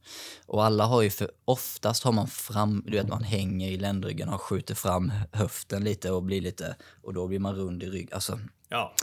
Och 0.46 0.66
alla 0.66 0.86
har 0.86 1.02
ju 1.02 1.10
för, 1.10 1.32
oftast 1.46 2.04
har 2.04 2.12
man 2.12 2.28
fram, 2.28 2.84
du 2.86 2.92
vet 2.98 3.08
man 3.08 3.24
hänger 3.24 3.70
i 3.72 3.78
ländryggen 3.78 4.30
och 4.30 4.42
skjuter 4.42 4.76
fram 4.76 5.12
höften 5.32 5.84
lite 5.84 6.12
och 6.12 6.24
blir 6.24 6.42
lite, 6.42 6.76
och 7.04 7.14
då 7.14 7.28
blir 7.28 7.40
man 7.40 7.56
rund 7.56 7.84
i 7.84 7.90
rygg. 7.90 8.14
Alltså 8.14 8.40
Ja. 8.70 8.96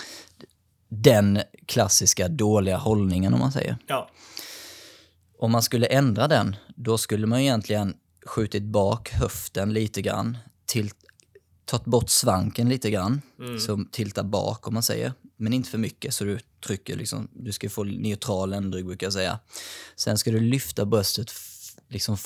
den 0.88 1.40
klassiska 1.66 2.28
dåliga 2.28 2.76
hållningen 2.76 3.34
om 3.34 3.40
man 3.40 3.52
säger. 3.52 3.76
Ja. 3.86 4.10
Om 5.38 5.52
man 5.52 5.62
skulle 5.62 5.86
ändra 5.86 6.28
den, 6.28 6.56
då 6.76 6.98
skulle 6.98 7.26
man 7.26 7.38
egentligen 7.40 7.94
skjutit 8.26 8.62
bak 8.62 9.08
höften 9.10 9.72
lite 9.72 10.02
grann, 10.02 10.38
till, 10.66 10.90
tagit 11.68 11.84
bort 11.84 12.10
svanken 12.10 12.68
lite 12.68 12.90
grann, 12.90 13.22
så 13.58 13.84
tilta 13.92 14.24
bak 14.24 14.68
om 14.68 14.74
man 14.74 14.82
säger. 14.82 15.12
Men 15.36 15.52
inte 15.52 15.70
för 15.70 15.78
mycket 15.78 16.14
så 16.14 16.24
du 16.24 16.38
trycker 16.66 16.96
liksom, 16.96 17.28
du 17.32 17.52
ska 17.52 17.70
få 17.70 17.84
neutral 17.84 18.50
ländrygg 18.50 18.86
brukar 18.86 19.06
jag 19.06 19.12
säga. 19.12 19.38
Sen 19.96 20.18
ska 20.18 20.30
du 20.30 20.40
lyfta 20.40 20.84
bröstet, 20.86 21.32
liksom 21.88 22.16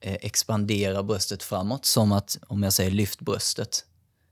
eh, 0.00 0.14
expandera 0.20 1.02
bröstet 1.02 1.42
framåt 1.42 1.84
som 1.84 2.12
att 2.12 2.38
om 2.48 2.62
jag 2.62 2.72
säger 2.72 2.90
lyft 2.90 3.20
bröstet 3.20 3.84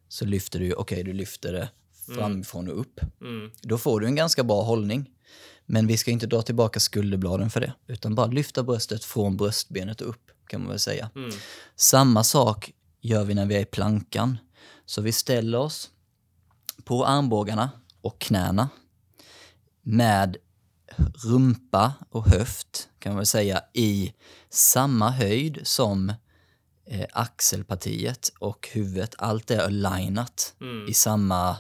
så 0.09 0.25
lyfter 0.25 0.59
du, 0.59 0.73
okej 0.73 1.05
du 1.05 1.13
lyfter 1.13 1.53
det 1.53 1.69
framifrån 2.15 2.69
och 2.69 2.81
upp. 2.81 3.01
Mm. 3.21 3.51
Då 3.63 3.79
får 3.79 4.01
du 4.01 4.07
en 4.07 4.15
ganska 4.15 4.45
bra 4.45 4.63
hållning. 4.63 5.11
Men 5.67 5.87
vi 5.87 5.97
ska 5.97 6.11
inte 6.11 6.27
dra 6.27 6.43
tillbaka 6.43 6.81
skulderbladen 6.81 7.51
för 7.51 7.61
det, 7.61 7.73
utan 7.87 8.15
bara 8.15 8.27
lyfta 8.27 8.63
bröstet 8.63 9.05
från 9.05 9.37
bröstbenet 9.37 10.01
och 10.01 10.09
upp, 10.09 10.31
kan 10.47 10.61
man 10.61 10.71
väl 10.71 10.79
säga. 10.79 11.11
Mm. 11.15 11.31
Samma 11.77 12.25
sak 12.25 12.73
gör 13.05 13.25
vi 13.25 13.35
när 13.35 13.47
vi 13.47 13.55
är 13.57 13.61
i 13.61 13.65
plankan. 13.65 14.39
Så 14.87 15.03
vi 15.03 15.13
ställer 15.13 15.59
oss 15.59 15.91
på 16.85 17.07
armbågarna 17.07 17.71
och 18.01 18.19
knäna 18.21 18.69
med 19.83 20.37
rumpa 21.25 21.93
och 22.11 22.27
höft, 22.29 22.89
kan 22.99 23.13
man 23.13 23.17
väl 23.17 23.27
säga, 23.27 23.61
i 23.73 24.13
samma 24.51 25.11
höjd 25.11 25.61
som 25.63 26.13
eh, 26.87 27.07
axelpartiet 27.13 28.33
och 28.39 28.69
huvudet. 28.73 29.15
Allt 29.19 29.51
är 29.51 29.59
alignat 29.59 30.55
Mm. 30.61 30.89
i 30.89 30.95
samma 30.95 31.57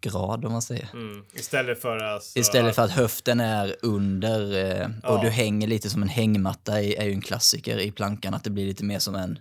grad, 0.00 0.44
om 0.44 0.52
man 0.52 0.62
säger. 0.62 0.90
Mm. 0.92 1.24
Istället 1.34 1.80
för 1.82 1.98
alltså 1.98 2.38
Istället 2.38 2.74
för 2.74 2.82
att 2.82 2.90
höften 2.90 3.40
är 3.40 3.76
under 3.82 4.40
eh, 4.80 4.86
och 4.86 5.18
Ja. 5.18 5.20
du 5.22 5.28
hänger 5.30 5.66
lite 5.66 5.90
som 5.90 6.02
en 6.02 6.08
hängmatta 6.08 6.82
är, 6.82 7.00
är 7.00 7.04
ju 7.04 7.12
en 7.12 7.20
klassiker 7.22 7.78
i 7.78 7.92
plankan, 7.92 8.34
att 8.34 8.44
det 8.44 8.50
blir 8.50 8.66
lite 8.66 8.84
mer 8.84 8.98
som 8.98 9.14
en, 9.14 9.38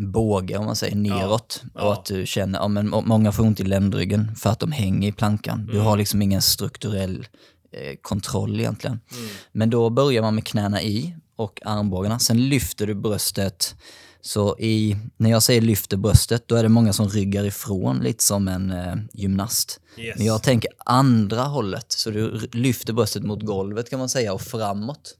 en 0.00 0.12
båge 0.12 0.56
om 0.56 0.64
man 0.66 0.76
säger 0.76 0.96
neråt. 0.96 1.62
Ja. 1.74 1.82
Och 1.82 1.92
att 1.92 2.04
du 2.04 2.26
känner, 2.26 2.58
ja 2.58 2.68
men 2.68 2.88
må- 2.88 3.00
många 3.00 3.32
får 3.32 3.42
ont 3.44 3.60
i 3.60 3.64
ländryggen 3.64 4.36
för 4.36 4.50
att 4.50 4.60
de 4.60 4.72
hänger 4.72 5.08
i 5.08 5.12
plankan. 5.12 5.66
Du 5.66 5.72
Mm. 5.72 5.86
har 5.86 5.96
liksom 5.96 6.22
ingen 6.22 6.42
strukturell 6.42 7.26
eh, 7.72 7.96
kontroll 8.02 8.60
egentligen. 8.60 9.00
Mm. 9.12 9.28
Men 9.52 9.70
då 9.70 9.90
börjar 9.90 10.22
man 10.22 10.34
med 10.34 10.46
knäna 10.46 10.82
i 10.82 11.14
och 11.36 11.60
armbågarna. 11.64 12.18
Sen 12.18 12.48
lyfter 12.48 12.86
du 12.86 12.94
bröstet. 12.94 13.74
Så 14.22 14.58
i, 14.58 14.96
när 15.16 15.30
jag 15.30 15.42
säger 15.42 15.60
lyfter 15.60 15.96
bröstet, 15.96 16.48
då 16.48 16.54
är 16.56 16.62
det 16.62 16.68
många 16.68 16.92
som 16.92 17.08
ryggar 17.08 17.44
ifrån 17.44 17.98
lite 17.98 18.24
som 18.24 18.48
en 18.48 18.70
eh, 18.70 18.94
gymnast. 19.12 19.80
Yes. 19.98 20.16
Men 20.16 20.26
jag 20.26 20.42
tänker 20.42 20.70
andra 20.86 21.42
hållet, 21.42 21.86
så 21.92 22.10
du 22.10 22.48
lyfter 22.52 22.92
bröstet 22.92 23.22
mot 23.22 23.42
golvet 23.42 23.90
kan 23.90 23.98
man 23.98 24.08
säga 24.08 24.32
och 24.32 24.40
framåt. 24.42 25.14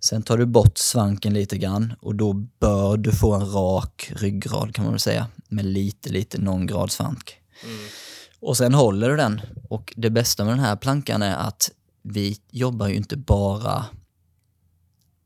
Sen 0.00 0.22
tar 0.22 0.38
du 0.38 0.46
bort 0.46 0.78
svanken 0.78 1.34
lite 1.34 1.58
grann 1.58 1.94
och 2.00 2.14
då 2.14 2.32
bör 2.32 2.96
du 2.96 3.12
få 3.12 3.34
en 3.34 3.52
rak 3.52 4.12
ryggrad 4.16 4.74
kan 4.74 4.84
man 4.84 4.92
väl 4.92 5.00
säga, 5.00 5.26
med 5.48 5.64
lite, 5.64 6.10
lite 6.10 6.38
någon 6.38 6.66
grad 6.66 6.92
svank. 6.92 7.36
Mm. 7.64 7.76
Och 8.40 8.56
sen 8.56 8.74
håller 8.74 9.10
du 9.10 9.16
den. 9.16 9.40
Och 9.68 9.94
det 9.96 10.10
bästa 10.10 10.44
med 10.44 10.52
den 10.52 10.64
här 10.64 10.76
plankan 10.76 11.22
är 11.22 11.36
att 11.36 11.70
vi 12.02 12.38
jobbar 12.50 12.88
ju 12.88 12.94
inte 12.94 13.16
bara 13.16 13.84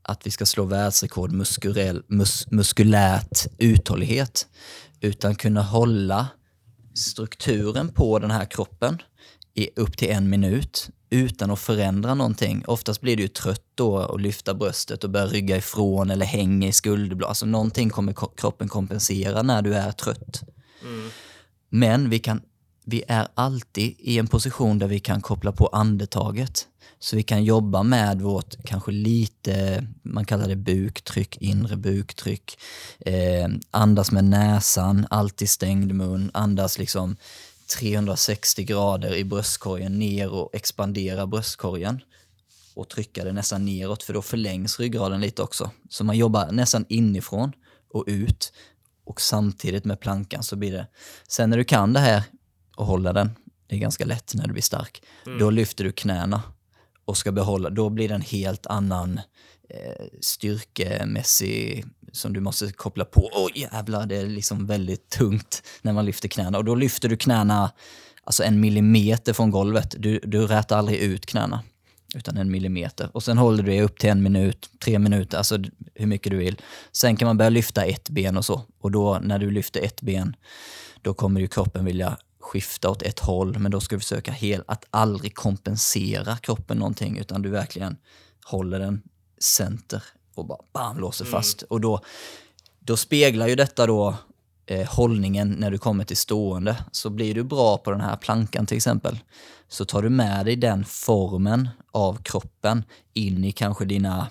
att 0.02 0.26
vi 0.26 0.30
ska 0.30 0.46
slå 0.46 0.64
världsrekord 0.64 1.32
muskulell, 1.32 2.02
mus, 2.06 2.50
muskulärt 2.50 3.46
uthållighet, 3.58 4.48
utan 5.00 5.34
kunna 5.34 5.62
hålla 5.62 6.28
strukturen 6.94 7.88
på 7.88 8.18
den 8.18 8.30
här 8.30 8.44
kroppen 8.44 9.02
i 9.54 9.68
upp 9.76 9.96
till 9.96 10.10
en 10.10 10.30
minut 10.30 10.90
utan 11.12 11.50
att 11.50 11.58
förändra 11.58 12.14
någonting. 12.14 12.64
Oftast 12.66 13.00
blir 13.00 13.16
du 13.16 13.22
ju 13.22 13.28
trött 13.28 13.64
då 13.74 13.96
och 13.96 14.20
lyfta 14.20 14.54
bröstet 14.54 15.04
och 15.04 15.10
börja 15.10 15.26
rygga 15.26 15.56
ifrån 15.56 16.10
eller 16.10 16.26
hänga 16.26 16.68
i 16.68 16.72
skulderblad. 16.72 17.28
Alltså 17.28 17.46
någonting 17.46 17.90
kommer 17.90 18.14
kroppen 18.36 18.68
kompensera 18.68 19.42
när 19.42 19.62
du 19.62 19.74
är 19.74 19.92
trött. 19.92 20.42
Mm. 20.82 21.10
Men 21.68 22.10
vi, 22.10 22.18
kan, 22.18 22.42
vi 22.84 23.02
är 23.08 23.28
alltid 23.34 23.94
i 23.98 24.18
en 24.18 24.26
position 24.26 24.78
där 24.78 24.86
vi 24.86 25.00
kan 25.00 25.20
koppla 25.20 25.52
på 25.52 25.66
andetaget. 25.66 26.66
Så 26.98 27.16
vi 27.16 27.22
kan 27.22 27.44
jobba 27.44 27.82
med 27.82 28.20
vårt 28.20 28.54
kanske 28.64 28.92
lite, 28.92 29.86
man 30.02 30.24
kallar 30.24 30.48
det 30.48 30.56
buktryck, 30.56 31.36
inre 31.40 31.76
buktryck. 31.76 32.58
Eh, 33.00 33.48
andas 33.70 34.12
med 34.12 34.24
näsan, 34.24 35.06
alltid 35.10 35.50
stängd 35.50 35.94
mun, 35.94 36.30
andas 36.34 36.78
liksom 36.78 37.16
360 37.78 38.64
grader 38.64 39.14
i 39.14 39.24
bröstkorgen 39.24 39.98
ner 39.98 40.32
och 40.32 40.54
expandera 40.54 41.26
bröstkorgen 41.26 42.00
och 42.74 42.88
trycka 42.88 43.24
det 43.24 43.32
nästan 43.32 43.64
neråt 43.64 44.02
för 44.02 44.12
då 44.12 44.22
förlängs 44.22 44.80
ryggraden 44.80 45.20
lite 45.20 45.42
också. 45.42 45.70
Så 45.88 46.04
man 46.04 46.16
jobbar 46.16 46.52
nästan 46.52 46.86
inifrån 46.88 47.52
och 47.90 48.04
ut 48.06 48.52
och 49.04 49.20
samtidigt 49.20 49.84
med 49.84 50.00
plankan 50.00 50.42
så 50.42 50.56
blir 50.56 50.72
det. 50.72 50.86
Sen 51.28 51.50
när 51.50 51.56
du 51.56 51.64
kan 51.64 51.92
det 51.92 52.00
här 52.00 52.22
och 52.76 52.86
hålla 52.86 53.12
den, 53.12 53.30
det 53.66 53.74
är 53.74 53.78
ganska 53.78 54.04
lätt 54.04 54.34
när 54.34 54.46
du 54.46 54.52
blir 54.52 54.62
stark, 54.62 55.02
då 55.38 55.50
lyfter 55.50 55.84
du 55.84 55.92
knäna 55.92 56.42
och 57.04 57.16
ska 57.16 57.32
behålla, 57.32 57.70
då 57.70 57.90
blir 57.90 58.08
det 58.08 58.14
en 58.14 58.20
helt 58.20 58.66
annan 58.66 59.20
eh, 59.68 60.06
styrkemässig 60.20 61.84
som 62.12 62.32
du 62.32 62.40
måste 62.40 62.72
koppla 62.72 63.04
på. 63.04 63.30
Oj 63.32 63.52
jävlar, 63.54 64.06
det 64.06 64.16
är 64.16 64.26
liksom 64.26 64.66
väldigt 64.66 65.08
tungt 65.08 65.62
när 65.82 65.92
man 65.92 66.04
lyfter 66.04 66.28
knäna 66.28 66.58
och 66.58 66.64
då 66.64 66.74
lyfter 66.74 67.08
du 67.08 67.16
knäna 67.16 67.72
alltså 68.24 68.44
en 68.44 68.60
millimeter 68.60 69.32
från 69.32 69.50
golvet. 69.50 69.94
Du, 69.98 70.20
du 70.22 70.46
rätar 70.46 70.78
aldrig 70.78 70.98
ut 70.98 71.26
knäna 71.26 71.62
utan 72.14 72.36
en 72.36 72.50
millimeter. 72.50 73.10
Och 73.12 73.22
sen 73.22 73.38
håller 73.38 73.62
du 73.62 73.70
det 73.70 73.82
upp 73.82 73.98
till 73.98 74.10
en 74.10 74.22
minut, 74.22 74.70
tre 74.84 74.98
minuter, 74.98 75.38
alltså 75.38 75.58
hur 75.94 76.06
mycket 76.06 76.30
du 76.30 76.36
vill. 76.36 76.60
Sen 76.92 77.16
kan 77.16 77.26
man 77.26 77.38
börja 77.38 77.50
lyfta 77.50 77.84
ett 77.84 78.10
ben 78.10 78.36
och 78.36 78.44
så. 78.44 78.62
Och 78.80 78.90
då 78.90 79.18
när 79.22 79.38
du 79.38 79.50
lyfter 79.50 79.80
ett 79.80 80.00
ben, 80.00 80.36
då 81.02 81.14
kommer 81.14 81.40
ju 81.40 81.48
kroppen 81.48 81.84
vilja 81.84 82.16
skifta 82.40 82.90
åt 82.90 83.02
ett 83.02 83.20
håll, 83.20 83.58
men 83.58 83.70
då 83.70 83.80
ska 83.80 83.96
du 83.96 84.00
försöka 84.00 84.32
hel, 84.32 84.64
att 84.66 84.84
aldrig 84.90 85.34
kompensera 85.34 86.36
kroppen 86.36 86.78
någonting, 86.78 87.18
utan 87.18 87.42
du 87.42 87.48
verkligen 87.48 87.96
håller 88.44 88.78
den 88.78 89.02
center 89.38 90.02
och 90.34 90.46
bara 90.46 90.58
bam, 90.72 90.98
låser 90.98 91.24
fast. 91.24 91.62
Och 91.62 91.80
då, 91.80 92.00
då 92.80 92.96
speglar 92.96 93.46
ju 93.46 93.54
detta 93.54 93.86
då 93.86 94.16
eh, 94.66 94.88
hållningen 94.88 95.50
när 95.50 95.70
du 95.70 95.78
kommer 95.78 96.04
till 96.04 96.16
stående. 96.16 96.84
Så 96.92 97.10
blir 97.10 97.34
du 97.34 97.44
bra 97.44 97.78
på 97.78 97.90
den 97.90 98.00
här 98.00 98.16
plankan 98.16 98.66
till 98.66 98.76
exempel, 98.76 99.18
så 99.68 99.84
tar 99.84 100.02
du 100.02 100.08
med 100.08 100.46
dig 100.46 100.56
den 100.56 100.84
formen 100.84 101.68
av 101.90 102.22
kroppen 102.22 102.84
in 103.14 103.44
i 103.44 103.52
kanske 103.52 103.84
dina 103.84 104.28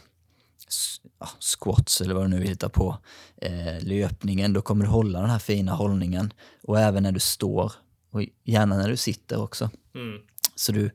ja, 1.19 1.29
squats 1.39 2.01
eller 2.01 2.13
vad 2.13 2.23
du 2.23 2.27
nu 2.27 2.39
vill 2.39 2.49
hitta 2.49 2.69
på, 2.69 2.97
eh, 3.37 3.83
löpningen, 3.83 4.53
då 4.53 4.61
kommer 4.61 4.85
du 4.85 4.91
hålla 4.91 5.21
den 5.21 5.29
här 5.29 5.39
fina 5.39 5.71
hållningen. 5.71 6.33
Och 6.63 6.79
även 6.79 7.03
när 7.03 7.11
du 7.11 7.19
står, 7.19 7.71
och 8.11 8.25
gärna 8.43 8.77
när 8.77 8.89
du 8.89 8.97
sitter 8.97 9.41
också. 9.41 9.69
Mm. 9.95 10.21
Så 10.55 10.71
du, 10.71 10.91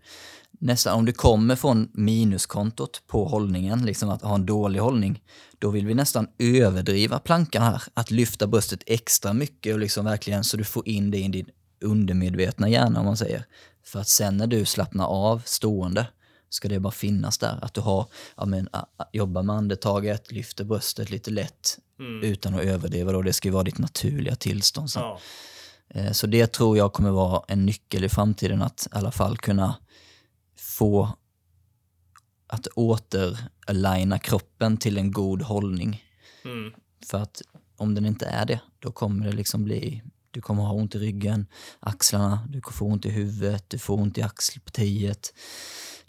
nästan, 0.58 0.94
om 0.98 1.04
du 1.04 1.12
kommer 1.12 1.56
från 1.56 1.88
minuskontot 1.92 3.02
på 3.06 3.24
hållningen, 3.24 3.86
liksom 3.86 4.10
att 4.10 4.22
ha 4.22 4.34
en 4.34 4.46
dålig 4.46 4.80
hållning, 4.80 5.22
då 5.58 5.70
vill 5.70 5.86
vi 5.86 5.94
nästan 5.94 6.28
överdriva 6.38 7.18
plankan 7.18 7.62
här. 7.62 7.82
Att 7.94 8.10
lyfta 8.10 8.46
bröstet 8.46 8.82
extra 8.86 9.32
mycket 9.32 9.74
och 9.74 9.80
liksom 9.80 10.04
verkligen 10.04 10.44
så 10.44 10.56
du 10.56 10.64
får 10.64 10.88
in 10.88 11.10
det 11.10 11.18
i 11.18 11.28
din 11.28 11.46
undermedvetna 11.84 12.68
hjärna 12.68 13.00
om 13.00 13.06
man 13.06 13.16
säger. 13.16 13.44
För 13.84 14.00
att 14.00 14.08
sen 14.08 14.36
när 14.36 14.46
du 14.46 14.64
slappnar 14.64 15.06
av 15.06 15.42
stående 15.44 16.06
ska 16.48 16.68
det 16.68 16.80
bara 16.80 16.90
finnas 16.92 17.38
där. 17.38 17.58
Att 17.62 17.74
du 17.74 17.80
har, 17.80 18.06
ja 18.36 18.46
men, 18.46 18.68
jobbar 19.12 19.42
med 19.42 19.56
andetaget, 19.56 20.32
lyfter 20.32 20.64
bröstet 20.64 21.10
lite 21.10 21.30
lätt 21.30 21.78
Mm. 21.98 22.22
utan 22.22 22.54
att 22.54 22.60
överdriva 22.60 23.12
då. 23.12 23.22
Det 23.22 23.32
ska 23.32 23.48
ju 23.48 23.52
vara 23.52 23.64
ditt 23.64 23.78
naturliga 23.78 24.36
tillstånd 24.36 24.90
sen. 24.90 25.02
Ja. 25.02 25.18
Eh, 25.88 26.12
Så 26.12 26.26
det 26.26 26.52
tror 26.52 26.76
jag 26.78 26.92
kommer 26.92 27.10
vara 27.10 27.42
en 27.48 27.66
nyckel 27.66 28.04
i 28.04 28.08
framtiden 28.08 28.62
att 28.62 28.86
i 28.92 28.96
alla 28.96 29.10
fall 29.10 29.38
kunna 29.38 29.74
få 30.78 31.08
att 32.46 32.66
åter-aligna 32.66 34.18
kroppen 34.18 34.76
till 34.76 34.98
en 34.98 35.12
god 35.12 35.42
hållning. 35.42 36.04
Mm. 36.44 36.72
För 37.06 37.18
att 37.18 37.42
om 37.76 37.94
den 37.94 38.06
inte 38.06 38.26
är 38.26 38.44
det, 38.44 38.60
då 38.78 38.92
kommer 38.92 39.26
det 39.26 39.32
liksom 39.32 39.64
bli, 39.64 40.02
du 40.30 40.40
kommer 40.40 40.62
ha 40.62 40.72
ont 40.72 40.94
i 40.94 40.98
ryggen, 40.98 41.46
axlarna, 41.80 42.48
du 42.48 42.60
kommer 42.60 42.76
få 42.76 42.86
ont 42.86 43.06
i 43.06 43.10
huvudet, 43.10 43.70
du 43.70 43.78
får 43.78 43.94
ont 43.94 44.18
i 44.18 44.22
axelpartiet, 44.22 45.34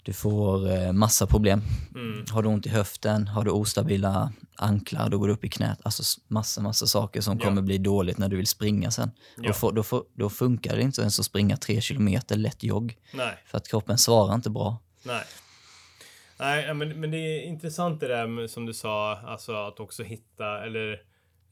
du 0.02 0.12
får 0.12 0.70
eh, 0.70 0.92
massa 0.92 1.26
problem. 1.26 1.62
Mm. 1.94 2.24
Har 2.30 2.42
du 2.42 2.48
ont 2.48 2.66
i 2.66 2.68
höften, 2.68 3.28
har 3.28 3.44
du 3.44 3.50
ostabila 3.50 4.32
anklar, 4.56 5.08
då 5.10 5.18
går 5.18 5.26
du 5.26 5.32
upp 5.32 5.44
i 5.44 5.48
knät. 5.48 5.78
Alltså 5.82 6.20
massa, 6.28 6.60
massa 6.60 6.86
saker 6.86 7.20
som 7.20 7.38
Ja. 7.38 7.44
kommer 7.44 7.62
bli 7.62 7.78
dåligt 7.78 8.18
när 8.18 8.28
du 8.28 8.36
vill 8.36 8.46
springa 8.46 8.90
sen. 8.90 9.10
Ja. 9.36 9.42
Då, 9.48 9.52
får, 9.52 9.72
då, 9.72 9.82
får, 9.82 10.04
då 10.14 10.30
funkar 10.30 10.76
det 10.76 10.82
inte 10.82 11.00
ens 11.00 11.18
att 11.20 11.26
springa 11.26 11.56
tre 11.56 11.80
kilometer 11.80 12.36
lätt 12.36 12.62
jogg. 12.62 12.96
Nej. 13.14 13.34
För 13.46 13.58
att 13.58 13.68
kroppen 13.68 13.98
svarar 13.98 14.34
inte 14.34 14.50
bra. 14.50 14.78
Nej. 15.02 15.24
Nej, 16.40 16.74
men, 16.74 17.00
men 17.00 17.10
det 17.10 17.18
är 17.18 17.42
intressant 17.42 18.00
det 18.00 18.08
där 18.08 18.46
som 18.46 18.66
du 18.66 18.74
sa, 18.74 19.16
alltså 19.16 19.52
att 19.52 19.80
också 19.80 20.02
hitta 20.02 20.64
eller 20.64 21.00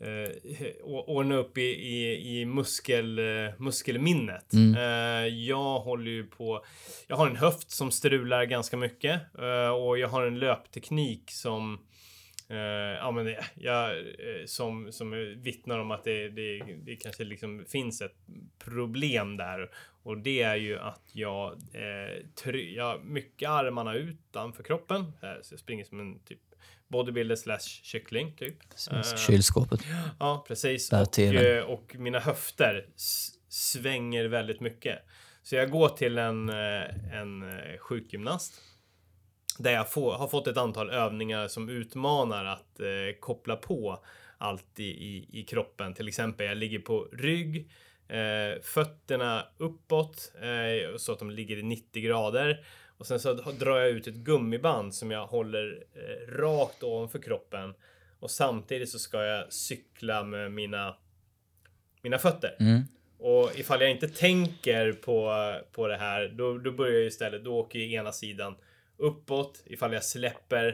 eh, 0.00 0.70
ordna 0.84 1.36
upp 1.36 1.58
i, 1.58 1.62
i, 1.62 2.40
i 2.40 2.44
muskel, 2.44 3.18
eh, 3.18 3.52
muskelminnet. 3.58 4.52
Mm. 4.52 4.74
Eh, 4.74 5.34
jag 5.34 5.80
håller 5.80 6.10
ju 6.10 6.26
på, 6.26 6.64
jag 7.06 7.16
har 7.16 7.26
en 7.26 7.36
höft 7.36 7.70
som 7.70 7.90
strular 7.90 8.44
ganska 8.44 8.76
mycket 8.76 9.20
eh, 9.38 9.68
och 9.68 9.98
jag 9.98 10.08
har 10.08 10.26
en 10.26 10.38
löpteknik 10.38 11.30
som 11.30 11.78
Eh, 12.48 12.96
ja, 12.98 13.10
men 13.10 13.24
det, 13.24 13.44
jag, 13.54 13.98
eh, 13.98 14.44
som, 14.46 14.92
som 14.92 15.34
vittnar 15.42 15.78
om 15.78 15.90
att 15.90 16.04
det, 16.04 16.28
det, 16.28 16.58
det 16.84 16.96
kanske 16.96 17.24
liksom 17.24 17.64
finns 17.68 18.02
ett 18.02 18.16
problem 18.58 19.36
där. 19.36 19.70
Och 20.02 20.18
det 20.18 20.42
är 20.42 20.56
ju 20.56 20.78
att 20.78 21.10
jag, 21.12 21.52
eh, 21.52 22.26
try, 22.34 22.74
jag 22.74 23.04
mycket 23.04 23.48
armarna 23.48 23.94
utanför 23.94 24.62
kroppen. 24.62 25.12
Så 25.42 25.52
jag 25.52 25.60
springer 25.60 25.84
som 25.84 26.00
en 26.00 26.18
typ 26.18 26.40
bodybuilder 26.88 27.36
slash 27.36 27.82
kyckling 27.82 28.36
typ. 28.36 28.56
Eh, 28.92 29.16
Kylskåpet. 29.16 29.80
Ja, 30.18 30.44
precis. 30.48 30.88
Där 30.88 31.02
Och, 31.02 31.18
eh, 31.18 31.64
och 31.64 31.96
mina 31.98 32.18
höfter 32.18 32.86
svänger 33.48 34.24
väldigt 34.24 34.60
mycket. 34.60 34.98
Så 35.42 35.56
jag 35.56 35.70
går 35.70 35.88
till 35.88 36.18
en, 36.18 36.48
eh, 36.48 37.14
en 37.20 37.44
sjukgymnast 37.78 38.62
där 39.58 39.72
jag 39.72 39.92
får, 39.92 40.12
har 40.12 40.28
fått 40.28 40.46
ett 40.46 40.56
antal 40.56 40.90
övningar 40.90 41.48
som 41.48 41.68
utmanar 41.68 42.44
att 42.44 42.80
eh, 42.80 43.20
koppla 43.20 43.56
på 43.56 44.04
allt 44.38 44.80
i, 44.80 44.84
i, 44.84 45.28
i, 45.32 45.42
kroppen. 45.42 45.94
Till 45.94 46.08
exempel, 46.08 46.46
jag 46.46 46.56
ligger 46.56 46.78
på 46.78 47.08
rygg, 47.12 47.70
eh, 48.08 48.62
fötterna 48.62 49.46
uppåt 49.58 50.32
eh, 50.42 50.96
så 50.96 51.12
att 51.12 51.18
de 51.18 51.30
ligger 51.30 51.56
i 51.56 51.62
90 51.62 52.02
grader. 52.02 52.66
Och 52.98 53.06
sen 53.06 53.20
så 53.20 53.32
drar 53.34 53.78
jag 53.78 53.88
ut 53.88 54.06
ett 54.06 54.14
gummiband 54.14 54.94
som 54.94 55.10
jag 55.10 55.26
håller 55.26 55.84
eh, 55.94 56.32
rakt 56.32 56.82
ovanför 56.82 57.18
kroppen. 57.18 57.74
Och 58.20 58.30
samtidigt 58.30 58.88
så 58.88 58.98
ska 58.98 59.24
jag 59.24 59.52
cykla 59.52 60.24
med 60.24 60.52
mina, 60.52 60.96
mina 62.02 62.18
fötter. 62.18 62.56
Mm. 62.60 62.82
Och 63.18 63.50
ifall 63.58 63.80
jag 63.80 63.90
inte 63.90 64.08
tänker 64.08 64.92
på, 64.92 65.34
på 65.72 65.88
det 65.88 65.96
här, 65.96 66.28
då, 66.28 66.58
då 66.58 66.72
börjar 66.72 66.94
jag 66.94 67.06
istället, 67.06 67.44
då 67.44 67.58
åker 67.58 67.78
ju 67.78 67.92
ena 67.92 68.12
sidan 68.12 68.54
uppåt 68.96 69.62
ifall 69.66 69.92
jag 69.92 70.04
släpper, 70.04 70.66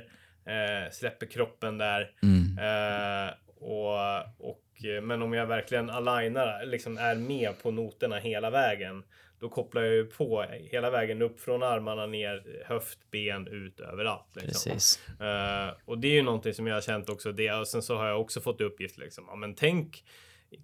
eh, 0.46 0.90
släpper 0.90 1.26
kroppen 1.26 1.78
där. 1.78 2.10
Mm. 2.22 2.58
Eh, 2.58 3.34
och, 3.60 3.98
och, 4.38 4.62
men 5.02 5.22
om 5.22 5.32
jag 5.32 5.46
verkligen 5.46 5.90
alignar, 5.90 6.66
liksom 6.66 6.98
är 6.98 7.14
med 7.14 7.62
på 7.62 7.70
noterna 7.70 8.16
hela 8.16 8.50
vägen, 8.50 9.04
då 9.42 9.48
kopplar 9.48 9.82
jag 9.82 9.94
ju 9.94 10.04
på 10.04 10.44
hela 10.70 10.90
vägen 10.90 11.22
upp 11.22 11.40
från 11.40 11.62
armarna 11.62 12.06
ner, 12.06 12.64
höft, 12.66 12.98
ben, 13.10 13.48
ut 13.48 13.80
överallt. 13.80 14.26
Liksom. 14.34 14.72
Precis. 14.72 15.00
Uh, 15.20 15.74
och 15.84 15.98
det 15.98 16.08
är 16.08 16.12
ju 16.12 16.22
någonting 16.22 16.54
som 16.54 16.66
jag 16.66 16.74
har 16.74 16.80
känt 16.80 17.08
också. 17.08 17.32
Det, 17.32 17.52
och 17.52 17.68
sen 17.68 17.82
så 17.82 17.96
har 17.96 18.06
jag 18.06 18.20
också 18.20 18.40
fått 18.40 18.60
uppgift 18.60 18.98
liksom. 18.98 19.24
Ja, 19.28 19.36
men 19.36 19.54
tänk 19.54 20.04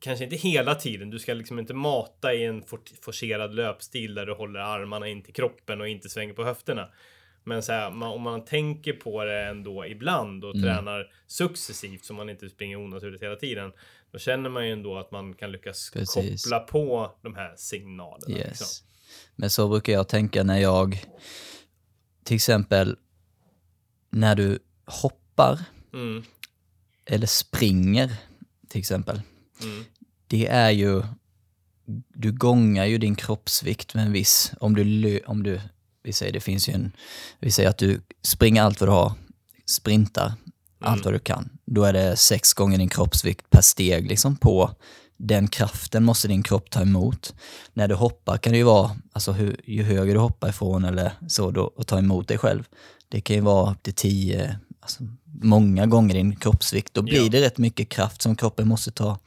kanske 0.00 0.24
inte 0.24 0.36
hela 0.36 0.74
tiden. 0.74 1.10
Du 1.10 1.18
ska 1.18 1.34
liksom 1.34 1.58
inte 1.58 1.74
mata 1.74 2.34
i 2.34 2.44
en 2.44 2.62
forcerad 3.02 3.54
löpstil 3.54 4.14
där 4.14 4.26
du 4.26 4.32
håller 4.32 4.60
armarna 4.60 5.08
in 5.08 5.22
till 5.22 5.34
kroppen 5.34 5.80
och 5.80 5.88
inte 5.88 6.08
svänger 6.08 6.34
på 6.34 6.44
höfterna. 6.44 6.88
Men 7.44 7.62
så 7.62 7.72
här, 7.72 7.90
man, 7.90 8.10
om 8.10 8.22
man 8.22 8.44
tänker 8.44 8.92
på 8.92 9.24
det 9.24 9.40
ändå 9.40 9.86
ibland 9.86 10.44
och 10.44 10.54
mm. 10.54 10.62
tränar 10.62 11.12
successivt 11.26 12.04
så 12.04 12.14
man 12.14 12.30
inte 12.30 12.48
springer 12.48 12.76
onaturligt 12.76 13.22
hela 13.22 13.36
tiden. 13.36 13.72
Då 14.12 14.18
känner 14.18 14.50
man 14.50 14.66
ju 14.66 14.72
ändå 14.72 14.98
att 14.98 15.10
man 15.10 15.34
kan 15.34 15.52
lyckas 15.52 15.90
Precis. 15.90 16.44
koppla 16.44 16.60
på 16.60 17.16
de 17.22 17.34
här 17.34 17.54
signalerna. 17.56 18.38
Yes. 18.38 18.48
Liksom. 18.48 18.86
Men 19.36 19.50
så 19.50 19.68
brukar 19.68 19.92
jag 19.92 20.08
tänka 20.08 20.42
när 20.42 20.58
jag, 20.58 21.04
till 22.24 22.34
exempel 22.34 22.96
när 24.10 24.34
du 24.34 24.58
hoppar 24.84 25.58
mm. 25.92 26.24
eller 27.06 27.26
springer 27.26 28.12
till 28.68 28.78
exempel. 28.78 29.22
Mm. 29.62 29.84
Det 30.26 30.46
är 30.46 30.70
ju, 30.70 31.02
du 32.08 32.32
gångar 32.32 32.84
ju 32.84 32.98
din 32.98 33.16
kroppsvikt 33.16 33.94
med 33.94 34.06
en 34.06 34.12
viss, 34.12 34.52
om 34.60 34.74
du, 34.74 35.20
om 35.20 35.42
du 35.42 35.60
vi 36.02 36.12
säger 36.12 36.32
det 36.32 36.40
finns 36.40 36.68
ju 36.68 36.72
en, 36.72 36.92
vi 37.38 37.50
säger 37.50 37.68
att 37.68 37.78
du 37.78 38.00
springer 38.22 38.62
allt 38.62 38.80
vad 38.80 38.88
du 38.88 38.92
har, 38.92 39.12
sprintar 39.66 40.26
mm. 40.26 40.36
allt 40.78 41.04
vad 41.04 41.14
du 41.14 41.18
kan. 41.18 41.57
Då 41.70 41.84
är 41.84 41.92
det 41.92 42.16
sex 42.16 42.52
gånger 42.52 42.78
din 42.78 42.88
kroppsvikt 42.88 43.50
per 43.50 43.60
steg 43.60 44.08
liksom 44.08 44.36
på 44.36 44.70
den 45.18 45.48
kraften 45.48 46.04
måste 46.04 46.28
din 46.28 46.42
kropp 46.42 46.70
ta 46.70 46.82
emot. 46.82 47.34
När 47.74 47.88
du 47.88 47.94
hoppar 47.94 48.38
kan 48.38 48.52
det 48.52 48.58
ju 48.58 48.64
vara, 48.64 48.96
alltså 49.12 49.32
hur, 49.32 49.60
ju 49.64 49.82
högre 49.82 50.12
du 50.12 50.18
hoppar 50.18 50.48
ifrån 50.48 50.84
eller 50.84 51.12
så 51.28 51.50
då, 51.50 51.62
och 51.62 51.86
ta 51.86 51.98
emot 51.98 52.28
dig 52.28 52.38
själv. 52.38 52.64
Det 53.08 53.20
kan 53.20 53.36
ju 53.36 53.42
vara 53.42 53.72
upp 53.72 53.82
till 53.82 53.94
tio, 53.94 54.58
alltså 54.80 55.02
många 55.42 55.86
gånger 55.86 56.14
din 56.14 56.36
kroppsvikt. 56.36 56.94
Då 56.94 57.02
blir 57.02 57.22
ja. 57.22 57.28
det 57.28 57.40
rätt 57.40 57.58
mycket 57.58 57.88
kraft 57.88 58.22
som 58.22 58.36
kroppen 58.36 58.68
måste 58.68 58.90
ta 58.90 59.18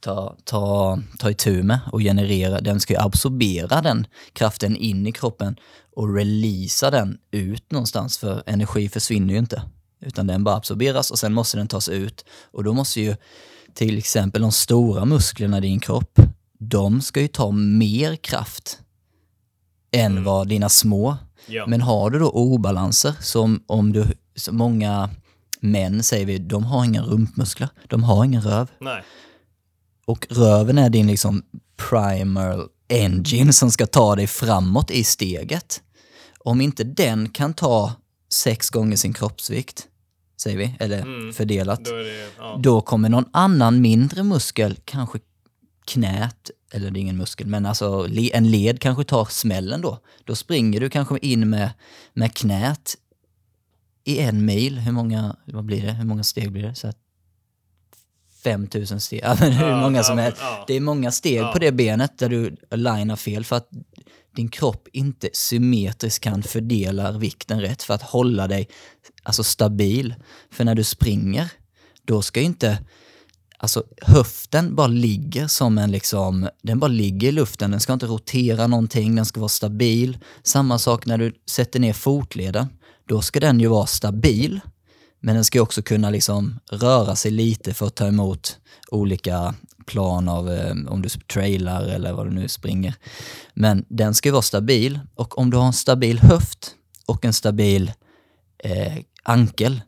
ta, 0.00 0.36
ta, 0.44 0.98
ta 1.18 1.30
itu 1.30 1.62
med 1.62 1.78
och 1.92 2.00
generera. 2.00 2.60
Den 2.60 2.80
ska 2.80 2.94
ju 2.94 3.00
absorbera 3.00 3.80
den 3.80 4.06
kraften 4.32 4.76
in 4.76 5.06
i 5.06 5.12
kroppen 5.12 5.56
och 5.96 6.14
releasa 6.14 6.90
den 6.90 7.18
ut 7.30 7.72
någonstans 7.72 8.18
för 8.18 8.42
energi 8.46 8.88
försvinner 8.88 9.32
ju 9.32 9.38
inte. 9.38 9.62
Utan 10.02 10.26
den 10.26 10.44
bara 10.44 10.56
absorberas 10.56 11.10
och 11.10 11.18
sen 11.18 11.34
måste 11.34 11.56
den 11.56 11.68
tas 11.68 11.88
ut. 11.88 12.24
Och 12.50 12.64
då 12.64 12.72
måste 12.72 13.00
ju 13.00 13.16
till 13.74 13.98
exempel 13.98 14.42
de 14.42 14.52
stora 14.52 15.04
musklerna 15.04 15.58
i 15.58 15.60
din 15.60 15.80
kropp, 15.80 16.18
de 16.58 17.00
ska 17.00 17.20
ju 17.20 17.28
ta 17.28 17.50
mer 17.50 18.16
kraft 18.16 18.78
än 19.92 20.12
mm. 20.12 20.24
vad 20.24 20.48
dina 20.48 20.68
små. 20.68 21.16
Ja. 21.46 21.66
Men 21.66 21.80
har 21.80 22.10
du 22.10 22.18
då 22.18 22.30
obalanser 22.30 23.14
som 23.20 23.64
om 23.66 23.92
du, 23.92 24.06
som 24.36 24.56
många 24.56 25.10
män 25.60 26.02
säger 26.02 26.26
vi, 26.26 26.38
de 26.38 26.64
har 26.64 26.84
inga 26.84 27.02
rumpmuskler, 27.02 27.68
de 27.88 28.04
har 28.04 28.24
ingen 28.24 28.42
röv. 28.42 28.68
Nej. 28.78 29.02
Och 30.06 30.26
röven 30.30 30.78
är 30.78 30.90
din 30.90 31.06
liksom 31.06 31.42
primal 31.76 32.68
engine 32.88 33.52
som 33.52 33.70
ska 33.70 33.86
ta 33.86 34.16
dig 34.16 34.26
framåt 34.26 34.90
i 34.90 35.04
steget. 35.04 35.82
Om 36.38 36.60
inte 36.60 36.84
den 36.84 37.28
kan 37.28 37.54
ta 37.54 37.92
sex 38.32 38.70
gånger 38.70 38.96
sin 38.96 39.12
kroppsvikt, 39.12 39.86
säger 40.42 40.58
vi, 40.58 40.74
eller 40.80 41.02
mm, 41.02 41.32
fördelat, 41.32 41.84
då, 41.84 41.90
det, 41.90 42.30
ja. 42.38 42.58
då, 42.60 42.80
kommer 42.80 43.08
någon 43.08 43.28
annan 43.32 43.80
mindre 43.80 44.22
muskel, 44.22 44.76
kanske 44.84 45.18
knät, 45.84 46.50
eller 46.72 46.90
det 46.90 46.98
är 46.98 47.00
ingen 47.00 47.16
muskel, 47.16 47.46
men 47.46 47.66
alltså 47.66 48.08
en 48.32 48.50
led 48.50 48.80
kanske 48.80 49.04
tar 49.04 49.24
smällen 49.24 49.80
då. 49.80 49.98
Då 50.24 50.34
springer 50.34 50.80
du 50.80 50.90
kanske 50.90 51.18
in 51.18 51.50
med, 51.50 51.70
med 52.14 52.34
knät 52.34 52.94
i 54.04 54.18
en 54.18 54.44
mil. 54.44 54.78
Hur 54.78 54.92
många, 54.92 55.36
vad 55.44 55.64
blir 55.64 55.82
det? 55.82 55.92
Hur 55.92 56.04
många 56.04 56.24
steg 56.24 56.52
blir 56.52 56.62
det? 56.62 56.74
Så 56.74 56.92
5000 58.44 59.00
steg, 59.00 59.20
ja, 59.22 59.36
men 59.40 59.52
hur 59.52 59.76
många 59.76 60.02
som 60.02 60.18
helst. 60.18 60.42
Det 60.66 60.74
är 60.74 60.80
många 60.80 61.10
steg 61.10 61.52
på 61.52 61.58
det 61.58 61.72
benet 61.72 62.18
där 62.18 62.28
du 62.28 62.56
linar 62.70 63.16
fel 63.16 63.44
för 63.44 63.56
att 63.56 63.68
din 64.36 64.48
kropp 64.48 64.88
inte 64.92 65.28
symmetriskt 65.32 66.24
kan 66.24 66.42
fördela 66.42 67.12
vikten 67.12 67.60
rätt 67.60 67.82
för 67.82 67.94
att 67.94 68.02
hålla 68.02 68.48
dig 68.48 68.68
alltså 69.22 69.44
stabil. 69.44 70.14
För 70.50 70.64
när 70.64 70.74
du 70.74 70.84
springer, 70.84 71.50
då 72.04 72.22
ska 72.22 72.40
ju 72.40 72.46
inte 72.46 72.78
Alltså 73.62 73.84
höften 74.00 74.74
bara 74.74 74.86
ligger 74.86 75.46
som 75.46 75.78
en 75.78 75.90
liksom, 75.90 76.48
den 76.62 76.78
bara 76.78 76.88
ligger 76.88 77.28
i 77.28 77.32
luften, 77.32 77.70
den 77.70 77.80
ska 77.80 77.92
inte 77.92 78.06
rotera 78.06 78.66
någonting, 78.66 79.14
den 79.14 79.26
ska 79.26 79.40
vara 79.40 79.48
stabil. 79.48 80.18
Samma 80.42 80.78
sak 80.78 81.06
när 81.06 81.18
du 81.18 81.34
sätter 81.50 81.80
ner 81.80 81.92
fotleden, 81.92 82.66
då 83.08 83.22
ska 83.22 83.40
den 83.40 83.60
ju 83.60 83.66
vara 83.66 83.86
stabil. 83.86 84.60
Men 85.20 85.34
den 85.34 85.44
ska 85.44 85.62
också 85.62 85.82
kunna 85.82 86.10
liksom 86.10 86.58
röra 86.70 87.16
sig 87.16 87.30
lite 87.30 87.74
för 87.74 87.86
att 87.86 87.94
ta 87.94 88.06
emot 88.06 88.58
olika 88.90 89.54
plan 89.86 90.28
av 90.28 90.50
eh, 90.52 90.74
om 90.88 91.02
du 91.02 91.08
trailar 91.08 91.82
eller 91.82 92.12
vad 92.12 92.26
du 92.26 92.30
nu 92.30 92.48
springer. 92.48 92.94
Men 93.54 93.84
den 93.88 94.14
ska 94.14 94.32
vara 94.32 94.42
stabil 94.42 95.00
och 95.14 95.38
om 95.38 95.50
du 95.50 95.56
har 95.56 95.66
en 95.66 95.72
stabil 95.72 96.18
höft 96.18 96.74
och 97.06 97.24
en 97.24 97.32
stabil 97.32 97.92
eh, 98.58 98.98
ankel, 99.22 99.80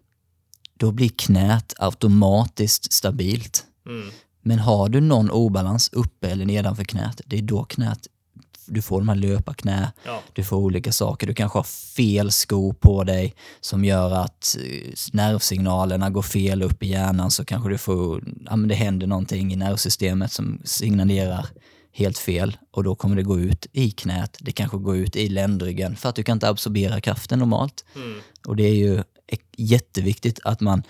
då 0.75 0.93
blir 0.93 1.09
knät 1.09 1.75
automatiskt 1.79 2.93
stabilt. 2.93 3.65
Mm. 3.87 4.11
Men 4.43 4.59
har 4.59 4.89
du 4.89 5.01
någon 5.01 5.31
obalans 5.31 5.89
uppe 5.93 6.29
eller 6.29 6.45
nedanför 6.45 6.85
knät, 6.85 7.21
det 7.27 7.39
är 7.39 7.43
då 7.43 7.65
knät 7.65 8.07
du 8.67 8.83
får 8.83 9.01
de 9.01 9.09
här 9.09 9.17
löparknä, 9.17 9.93
ja. 10.05 10.23
du 10.33 10.45
får 10.45 10.57
olika 10.57 10.93
saker. 10.93 11.27
Du 11.27 11.35
kanske 11.35 11.59
har 11.59 11.65
fel 11.97 12.33
sko 12.33 12.73
på 12.73 13.05
dig 13.05 13.35
som 13.61 13.85
gör 13.85 14.11
att 14.11 14.57
eh, 14.61 14.93
nervsignalerna 15.13 16.11
går 16.11 16.23
fel 16.23 16.63
upp 16.63 16.83
i 16.83 16.87
hjärnan 16.87 17.31
så 17.31 17.45
kanske 17.45 17.69
du 17.69 17.79
får, 17.79 18.25
ja 18.47 18.57
men 18.57 18.69
det 18.69 18.75
händer 18.75 19.07
någonting 19.07 19.53
i 19.53 19.57
nervsystemet 19.57 20.33
som 20.33 20.61
signalerar 20.65 21.47
helt 21.93 22.19
fel 22.19 22.57
och 22.71 22.85
då 22.85 22.95
kommer 22.95 23.17
det 23.17 23.23
gå 23.23 23.39
ut 23.39 23.67
i 23.73 23.91
knät, 23.91 24.37
det 24.41 24.53
kanske 24.53 24.77
går 24.77 24.97
ut 24.97 25.17
i 25.17 25.29
ländryggen 25.29 25.97
för 25.97 26.09
att 26.09 26.17
du 26.17 26.23
kan 26.23 26.37
inte 26.37 26.49
absorbera 26.49 27.01
kraften 27.01 27.39
normalt. 27.39 27.85
Mm. 27.97 28.19
Och 28.47 28.57
det 28.57 28.65
är 28.65 28.75
ju 28.75 29.03
jätteviktigt 29.57 30.41
att 30.45 30.61
man 30.61 30.83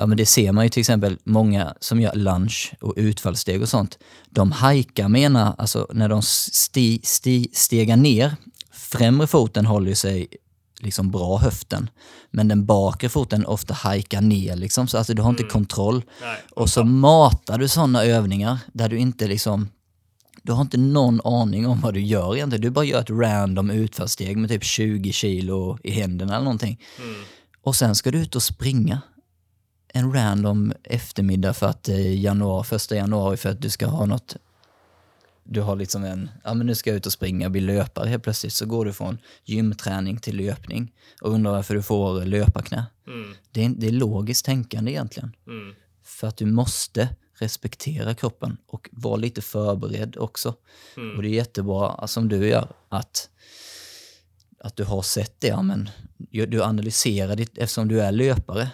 Ja 0.00 0.06
men 0.06 0.16
det 0.16 0.26
ser 0.26 0.52
man 0.52 0.64
ju 0.64 0.68
till 0.68 0.80
exempel 0.80 1.18
många 1.24 1.74
som 1.80 2.00
gör 2.00 2.14
lunch 2.14 2.74
och 2.80 2.94
utfallssteg 2.96 3.62
och 3.62 3.68
sånt. 3.68 3.98
De 4.30 4.52
hajkar 4.52 5.08
med 5.08 5.22
ena, 5.22 5.54
alltså 5.58 5.86
när 5.92 6.08
de 6.08 6.22
sti, 6.22 7.00
sti, 7.02 7.50
stegar 7.52 7.96
ner, 7.96 8.36
främre 8.70 9.26
foten 9.26 9.66
håller 9.66 9.94
sig 9.94 10.28
liksom 10.80 11.10
bra 11.10 11.38
höften. 11.38 11.90
Men 12.30 12.48
den 12.48 12.66
bakre 12.66 13.08
foten 13.08 13.46
ofta 13.46 13.74
hajkar 13.74 14.20
ner 14.20 14.56
liksom, 14.56 14.88
så 14.88 14.98
att 14.98 15.06
du 15.06 15.22
har 15.22 15.30
inte 15.30 15.42
mm. 15.42 15.52
kontroll. 15.52 16.02
Nej, 16.20 16.36
och 16.50 16.70
så 16.70 16.84
matar 16.84 17.58
du 17.58 17.68
sådana 17.68 18.04
övningar 18.04 18.58
där 18.72 18.88
du 18.88 18.98
inte 18.98 19.26
liksom 19.26 19.68
du 20.48 20.52
har 20.52 20.62
inte 20.62 20.78
någon 20.78 21.20
aning 21.24 21.66
om 21.66 21.80
vad 21.80 21.94
du 21.94 22.00
gör 22.00 22.36
egentligen. 22.36 22.62
Du 22.62 22.70
bara 22.70 22.84
gör 22.84 23.00
ett 23.00 23.10
random 23.10 23.70
utfallssteg 23.70 24.36
med 24.36 24.50
typ 24.50 24.64
20 24.64 25.12
kilo 25.12 25.78
i 25.82 25.90
händerna 25.90 26.34
eller 26.34 26.44
någonting. 26.44 26.80
Mm. 26.98 27.22
Och 27.62 27.76
sen 27.76 27.94
ska 27.94 28.10
du 28.10 28.18
ut 28.18 28.36
och 28.36 28.42
springa 28.42 29.00
en 29.88 30.12
random 30.12 30.72
eftermiddag 30.84 31.52
för 31.52 31.66
att 31.66 31.88
eh, 31.88 32.20
januari, 32.20 32.64
första 32.64 32.96
januari 32.96 33.36
för 33.36 33.48
att 33.48 33.62
du 33.62 33.70
ska 33.70 33.86
ha 33.86 34.06
något 34.06 34.36
du 35.44 35.60
har 35.60 35.76
liksom 35.76 36.04
en, 36.04 36.30
ja 36.44 36.54
men 36.54 36.66
nu 36.66 36.74
ska 36.74 36.90
jag 36.90 36.96
ut 36.96 37.06
och 37.06 37.12
springa, 37.12 37.50
bli 37.50 37.60
löpare 37.60 38.08
helt 38.08 38.22
plötsligt 38.22 38.52
så 38.52 38.66
går 38.66 38.84
du 38.84 38.92
från 38.92 39.18
gymträning 39.44 40.18
till 40.18 40.36
löpning 40.36 40.92
och 41.20 41.30
undrar 41.30 41.52
varför 41.52 41.74
du 41.74 41.82
får 41.82 42.24
löparknä. 42.24 42.86
Mm. 43.06 43.34
Det, 43.50 43.64
är, 43.64 43.68
det 43.68 43.86
är 43.86 43.92
logiskt 43.92 44.44
tänkande 44.44 44.90
egentligen. 44.90 45.32
Mm. 45.46 45.74
För 46.04 46.26
att 46.26 46.36
du 46.36 46.46
måste 46.46 47.08
respektera 47.42 48.14
kroppen 48.14 48.56
och 48.66 48.88
vara 48.92 49.16
lite 49.16 49.42
förberedd 49.42 50.16
också. 50.16 50.54
Mm. 50.96 51.16
Och 51.16 51.22
det 51.22 51.28
är 51.28 51.34
jättebra, 51.34 52.06
som 52.06 52.28
du 52.28 52.48
gör, 52.48 52.72
att 52.88 53.30
att 54.60 54.76
du 54.76 54.84
har 54.84 55.02
sett 55.02 55.40
det, 55.40 55.48
ja, 55.48 55.62
men 55.62 55.90
du 56.48 56.62
analyserar 56.62 57.36
ditt, 57.36 57.58
eftersom 57.58 57.88
du 57.88 58.00
är 58.02 58.12
löpare, 58.12 58.70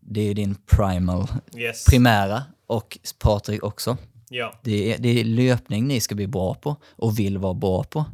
det 0.00 0.20
är 0.20 0.34
din 0.34 0.54
primal, 0.54 1.28
Yes. 1.56 1.84
primära 1.84 2.42
och 2.66 2.98
Patrik 3.18 3.62
också. 3.62 3.96
ja. 4.28 4.60
Det 4.64 4.92
är, 4.94 4.98
det 4.98 5.08
är 5.20 5.24
löpning 5.24 5.86
ni 5.88 6.00
ska 6.00 6.14
bli 6.14 6.26
bra 6.26 6.54
på 6.54 6.76
och 6.84 7.18
vill 7.18 7.38
vara 7.38 7.54
bra 7.54 7.84
på. 7.84 8.04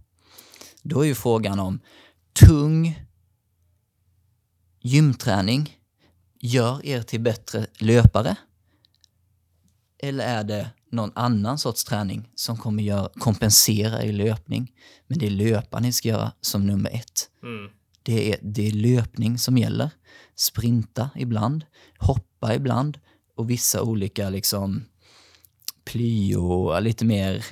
Då 0.83 1.01
är 1.01 1.07
ju 1.07 1.15
frågan 1.15 1.61
om 1.61 1.81
tung 2.33 3.05
gymträning 4.81 5.79
gör 6.41 6.87
er 6.87 7.03
till 7.03 7.21
bättre 7.21 7.67
löpare? 7.79 8.37
Eller 9.99 10.25
är 10.25 10.45
det 10.45 10.71
någon 10.91 11.13
annan 11.15 11.59
sorts 11.59 11.85
träning 11.85 12.29
som 12.35 12.57
kommer 12.57 12.83
göra, 12.83 13.09
kompensera 13.19 14.03
i 14.03 14.13
löpning? 14.13 14.73
Men 15.07 15.19
det 15.19 15.27
är 15.27 15.31
löpa 15.31 15.81
ni 15.81 15.93
ska 15.93 16.09
göra 16.09 16.33
som 16.41 16.67
nummer 16.67 16.91
ett. 16.91 17.31
Mm. 17.43 17.71
Det 18.03 18.33
är, 18.33 18.39
det 18.43 18.67
är 18.67 18.73
löpning 18.73 19.39
som 19.39 19.59
gäller. 19.59 19.91
Sprinta 20.35 21.11
ibland, 21.17 21.65
hoppa 21.99 22.55
ibland 22.55 22.99
och 23.37 23.51
vissa 23.51 23.83
olika 23.83 24.31
liksom 24.31 24.85
plyo, 25.85 26.81
lite 26.81 27.05
mer 27.05 27.47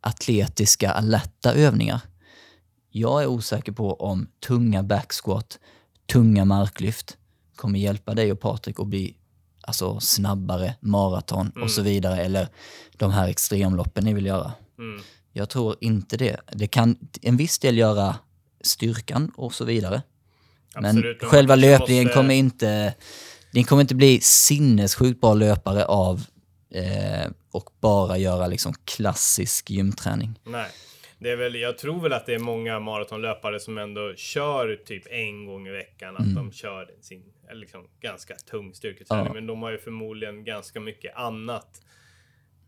atletiska, 0.00 0.90
alerta 0.90 1.52
övningar. 1.52 2.00
Jag 2.90 3.22
är 3.22 3.26
osäker 3.26 3.72
på 3.72 3.94
om 3.94 4.28
tunga 4.46 4.82
backsquat, 4.82 5.58
tunga 6.12 6.44
marklyft 6.44 7.16
kommer 7.56 7.78
hjälpa 7.78 8.14
dig 8.14 8.32
och 8.32 8.40
Patrik 8.40 8.80
att 8.80 8.86
bli 8.86 9.16
alltså, 9.66 10.00
snabbare 10.00 10.74
maraton 10.80 11.50
och 11.62 11.70
så 11.70 11.82
vidare, 11.82 12.16
eller 12.24 12.48
de 12.96 13.10
här 13.10 13.28
extremloppen 13.28 14.04
ni 14.04 14.14
vill 14.14 14.26
göra. 14.26 14.52
Mm. 14.78 15.02
Jag 15.32 15.48
tror 15.48 15.76
inte 15.80 16.16
det. 16.16 16.36
Det 16.52 16.66
kan 16.66 16.96
en 17.22 17.36
viss 17.36 17.58
del 17.58 17.78
göra 17.78 18.16
styrkan 18.60 19.32
och 19.36 19.54
så 19.54 19.64
vidare. 19.64 20.02
Men 20.74 20.84
Absolut, 20.86 21.20
men 21.20 21.30
själva 21.30 21.54
löpningen 21.56 22.04
måste- 22.04 22.16
kommer 22.16 22.34
inte... 22.34 22.94
Ni 23.50 23.64
kommer 23.64 23.82
inte 23.82 23.94
bli 23.94 24.20
sinnessjukt 24.20 25.20
bra 25.20 25.34
löpare 25.34 25.84
av 25.84 26.24
eh, 26.70 27.30
och 27.52 27.70
bara 27.80 28.18
göra 28.18 28.46
liksom 28.46 28.74
klassisk 28.84 29.70
gymträning. 29.70 30.38
Nej. 30.46 30.66
Det 31.26 31.32
är 31.32 31.36
väl, 31.36 31.54
jag 31.54 31.78
tror 31.78 32.00
väl 32.02 32.12
att 32.12 32.26
det 32.26 32.34
är 32.34 32.38
många 32.38 32.80
maratonlöpare 32.80 33.60
som 33.60 33.78
ändå 33.78 34.14
kör 34.14 34.76
typ 34.76 35.02
en 35.10 35.46
gång 35.46 35.66
i 35.68 35.70
veckan. 35.70 36.14
Att 36.16 36.22
Mm. 36.22 36.34
de 36.34 36.52
kör 36.52 36.90
sin 37.00 37.32
liksom, 37.52 37.88
ganska 38.00 38.34
tung 38.34 38.74
styrketräning. 38.74 39.26
Ja. 39.26 39.32
Men 39.34 39.46
de 39.46 39.62
har 39.62 39.70
ju 39.70 39.78
förmodligen 39.78 40.44
ganska 40.44 40.80
mycket 40.80 41.16
annat. 41.16 41.82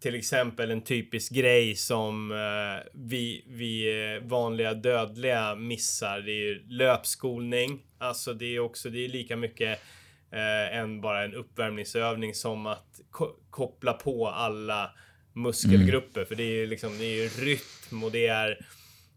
Till 0.01 0.15
exempel 0.15 0.71
en 0.71 0.83
typisk 0.85 1.33
grej 1.33 1.75
som 1.75 2.33
eh, 2.33 2.89
vi, 2.95 3.45
vi 3.49 4.03
eh, 4.17 4.29
vanliga 4.29 4.75
dödliga 4.75 5.55
missar. 5.55 6.21
Det 6.21 6.33
är 6.33 6.43
ju 6.49 6.63
löpskolning. 6.69 7.83
Alltså 7.99 8.35
det 8.35 8.47
är 8.57 8.59
också, 8.61 8.91
det 8.91 9.05
är 9.05 9.09
lika 9.09 9.37
mycket 9.37 9.81
eh, 10.33 10.77
än 10.79 11.01
bara 11.01 11.25
en 11.25 11.35
uppvärmningsövning 11.35 12.35
som 12.35 12.67
att 12.67 13.01
ko- 13.11 13.37
koppla 13.51 13.93
på 13.93 14.29
alla 14.29 14.91
muskelgrupper. 15.43 16.25
För 16.25 16.35
det 16.35 16.43
är 16.43 16.55
ju 16.57 16.67
liksom, 16.67 16.99
det 16.99 17.05
är 17.05 17.23
ju 17.23 17.29
rytm 17.29 18.05
och 18.05 18.13
det 18.13 18.27
är 18.27 18.67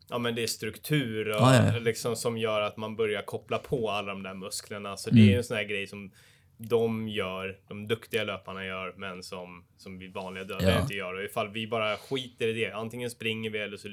Ja 0.09 0.17
men 0.17 0.35
det 0.35 0.43
är 0.43 0.47
struktur 0.47 1.27
och 1.29 1.35
Ja, 1.35 1.55
ja, 1.55 1.73
ja. 1.73 1.79
liksom 1.79 2.15
som 2.15 2.37
gör 2.37 2.61
att 2.61 2.77
man 2.77 2.95
börjar 2.95 3.21
koppla 3.21 3.57
på 3.57 3.89
alla 3.89 4.07
de 4.13 4.23
där 4.23 4.33
musklerna. 4.33 4.97
Så 4.97 5.09
det 5.09 5.15
Mm. 5.15 5.27
är 5.27 5.31
ju 5.31 5.37
en 5.37 5.43
sån 5.43 5.57
här 5.57 5.63
grej 5.63 5.87
som 5.87 6.11
de 6.57 7.07
gör, 7.09 7.57
de 7.67 7.87
duktiga 7.87 8.23
löparna 8.23 8.65
gör, 8.65 8.93
men 8.97 9.23
som, 9.23 9.65
som 9.77 9.99
vi 9.99 10.07
vanliga 10.07 10.43
dödliga 10.43 10.71
Ja. 10.75 10.81
inte 10.81 10.93
gör. 10.93 11.13
Och 11.13 11.23
ifall 11.23 11.49
vi 11.51 11.67
bara 11.67 11.97
skiter 11.97 12.47
i 12.47 12.53
det, 12.53 12.71
antingen 12.71 13.09
springer 13.09 13.49
vi 13.49 13.59
eller 13.59 13.77
så 13.77 13.87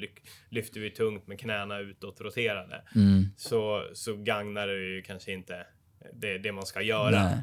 lyfter 0.49 0.81
vi 0.81 0.91
tungt 0.91 1.27
med 1.27 1.41
knäna 1.41 1.79
utåt 1.79 2.21
roterade. 2.21 2.83
Mm. 2.95 3.25
Så, 3.37 3.85
så 3.95 4.17
gagnar 4.17 4.67
det 4.67 4.75
ju 4.97 5.03
kanske 5.03 5.33
inte 5.33 5.67
det, 6.15 6.39
det 6.39 6.53
man 6.53 6.67
ska 6.67 6.83
göra. 6.83 7.11
Nej. 7.25 7.37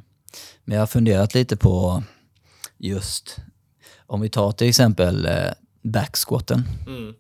Men 0.66 0.76
jag 0.76 0.82
har 0.82 0.88
funderat 0.88 1.34
lite 1.34 1.58
på 1.58 2.04
just, 2.78 3.38
om 4.08 4.22
vi 4.22 4.30
tar 4.30 4.52
till 4.52 4.70
exempel 4.70 5.26
eh, 5.26 5.34
backsquatten. 5.84 6.64
Mm. 6.88 7.14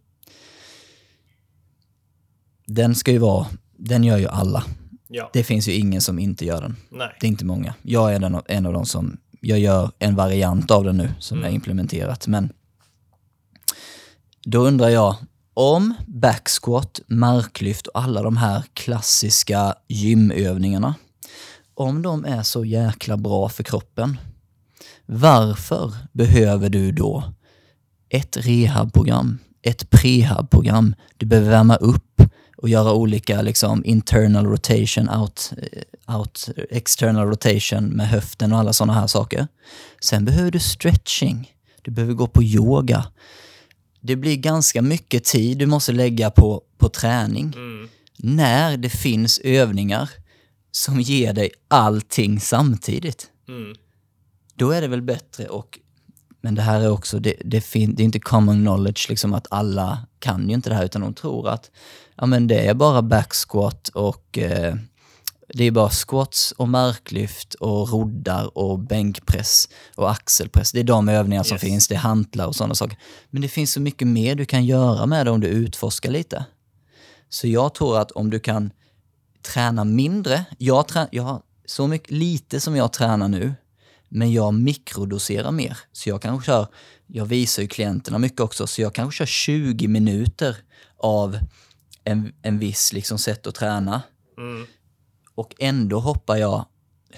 Den 2.67 2.95
ska 2.95 3.11
ju 3.11 3.17
vara, 3.17 3.47
den 3.77 4.03
gör 4.03 4.17
ju 4.17 4.27
alla. 4.27 4.63
Ja. 5.07 5.29
Det 5.33 5.43
finns 5.43 5.67
ju 5.67 5.73
ingen 5.73 6.01
som 6.01 6.19
inte 6.19 6.45
gör 6.45 6.61
den. 6.61 6.75
Nej. 6.89 7.17
Det 7.19 7.27
är 7.27 7.29
inte 7.29 7.45
många. 7.45 7.73
Jag 7.81 8.13
är 8.15 8.19
den, 8.19 8.41
en 8.47 8.65
av 8.65 8.73
de 8.73 8.85
som, 8.85 9.17
jag 9.41 9.59
gör 9.59 9.91
en 9.99 10.15
variant 10.15 10.71
av 10.71 10.83
den 10.83 10.97
nu 10.97 11.09
som 11.19 11.37
Mm. 11.37 11.45
jag 11.45 11.55
implementerat. 11.55 12.27
Men 12.27 12.49
då 14.45 14.59
undrar 14.59 14.89
jag, 14.89 15.15
om 15.53 15.93
backsquat, 16.07 16.99
marklyft 17.07 17.87
och 17.87 18.01
alla 18.01 18.21
de 18.21 18.37
här 18.37 18.63
klassiska 18.73 19.75
gymövningarna, 19.87 20.95
om 21.73 22.01
de 22.01 22.25
är 22.25 22.43
så 22.43 22.65
jäkla 22.65 23.17
bra 23.17 23.49
för 23.49 23.63
kroppen, 23.63 24.17
varför 25.05 25.93
behöver 26.11 26.69
du 26.69 26.91
då 26.91 27.33
ett 28.09 28.37
rehabprogram, 28.37 29.37
ett 29.61 29.89
prehabprogram, 29.89 30.95
du 31.17 31.25
behöver 31.25 31.49
värma 31.49 31.75
upp 31.75 32.21
och 32.57 32.69
göra 32.69 32.93
olika 32.93 33.41
liksom 33.41 33.85
internal 33.85 34.45
rotation, 34.45 35.09
out, 35.09 35.53
eh, 36.07 36.15
out, 36.15 36.49
external 36.69 37.27
rotation 37.27 37.85
med 37.85 38.09
höften 38.09 38.53
och 38.53 38.59
alla 38.59 38.73
sådana 38.73 38.93
här 38.93 39.07
saker. 39.07 39.47
Sen 40.01 40.25
behöver 40.25 40.51
du 40.51 40.59
stretching, 40.59 41.51
du 41.81 41.91
behöver 41.91 42.13
gå 42.13 42.27
på 42.27 42.43
yoga. 42.43 43.05
Det 44.01 44.15
blir 44.15 44.35
ganska 44.35 44.81
mycket 44.81 45.23
tid 45.23 45.57
du 45.57 45.65
måste 45.65 45.91
lägga 45.91 46.29
på, 46.31 46.61
på 46.77 46.89
träning 46.89 47.53
Mm. 47.55 47.89
när 48.17 48.77
det 48.77 48.89
finns 48.89 49.39
övningar 49.39 50.09
som 50.71 51.01
ger 51.01 51.33
dig 51.33 51.51
allting 51.67 52.39
samtidigt 52.39 53.27
Mm. 53.47 53.75
Då 54.55 54.71
är 54.71 54.81
det 54.81 54.87
väl 54.87 55.01
bättre 55.01 55.47
och 55.47 55.79
men 56.41 56.55
det 56.55 56.61
här 56.61 56.81
är 56.81 56.91
också, 56.91 57.19
det, 57.19 57.35
det, 57.45 57.61
fin, 57.61 57.95
det 57.95 58.03
är 58.03 58.05
inte 58.05 58.19
common 58.19 58.61
knowledge 58.61 59.09
liksom 59.09 59.33
att 59.33 59.47
alla 59.49 60.07
kan 60.19 60.49
ju 60.49 60.55
inte 60.55 60.69
det 60.69 60.75
här 60.75 60.85
utan 60.85 61.01
de 61.01 61.13
tror 61.13 61.49
att 61.49 61.71
ja 62.15 62.25
men 62.25 62.47
det 62.47 62.67
är 62.67 62.73
bara 62.73 63.01
backsquat 63.01 63.87
och 63.87 64.37
eh, 64.37 64.75
det 65.47 65.63
är 65.63 65.71
bara 65.71 65.89
squats 65.89 66.51
och 66.51 66.69
marklyft 66.69 67.53
och 67.53 67.89
roddar 67.89 68.57
och 68.57 68.79
bänkpress 68.79 69.69
och 69.95 70.11
axelpress. 70.11 70.71
Det 70.71 70.79
är 70.79 70.83
de 70.83 71.09
övningar 71.09 71.43
som 71.43 71.55
Yes. 71.55 71.61
finns, 71.61 71.87
det 71.87 71.95
är 71.95 71.99
hantlar 71.99 72.47
och 72.47 72.55
sådana 72.55 72.75
saker. 72.75 72.97
Men 73.29 73.41
det 73.41 73.47
finns 73.47 73.71
så 73.73 73.81
mycket 73.81 74.07
mer 74.07 74.35
du 74.35 74.45
kan 74.45 74.65
göra 74.65 75.05
med 75.05 75.25
det 75.25 75.31
om 75.31 75.39
du 75.39 75.47
utforskar 75.47 76.11
lite. 76.11 76.45
Så 77.29 77.47
jag 77.47 77.73
tror 77.73 77.99
att 77.99 78.11
om 78.11 78.29
du 78.29 78.39
kan 78.39 78.71
träna 79.53 79.83
mindre, 79.83 80.45
jag, 80.57 80.87
trä, 80.87 81.07
jag 81.11 81.41
så 81.65 81.87
mycket, 81.87 82.11
lite 82.11 82.59
som 82.59 82.75
jag 82.75 82.93
tränar 82.93 83.27
nu, 83.27 83.53
men 84.09 84.33
jag 84.33 84.53
mikrodoserar 84.53 85.51
mer. 85.51 85.77
Så 85.91 86.09
jag 86.09 86.21
kanske 86.21 86.45
kör, 86.45 86.67
jag 87.07 87.25
visar 87.25 87.61
ju 87.61 87.67
klienterna 87.67 88.17
mycket 88.17 88.39
också, 88.39 88.67
så 88.67 88.81
jag 88.81 88.93
kanske 88.93 89.17
kör 89.17 89.25
20 89.25 89.87
minuter 89.87 90.57
av 90.97 91.39
en, 92.03 92.33
en 92.41 92.59
viss 92.59 92.93
liksom 92.93 93.17
sätt 93.17 93.47
att 93.47 93.55
träna. 93.55 94.01
Mm. 94.37 94.67
Och 95.35 95.55
ändå 95.59 95.99
hoppar 95.99 96.35
jag 96.35 96.65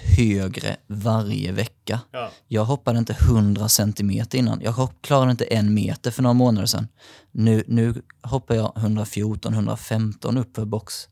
högre 0.00 0.76
varje 0.86 1.52
vecka. 1.52 2.00
Ja. 2.10 2.30
Jag 2.48 2.64
hoppade 2.64 2.98
inte 2.98 3.16
100 3.20 3.68
centimeter 3.68 4.38
innan. 4.38 4.60
Jag 4.60 4.90
klarade 5.00 5.30
inte 5.30 5.44
en 5.44 5.74
meter 5.74 6.10
för 6.10 6.22
några 6.22 6.34
månader 6.34 6.66
sedan. 6.66 6.88
Nu, 7.30 7.64
nu 7.66 8.02
hoppar 8.22 8.54
jag 8.54 8.72
114-115 8.72 10.40
upp 10.40 10.56
för 10.56 10.64
box. 10.64 11.08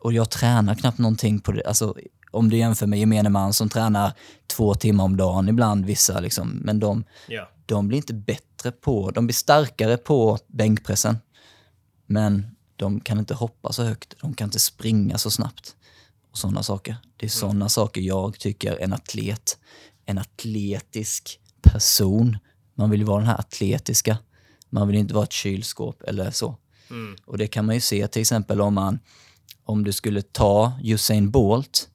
Och 0.00 0.12
jag 0.12 0.30
tränar 0.30 0.74
knappt 0.74 0.98
någonting 0.98 1.40
på 1.40 1.52
det. 1.52 1.64
Alltså, 1.64 1.94
om 2.30 2.48
du 2.48 2.56
jämför 2.56 2.86
med 2.86 2.98
gemene 2.98 3.28
man 3.28 3.52
som 3.52 3.68
tränar 3.68 4.12
två 4.46 4.74
timmar 4.74 5.04
om 5.04 5.16
dagen 5.16 5.48
ibland, 5.48 5.84
vissa 5.86 6.20
liksom. 6.20 6.48
Men 6.48 6.80
de, 6.80 7.04
Ja. 7.28 7.50
de 7.66 7.88
blir 7.88 7.98
inte 7.98 8.14
bättre 8.14 8.72
på, 8.72 9.10
de 9.10 9.26
blir 9.26 9.34
starkare 9.34 9.96
på 9.96 10.38
bänkpressen. 10.46 11.18
Men 12.06 12.46
de 12.76 13.00
kan 13.00 13.18
inte 13.18 13.34
hoppa 13.34 13.72
så 13.72 13.82
högt, 13.82 14.14
de 14.20 14.34
kan 14.34 14.44
inte 14.48 14.58
springa 14.58 15.18
så 15.18 15.30
snabbt. 15.30 15.76
Och 16.30 16.38
sådana 16.38 16.62
saker. 16.62 16.96
Det 17.16 17.26
är 17.26 17.30
sådana 17.30 17.68
saker 17.68 18.00
jag 18.00 18.38
tycker 18.38 18.82
en 18.82 18.92
atlet, 18.92 19.58
en 20.04 20.18
atletisk 20.18 21.40
person, 21.62 22.38
man 22.74 22.90
vill 22.90 23.00
ju 23.00 23.06
vara 23.06 23.18
den 23.18 23.28
här 23.28 23.38
atletiska. 23.40 24.18
Man 24.70 24.88
vill 24.88 24.96
inte 24.96 25.14
vara 25.14 25.24
ett 25.24 25.32
kylskåp 25.32 26.02
eller 26.02 26.30
så. 26.30 26.56
Mm. 26.90 27.16
Och 27.24 27.38
det 27.38 27.46
kan 27.46 27.66
man 27.66 27.74
ju 27.74 27.80
se 27.80 28.08
till 28.08 28.22
exempel 28.22 28.60
om 28.60 28.74
man, 28.74 28.98
om 29.64 29.84
du 29.84 29.92
skulle 29.92 30.22
ta 30.22 30.72
Usain 30.82 31.30
Bolt 31.30 31.88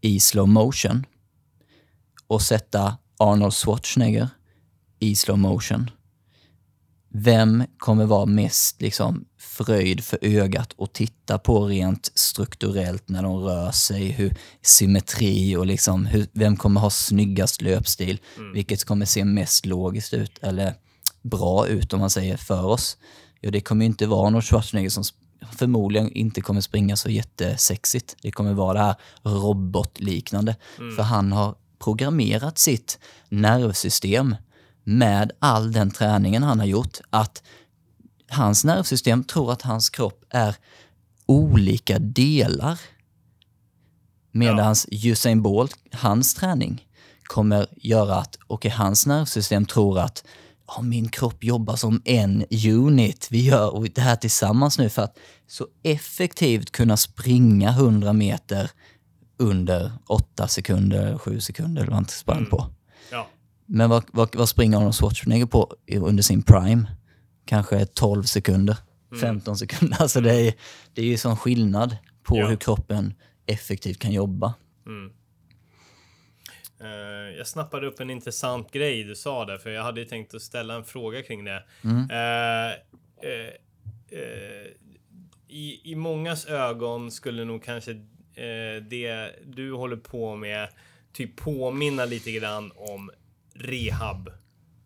i 0.00 0.20
slow 0.20 0.48
motion 0.48 1.06
och 2.26 2.42
sätta 2.42 2.96
Arnold 3.18 3.54
Schwarzenegger 3.54 4.28
i 4.98 5.14
slow 5.14 5.38
motion. 5.38 5.90
Vem 7.10 7.64
kommer 7.78 8.04
vara 8.04 8.26
mest 8.26 8.82
liksom 8.82 9.24
fröjd 9.38 10.04
för 10.04 10.18
ögat 10.22 10.74
att 10.78 10.92
titta 10.94 11.38
på 11.38 11.66
rent 11.66 12.12
strukturellt 12.14 13.08
när 13.08 13.22
de 13.22 13.36
rör 13.36 13.70
sig, 13.70 14.08
hur 14.08 14.36
symmetri 14.62 15.56
och 15.56 15.66
liksom 15.66 16.06
hur, 16.06 16.26
vem 16.32 16.56
kommer 16.56 16.80
ha 16.80 16.90
snyggast 16.90 17.62
löpstil, 17.62 18.20
vilket 18.54 18.84
kommer 18.84 19.06
se 19.06 19.24
mest 19.24 19.66
logiskt 19.66 20.14
ut 20.14 20.38
eller 20.38 20.74
bra 21.22 21.66
ut 21.66 21.92
om 21.92 22.00
man 22.00 22.10
säger 22.10 22.36
för 22.36 22.64
oss. 22.64 22.96
Ja, 23.40 23.50
det 23.50 23.60
kommer 23.60 23.86
inte 23.86 24.06
vara 24.06 24.26
Arnold 24.26 24.44
Schwarzenegger 24.44 24.90
som 24.90 25.04
förmodligen 25.52 26.12
inte 26.12 26.40
kommer 26.40 26.60
springa 26.60 26.96
så 26.96 27.10
jättesexigt. 27.10 28.16
Det 28.22 28.30
kommer 28.30 28.52
vara 28.52 28.72
det 28.72 28.84
här 28.84 28.96
robotliknande. 29.22 30.56
För 30.96 31.02
han 31.02 31.32
har 31.32 31.54
programmerat 31.78 32.58
sitt 32.58 32.98
nervsystem 33.28 34.36
med 34.84 35.32
all 35.38 35.72
den 35.72 35.90
träningen 35.90 36.42
han 36.42 36.58
har 36.58 36.66
gjort 36.66 36.98
att 37.10 37.42
hans 38.28 38.64
nervsystem 38.64 39.24
tror 39.24 39.52
att 39.52 39.62
hans 39.62 39.90
kropp 39.90 40.24
är 40.30 40.56
olika 41.26 41.98
delar. 41.98 42.80
Medan 44.30 44.74
Usain 44.90 45.42
Bolt, 45.42 45.76
hans 45.92 46.34
träning, 46.34 46.86
kommer 47.22 47.66
göra 47.76 48.16
att 48.16 48.38
okay, 48.46 48.70
hans 48.70 49.06
nervsystem 49.06 49.66
tror 49.66 49.98
att 49.98 50.24
ja, 50.68 50.82
min 50.82 51.08
kropp 51.08 51.44
jobbar 51.44 51.76
som 51.76 52.02
en 52.04 52.44
unit. 52.66 53.28
Vi 53.30 53.44
gör 53.44 53.88
det 53.94 54.00
här 54.00 54.16
tillsammans 54.16 54.78
nu 54.78 54.88
för 54.88 55.02
att 55.02 55.18
så 55.46 55.66
effektivt 55.82 56.70
kunna 56.70 56.96
springa 56.96 57.68
100 57.70 58.12
meter 58.12 58.70
under 59.38 59.92
8 60.06 60.48
sekunder, 60.48 61.18
7 61.18 61.40
sekunder 61.40 61.82
eller 61.82 61.90
vad 61.90 61.94
han 61.96 62.08
sprang 62.08 62.46
på. 62.46 62.66
Ja. 63.10 63.26
Men 63.66 63.90
vad, 63.90 64.04
vad, 64.12 64.36
vad 64.36 64.48
springer 64.48 64.76
Arnold 64.78 64.94
Schwarzenegger 64.94 65.46
på 65.46 65.74
under 66.00 66.22
sin 66.22 66.42
prime? 66.42 66.86
Kanske 67.44 67.86
12 67.86 68.22
sekunder, 68.22 68.76
15 69.20 69.56
sekunder. 69.56 70.02
Alltså 70.02 70.20
det 70.20 70.34
är, 70.34 70.54
det 70.94 71.02
är 71.02 71.06
ju 71.06 71.16
sån 71.16 71.36
skillnad 71.36 71.96
på 72.22 72.36
Ja. 72.38 72.46
hur 72.48 72.56
kroppen 72.56 73.14
effektivt 73.46 73.98
kan 73.98 74.12
jobba. 74.12 74.46
Eh, 74.46 75.12
jag 77.36 77.46
snappade 77.46 77.86
upp 77.86 78.00
en 78.00 78.10
intressant 78.10 78.72
grej 78.72 79.04
du 79.04 79.16
sa 79.16 79.44
där, 79.44 79.58
för 79.58 79.70
jag 79.70 79.82
hade 79.82 80.04
tänkt 80.04 80.34
att 80.34 80.42
ställa 80.42 80.74
en 80.74 80.84
fråga 80.84 81.22
kring 81.22 81.44
det. 81.44 81.64
Mm. 81.84 82.10
Eh, 82.10 82.72
eh, 83.30 83.52
eh, 84.10 84.66
i, 85.48 85.80
I 85.84 85.94
mångas 85.94 86.46
ögon 86.46 87.10
skulle 87.10 87.44
nog 87.44 87.64
kanske 87.64 87.90
eh, 88.34 88.82
det 88.82 89.30
du 89.46 89.72
håller 89.72 89.96
på 89.96 90.36
med 90.36 90.68
typ 91.12 91.36
påminna 91.36 92.04
lite 92.04 92.32
grann 92.32 92.72
om 92.76 93.10
rehab. 93.54 94.30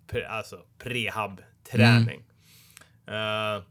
Pre, 0.06 0.28
alltså 0.28 0.60
prehab-träning. 0.78 2.24
Eh, 3.06 3.62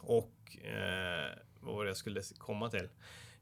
och 0.00 0.56
eh, 0.64 1.38
vad 1.60 1.74
var 1.74 1.84
det 1.84 1.90
jag 1.90 1.96
skulle 1.96 2.22
komma 2.38 2.70
till? 2.70 2.88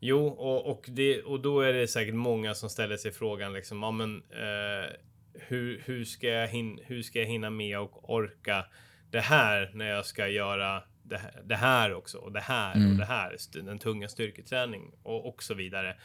Jo, 0.01 0.27
och, 0.27 0.67
och, 0.71 0.85
det, 0.89 1.23
och 1.23 1.41
då 1.41 1.61
är 1.61 1.73
det 1.73 1.89
säkert 1.89 2.15
många 2.15 2.55
som 2.55 2.71
ställer 2.71 2.97
sig 2.97 3.13
frågan 3.13 3.53
liksom, 3.53 3.83
ja 3.83 3.91
men 3.91 4.23
eh, 4.31 4.91
hur, 5.35 5.83
hur, 5.85 6.05
ska 6.05 6.27
jag 6.27 6.49
hin, 6.49 6.81
hur 6.85 7.03
ska 7.03 7.19
jag 7.19 7.27
hinna 7.27 7.51
med 7.51 7.79
och 7.79 8.11
orka 8.11 8.67
det 9.11 9.21
här 9.21 9.71
när 9.75 9.91
jag 9.91 10.07
ska 10.07 10.29
göra 10.29 10.83
det 11.03 11.19
här, 11.19 11.43
det 11.45 11.57
här 11.57 11.95
också 11.95 12.19
och 12.19 12.33
det 12.33 12.41
här 12.41 12.91
och 12.91 12.97
det 12.97 13.05
här, 13.05 13.37
den 13.63 13.79
tunga 13.79 14.09
styrketräning 14.09 14.93
och, 15.03 15.29
och 15.29 15.43
så 15.43 15.55
vidare. 15.55 15.97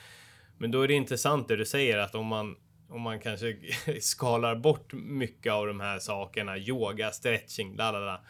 Men 0.57 0.71
då 0.71 0.81
är 0.81 0.87
det 0.87 0.93
intressant 0.93 1.47
det 1.47 1.55
du 1.55 1.65
säger 1.65 1.97
att 1.97 2.15
om 2.15 2.25
man 2.25 2.55
om 2.89 3.01
man 3.01 3.19
kanske 3.19 3.57
skalar 4.01 4.55
bort 4.55 4.93
mycket 4.93 5.53
av 5.53 5.67
de 5.67 5.79
här 5.79 5.99
sakerna, 5.99 6.57
yoga, 6.57 7.11
stretching, 7.11 7.75
la 7.75 7.91
la 7.91 7.99
la 7.99 8.21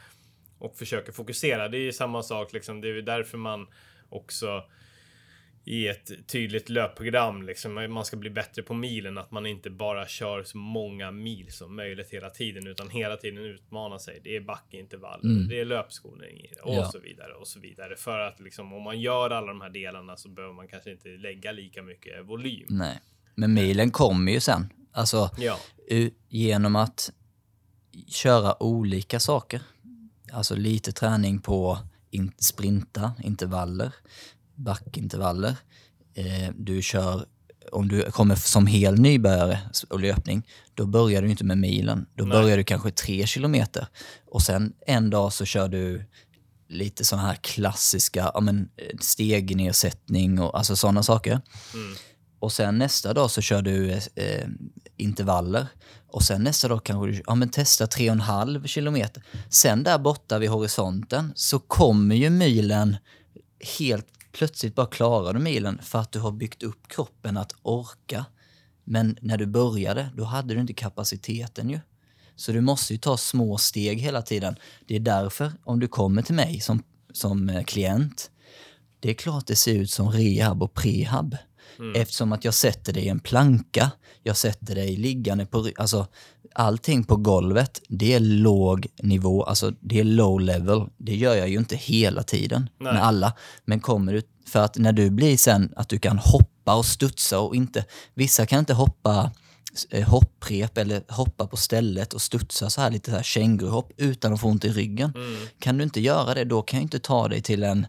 och 0.60 0.76
försöker 0.76 1.12
fokusera. 1.12 1.68
Det 1.68 1.78
är 1.78 1.82
ju 1.82 1.94
samma 1.94 2.24
sak 2.24 2.54
liksom. 2.54 2.82
Det 2.82 2.88
är 2.88 2.94
ju 2.94 3.02
därför 3.02 3.38
man 3.38 3.68
också 4.10 4.64
i 5.66 5.88
ett 5.88 6.28
tydligt 6.28 6.70
löpprogram 6.70 7.42
liksom. 7.44 7.74
Man 7.94 8.06
ska 8.06 8.18
bli 8.18 8.30
bättre 8.30 8.64
på 8.64 8.74
milen, 8.74 9.18
att 9.18 9.32
man 9.32 9.46
inte 9.46 9.70
bara 9.70 10.08
kör 10.08 10.44
så 10.44 10.58
många 10.58 11.12
mil 11.12 11.52
som 11.52 11.76
möjligt 11.76 12.10
hela 12.10 12.30
tiden, 12.30 12.68
utan 12.68 12.90
hela 12.90 13.18
tiden 13.18 13.38
utmana 13.46 14.00
sig. 14.00 14.22
Det 14.24 14.36
är 14.36 14.42
backintervaller, 14.42 15.48
det 15.50 15.60
är 15.60 15.66
löpskolning 15.66 16.46
och 16.64 16.76
Ja. 16.76 16.90
så 16.92 17.00
vidare 17.00 17.34
och 17.34 17.48
så 17.48 17.60
vidare. 17.60 17.96
För 17.96 18.20
att 18.20 18.40
liksom 18.40 18.74
om 18.74 18.84
man 18.84 19.00
gör 19.02 19.30
alla 19.30 19.48
de 19.48 19.62
här 19.62 19.70
delarna 19.70 20.16
så 20.18 20.30
behöver 20.30 20.54
man 20.56 20.68
kanske 20.68 20.92
inte 20.92 21.08
lägga 21.10 21.52
lika 21.52 21.84
mycket 21.84 22.26
volym. 22.26 22.66
Nej. 22.70 23.00
Men 23.36 23.54
milen 23.54 23.92
kommer 23.92 24.32
ju 24.32 24.40
sen. 24.40 24.70
Alltså 24.92 25.30
Ja, 25.38 25.58
genom 26.30 26.76
att 26.76 27.12
köra 28.08 28.64
olika 28.64 29.20
saker. 29.20 29.62
Alltså 30.32 30.56
lite 30.56 30.92
träning 30.92 31.42
på 31.42 31.78
in- 32.12 32.32
sprinta, 32.38 33.14
intervaller, 33.24 33.94
backintervaller. 34.56 35.56
Eh, 36.14 36.50
du 36.56 36.82
kör, 36.82 37.26
om 37.72 37.88
du 37.88 38.12
kommer 38.12 38.36
som 38.36 38.68
hel 38.68 39.00
nybörjare 39.00 39.60
och 39.90 40.00
löpning, 40.00 40.48
då 40.74 40.86
börjar 40.86 41.22
du 41.22 41.30
inte 41.30 41.44
med 41.44 41.58
milen. 41.58 42.06
Då 42.16 42.26
Nej. 42.26 42.42
börjar 42.42 42.58
du 42.58 42.64
kanske 42.64 42.92
tre 42.92 43.28
kilometer. 43.28 43.88
Och 44.26 44.42
sen 44.42 44.74
en 44.88 45.10
dag 45.10 45.34
så 45.34 45.46
kör 45.46 45.68
du 45.68 46.06
lite 46.68 47.06
sådana 47.06 47.28
här 47.28 47.36
klassiska 47.36 48.32
ja, 48.34 48.42
men, 48.42 48.70
eh, 48.78 48.98
stegnedsättning 49.00 50.40
och 50.40 50.58
alltså 50.58 50.76
sådana 50.76 51.04
saker. 51.04 51.42
Och 52.40 52.52
sen 52.52 52.78
nästa 52.78 53.14
dag 53.14 53.32
så 53.32 53.42
kör 53.42 53.62
du 53.62 53.92
eh, 53.92 54.48
intervaller. 54.98 55.68
Och 56.08 56.24
sen 56.24 56.44
nästa 56.44 56.68
dag 56.68 56.84
kanske 56.84 57.12
du 57.12 57.24
ja, 57.28 57.36
men 57.36 57.50
testa 57.50 57.86
3,5 57.86 58.68
kilometer. 58.68 59.24
Sen 59.50 59.84
där 59.84 60.00
borta 60.00 60.40
vid 60.40 60.50
horisonten 60.50 61.34
så 61.36 61.60
kommer 61.60 62.16
ju 62.16 62.30
milen 62.30 62.98
helt 63.80 64.13
plötsligt 64.34 64.76
bara 64.76 64.86
klarar 64.86 65.34
du 65.34 65.40
milen 65.40 65.80
för 65.82 66.00
att 66.00 66.12
du 66.12 66.20
har 66.20 66.32
byggt 66.32 66.64
upp 66.64 66.88
kroppen 66.88 67.38
att 67.38 67.56
orka. 67.62 68.26
Men 68.84 69.18
när 69.22 69.38
du 69.38 69.46
började, 69.46 70.10
då 70.16 70.24
hade 70.24 70.54
du 70.54 70.60
inte 70.60 70.74
kapaciteten 70.74 71.70
ju. 71.70 71.80
Så 72.36 72.52
du 72.52 72.62
måste 72.62 72.94
ju 72.94 73.00
ta 73.00 73.18
små 73.18 73.58
steg 73.58 74.00
hela 74.00 74.22
tiden. 74.22 74.56
Det 74.88 74.96
är 74.96 75.00
därför, 75.00 75.52
om 75.64 75.80
du 75.80 75.88
kommer 75.88 76.22
till 76.22 76.36
mig 76.36 76.60
som, 76.60 76.84
som 77.14 77.50
eh, 77.50 77.64
klient, 77.64 78.32
det 79.00 79.10
är 79.10 79.14
klart 79.14 79.48
det 79.48 79.56
ser 79.56 79.74
ut 79.74 79.92
som 79.92 80.12
rehab 80.12 80.64
och 80.64 80.74
prehab. 80.74 81.38
Eftersom 81.96 82.34
att 82.34 82.46
jag 82.46 82.54
sätter 82.54 82.94
dig 82.94 83.04
i 83.04 83.10
en 83.10 83.20
planka, 83.20 83.92
jag 84.24 84.38
sätter 84.38 84.76
dig 84.76 84.96
liggande 84.96 85.46
på, 85.46 85.70
alltså 85.78 86.08
allting 86.56 87.04
på 87.04 87.16
golvet, 87.16 87.82
det 87.90 88.14
är 88.14 88.20
låg 88.20 88.88
nivå, 89.02 89.44
alltså 89.44 89.72
det 89.80 90.00
är 90.00 90.04
low 90.04 90.42
level. 90.42 90.88
Det 90.98 91.16
gör 91.16 91.36
jag 91.36 91.50
ju 91.50 91.58
inte 91.58 91.76
hela 91.76 92.24
tiden 92.24 92.70
Nej. 92.80 92.94
med 92.94 93.04
alla. 93.04 93.34
Men 93.66 93.80
kommer 93.80 94.14
du, 94.14 94.22
för 94.48 94.60
att 94.60 94.78
när 94.78 94.94
du 94.94 95.10
blir 95.10 95.38
sen 95.38 95.74
att 95.76 95.90
du 95.90 96.00
kan 96.00 96.18
hoppa 96.18 96.76
och 96.76 96.86
studsa 96.86 97.40
och 97.40 97.56
inte, 97.56 97.86
vissa 98.14 98.46
kan 98.46 98.60
inte 98.60 98.74
hoppa 98.74 99.32
eh, 99.90 100.08
hopprep 100.10 100.78
eller 100.78 101.04
hoppa 101.08 101.48
på 101.48 101.58
stället 101.58 102.14
och 102.14 102.22
studsa 102.22 102.70
så 102.70 102.82
här 102.82 102.92
lite 102.92 103.12
så 103.12 103.16
här 103.16 103.24
känguruhopp 103.24 103.92
utan 103.98 104.34
att 104.34 104.42
få 104.42 104.48
ont 104.48 104.66
i 104.66 104.70
ryggen. 104.70 105.14
Kan 105.60 105.78
du 105.78 105.84
inte 105.84 106.02
göra 106.02 106.34
det, 106.34 106.44
då 106.44 106.62
kan 106.62 106.78
jag 106.80 106.84
inte 106.86 107.00
ta 107.00 107.28
dig 107.28 107.42
till 107.42 107.64
en 107.64 107.86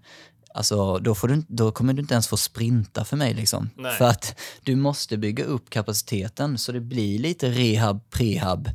Alltså, 0.56 0.98
då, 0.98 1.14
får 1.14 1.28
du, 1.28 1.42
då 1.48 1.72
kommer 1.72 1.92
du 1.92 2.00
inte 2.00 2.14
ens 2.14 2.28
få 2.28 2.36
sprinta 2.36 3.04
för 3.04 3.16
mig. 3.16 3.34
Liksom. 3.34 3.70
Nej. 3.76 3.98
För 3.98 4.04
att 4.04 4.40
du 4.62 4.76
måste 4.76 5.16
bygga 5.16 5.44
upp 5.44 5.70
kapaciteten 5.70 6.58
så 6.58 6.72
det 6.72 6.80
blir 6.80 7.18
lite 7.18 7.50
rehab, 7.50 8.10
prehab 8.10 8.70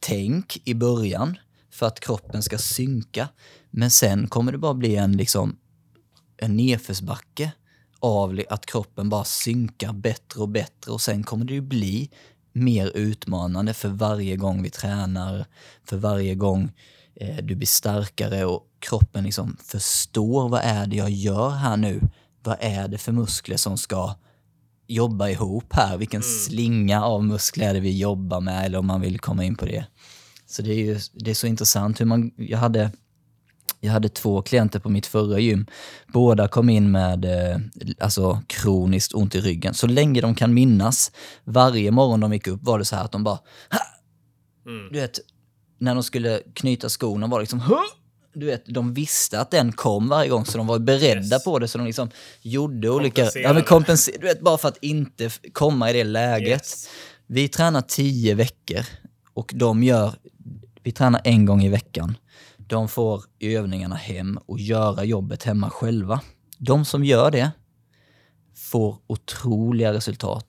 tänk 0.00 0.60
i 0.64 0.74
början 0.74 1.38
för 1.72 1.86
att 1.86 2.00
kroppen 2.00 2.42
ska 2.42 2.58
synka. 2.58 3.28
Men 3.70 3.90
sen 3.90 4.28
kommer 4.28 4.52
det 4.52 4.58
bara 4.58 4.74
bli 4.74 4.96
en, 4.96 5.12
liksom, 5.12 5.56
en 6.36 6.56
nedförsbacke 6.56 7.52
av 8.00 8.42
att 8.50 8.66
kroppen 8.66 9.08
bara 9.08 9.24
synkar 9.24 9.92
bättre 9.92 10.40
och 10.40 10.48
bättre 10.48 10.92
och 10.92 11.00
sen 11.00 11.22
kommer 11.22 11.44
det 11.44 11.54
ju 11.54 11.60
bli 11.60 12.10
mer 12.52 12.96
utmanande 12.96 13.74
för 13.74 13.88
varje 13.88 14.36
gång 14.36 14.62
vi 14.62 14.70
tränar, 14.70 15.46
för 15.84 15.96
varje 15.96 16.34
gång 16.34 16.72
eh, 17.20 17.36
du 17.36 17.54
blir 17.54 17.66
starkare 17.66 18.44
och 18.44 18.62
kroppen 18.78 19.24
liksom 19.24 19.56
förstår 19.64 20.48
vad 20.48 20.60
är 20.64 20.86
det 20.86 20.96
jag 20.96 21.10
gör 21.10 21.50
här 21.50 21.76
nu? 21.76 22.00
Vad 22.42 22.56
är 22.60 22.88
det 22.88 22.98
för 22.98 23.12
muskler 23.12 23.56
som 23.56 23.78
ska 23.78 24.14
jobba 24.86 25.28
ihop 25.28 25.72
här? 25.72 25.96
Vilken 25.96 26.22
slinga 26.22 27.04
av 27.04 27.24
muskler 27.24 27.68
är 27.68 27.74
det 27.74 27.80
vi 27.80 27.98
jobbar 27.98 28.40
med? 28.40 28.64
Eller 28.64 28.78
om 28.78 28.86
man 28.86 29.00
vill 29.00 29.20
komma 29.20 29.44
in 29.44 29.56
på 29.56 29.66
det. 29.66 29.86
Så 30.46 30.62
det 30.62 30.72
är 30.72 30.84
ju 30.84 30.98
det 31.12 31.30
är 31.30 31.34
så 31.34 31.46
intressant 31.46 32.00
hur 32.00 32.06
man, 32.06 32.30
jag 32.36 32.58
hade 32.58 32.90
jag 33.80 33.92
hade 33.92 34.08
två 34.08 34.42
klienter 34.42 34.78
på 34.78 34.88
mitt 34.88 35.06
förra 35.06 35.38
gym. 35.38 35.66
Båda 36.06 36.48
kom 36.48 36.68
in 36.68 36.90
med 36.90 37.24
eh, 37.24 37.60
alltså, 38.00 38.42
kroniskt 38.46 39.14
ont 39.14 39.34
i 39.34 39.40
ryggen. 39.40 39.74
Så 39.74 39.86
länge 39.86 40.20
de 40.20 40.34
kan 40.34 40.54
minnas, 40.54 41.12
varje 41.44 41.90
morgon 41.90 42.20
de 42.20 42.32
gick 42.32 42.46
upp 42.46 42.62
var 42.62 42.78
det 42.78 42.84
så 42.84 42.96
här 42.96 43.04
att 43.04 43.12
de 43.12 43.24
bara... 43.24 43.38
Mm. 44.66 44.92
Du 44.92 45.00
vet, 45.00 45.18
när 45.78 45.94
de 45.94 46.02
skulle 46.04 46.42
knyta 46.54 46.88
skorna 46.88 47.26
var 47.26 47.40
liksom... 47.40 47.60
"Huh!" 47.60 47.80
Du 48.34 48.46
vet, 48.46 48.62
de 48.66 48.94
visste 48.94 49.40
att 49.40 49.50
den 49.50 49.72
kom 49.72 50.08
varje 50.08 50.28
gång 50.30 50.44
så 50.44 50.58
de 50.58 50.66
var 50.66 50.78
beredda 50.78 51.36
Yes. 51.36 51.44
på 51.44 51.58
det. 51.58 51.68
Så 51.68 51.78
de 51.78 51.86
liksom 51.86 52.10
gjorde 52.42 52.90
olika... 52.90 53.30
Ja, 53.34 53.52
men 53.52 53.62
kompenser, 53.62 54.12
du 54.20 54.26
vet, 54.26 54.40
bara 54.40 54.58
för 54.58 54.68
att 54.68 54.76
inte 54.82 55.30
komma 55.52 55.90
i 55.90 55.92
det 55.92 56.04
läget. 56.04 56.48
Yes. 56.48 56.88
Vi 57.26 57.48
tränar 57.48 57.80
tio 57.82 58.34
veckor 58.34 58.80
och 59.34 59.52
de 59.54 59.82
gör, 59.82 60.14
vi 60.82 60.92
tränar 60.92 61.20
en 61.24 61.44
gång 61.46 61.62
i 61.64 61.68
veckan. 61.68 62.16
De 62.58 62.88
får 62.88 63.24
övningarna 63.40 63.96
hem 63.96 64.38
och 64.46 64.58
göra 64.60 65.04
jobbet 65.04 65.42
hemma 65.42 65.70
själva. 65.70 66.20
De 66.58 66.84
som 66.84 67.04
gör 67.04 67.30
det 67.30 67.50
får 68.56 68.96
otroliga 69.06 69.92
resultat. 69.92 70.46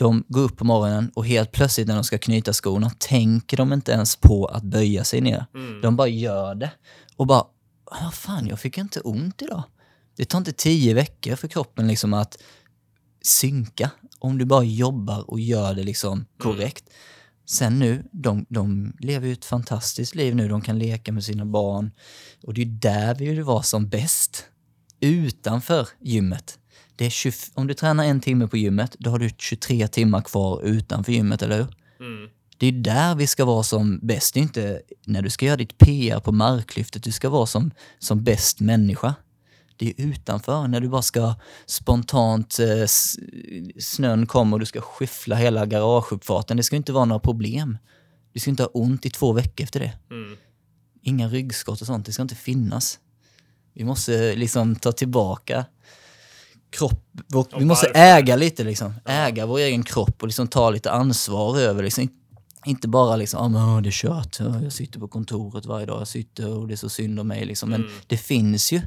De 0.00 0.24
går 0.28 0.40
upp 0.40 0.56
på 0.56 0.64
morgonen 0.64 1.10
och 1.14 1.26
helt 1.26 1.52
plötsligt 1.52 1.88
när 1.88 1.94
de 1.94 2.04
ska 2.04 2.18
knyta 2.18 2.52
skorna 2.52 2.90
tänker 2.98 3.56
de 3.56 3.72
inte 3.72 3.92
ens 3.92 4.16
på 4.16 4.46
att 4.46 4.62
böja 4.62 5.04
sig 5.04 5.20
ner. 5.20 5.46
De 5.82 5.96
bara 5.96 6.08
gör 6.08 6.54
det 6.54 6.70
och 7.16 7.26
bara 7.26 7.44
vad 8.02 8.14
fan, 8.14 8.46
jag 8.46 8.60
fick 8.60 8.78
inte 8.78 9.00
ont 9.00 9.42
idag. 9.42 9.62
Det 10.16 10.24
tar 10.24 10.38
inte 10.38 10.52
tio 10.52 10.94
veckor 10.94 11.36
för 11.36 11.48
kroppen 11.48 11.88
liksom 11.88 12.14
att 12.14 12.36
synka 13.22 13.90
om 14.18 14.38
du 14.38 14.44
bara 14.44 14.64
jobbar 14.64 15.30
och 15.30 15.40
gör 15.40 15.74
det 15.74 15.82
liksom 15.82 16.26
korrekt. 16.38 16.84
Sen 17.46 17.78
nu, 17.78 18.04
de, 18.12 18.46
de 18.48 18.92
lever 18.98 19.26
ju 19.26 19.32
ett 19.32 19.44
fantastiskt 19.44 20.14
liv 20.14 20.36
nu. 20.36 20.48
De 20.48 20.60
kan 20.60 20.78
leka 20.78 21.12
med 21.12 21.24
sina 21.24 21.44
barn. 21.44 21.90
Och 22.42 22.54
det 22.54 22.62
är 22.62 22.66
där 22.66 23.14
vi 23.14 23.28
vill 23.28 23.42
vara 23.42 23.62
som 23.62 23.88
bäst. 23.88 24.44
Utanför 25.00 25.88
gymmet. 26.00 26.58
Det 27.00 27.06
är 27.06 27.10
20, 27.10 27.32
om 27.54 27.66
du 27.66 27.74
tränar 27.74 28.04
en 28.04 28.20
timme 28.20 28.46
på 28.46 28.56
gymmet, 28.56 28.96
då 28.98 29.10
har 29.10 29.18
du 29.18 29.30
23 29.38 29.88
timmar 29.88 30.20
kvar 30.20 30.62
utanför 30.62 31.12
gymmet, 31.12 31.42
eller 31.42 31.56
hur? 31.56 31.66
Mm. 32.00 32.30
Det 32.58 32.66
är 32.66 32.72
där 32.72 33.14
vi 33.14 33.26
ska 33.26 33.44
vara 33.44 33.62
som 33.62 33.98
bäst. 34.02 34.34
Det 34.34 34.40
är 34.40 34.42
inte 34.42 34.82
när 35.04 35.22
du 35.22 35.30
ska 35.30 35.46
göra 35.46 35.56
ditt 35.56 35.78
PR 35.78 36.20
på 36.20 36.32
marklyftet 36.32 37.02
du 37.02 37.12
ska 37.12 37.28
vara 37.28 37.46
som, 37.46 37.70
som 37.98 38.24
bäst 38.24 38.60
människa. 38.60 39.14
Det 39.76 39.88
är 39.88 39.94
utanför, 39.96 40.68
när 40.68 40.80
du 40.80 40.88
bara 40.88 41.02
ska 41.02 41.34
spontant, 41.66 42.58
eh, 42.58 42.86
snön 43.78 44.26
kommer 44.26 44.56
och 44.56 44.60
du 44.60 44.66
ska 44.66 44.80
skyffla 44.80 45.36
hela 45.36 45.66
garageuppfarten. 45.66 46.56
Det 46.56 46.62
ska 46.62 46.76
inte 46.76 46.92
vara 46.92 47.04
några 47.04 47.20
problem. 47.20 47.78
Du 48.32 48.40
ska 48.40 48.50
inte 48.50 48.62
ha 48.62 48.70
ont 48.70 49.06
i 49.06 49.10
två 49.10 49.32
veckor 49.32 49.64
efter 49.64 49.80
det. 49.80 49.92
Mm. 50.10 50.36
Inga 51.02 51.28
ryggskott 51.28 51.80
och 51.80 51.86
sånt, 51.86 52.06
det 52.06 52.12
ska 52.12 52.22
inte 52.22 52.34
finnas. 52.34 52.98
Vi 53.74 53.84
måste 53.84 54.34
liksom 54.34 54.76
ta 54.76 54.92
tillbaka 54.92 55.64
kropp, 56.70 57.04
vår, 57.28 57.46
vi 57.58 57.64
måste 57.64 57.86
äga 57.86 58.36
lite 58.36 58.64
liksom. 58.64 58.94
Äga 59.04 59.46
vår 59.46 59.58
egen 59.58 59.82
kropp 59.82 60.22
och 60.22 60.28
liksom 60.28 60.48
ta 60.48 60.70
lite 60.70 60.90
ansvar 60.90 61.58
över 61.58 61.82
liksom. 61.82 62.08
Inte 62.66 62.88
bara 62.88 63.16
liksom, 63.16 63.40
ah, 63.44 63.48
men, 63.48 63.62
åh, 63.62 63.80
det 63.82 63.88
är 63.88 63.90
kört, 63.90 64.36
Ja, 64.40 64.62
jag 64.62 64.72
sitter 64.72 65.00
på 65.00 65.08
kontoret 65.08 65.66
varje 65.66 65.86
dag, 65.86 66.00
jag 66.00 66.08
sitter 66.08 66.56
och 66.58 66.68
det 66.68 66.74
är 66.74 66.76
så 66.76 66.88
synd 66.88 67.20
om 67.20 67.28
mig 67.28 67.44
liksom. 67.44 67.70
Men 67.70 67.80
Mm. 67.80 67.92
det 68.06 68.16
finns 68.16 68.72
ju 68.72 68.80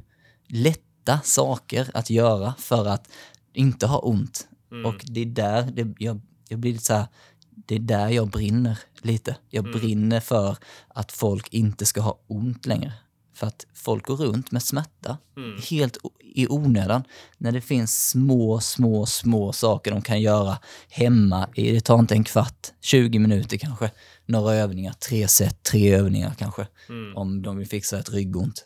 lätta 0.47 1.19
saker 1.23 1.89
att 1.93 2.09
göra 2.09 2.53
för 2.59 2.85
att 2.87 3.07
inte 3.53 3.87
ha 3.87 3.97
ont. 3.99 4.47
Mm. 4.71 4.85
Och 4.85 4.95
det 5.03 5.21
är 5.21 5.25
där 5.25 5.61
det, 5.73 5.93
jag, 5.97 6.21
jag 6.49 6.59
blir 6.59 6.71
lite 6.71 6.83
så 6.85 6.93
här, 6.93 7.05
det 7.49 7.75
är 7.75 7.79
där 7.79 8.09
jag 8.09 8.29
brinner 8.29 8.79
lite. 9.01 9.35
Jag 9.49 9.65
Mm. 9.67 9.79
brinner 9.79 10.19
för 10.19 10.57
att 10.87 11.11
folk 11.11 11.47
inte 11.53 11.85
ska 11.85 12.01
ha 12.01 12.19
ont 12.27 12.65
längre. 12.65 12.93
För 13.33 13.47
att 13.47 13.65
folk 13.73 14.05
går 14.05 14.15
runt 14.15 14.51
med 14.51 14.63
smärta 14.63 15.17
Mm. 15.37 15.61
helt 15.69 15.97
i 16.19 16.47
onödan. 16.47 17.03
När 17.37 17.51
det 17.51 17.61
finns 17.61 18.09
små, 18.09 18.59
små, 18.59 19.05
små 19.05 19.53
saker 19.53 19.91
de 19.91 20.01
kan 20.01 20.21
göra 20.21 20.57
hemma. 20.89 21.49
Det 21.55 21.81
tar 21.81 21.99
inte 21.99 22.13
en 22.13 22.23
kvart, 22.23 22.67
20 22.81 23.19
minuter 23.19 23.57
kanske. 23.57 23.91
Några 24.25 24.53
övningar, 24.53 24.93
tre 24.93 25.27
set, 25.27 25.63
tre 25.63 25.93
övningar 25.95 26.33
kanske. 26.37 26.67
Mm. 26.89 27.17
Om 27.17 27.41
de 27.41 27.57
vill 27.57 27.67
fixa 27.67 27.99
ett 27.99 28.09
ryggont. 28.13 28.65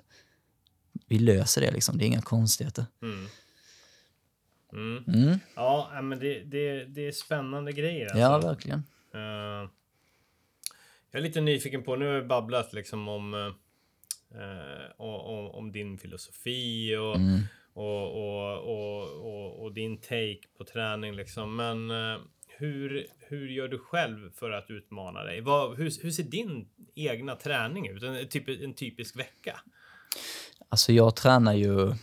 Vi 1.07 1.20
löser 1.20 1.61
det 1.61 1.72
liksom, 1.72 1.97
det 1.97 2.05
är 2.05 2.07
inga 2.07 2.22
konstigheter. 2.22 2.86
Mm. 3.01 3.28
Mm. 4.74 5.03
Mm. 5.07 5.39
Ja, 5.55 5.99
men 6.03 6.20
det, 6.20 6.43
det, 6.43 6.86
det 6.86 7.07
är 7.07 7.11
spännande 7.11 7.72
grejer. 7.72 8.05
Alltså. 8.05 8.20
Ja, 8.20 8.38
verkligen. 8.39 8.84
Eh, 9.13 9.70
jag 11.11 11.20
är 11.20 11.22
lite 11.22 11.41
nyfiken 11.41 11.84
på, 11.84 11.95
nu 11.95 12.05
har 12.05 12.22
vi 12.22 12.28
babblat 12.28 12.74
liksom 12.74 13.07
om, 13.07 13.53
uh, 14.36 14.92
om, 14.98 15.52
om 15.52 15.72
din 15.72 15.98
filosofi 15.98 16.96
och, 16.96 17.16
Mm. 17.16 17.40
och, 17.74 18.08
och, 18.16 18.58
och, 18.58 19.10
och, 19.26 19.64
och 19.64 19.74
din 19.74 19.98
take 19.98 20.42
på 20.58 20.64
träning 20.64 21.16
liksom. 21.16 21.56
Men 21.56 21.92
eh, 21.92 22.20
hur, 22.48 23.08
hur 23.20 23.48
gör 23.48 23.68
du 23.68 23.80
själv 23.80 24.32
för 24.32 24.52
att 24.52 24.70
utmana 24.70 25.24
dig? 25.24 25.42
Vad, 25.42 25.78
hur, 25.78 26.04
hur 26.04 26.12
ser 26.12 26.24
din 26.24 26.68
egna 26.96 27.36
träning 27.36 27.88
ut? 27.88 28.04
En, 28.04 28.28
typ, 28.28 28.50
en 28.64 28.74
typisk 28.74 29.20
vecka? 29.20 29.60
Alltså 30.70 30.92
jag 30.94 31.16
tränar 31.16 31.54
ju... 31.54 31.94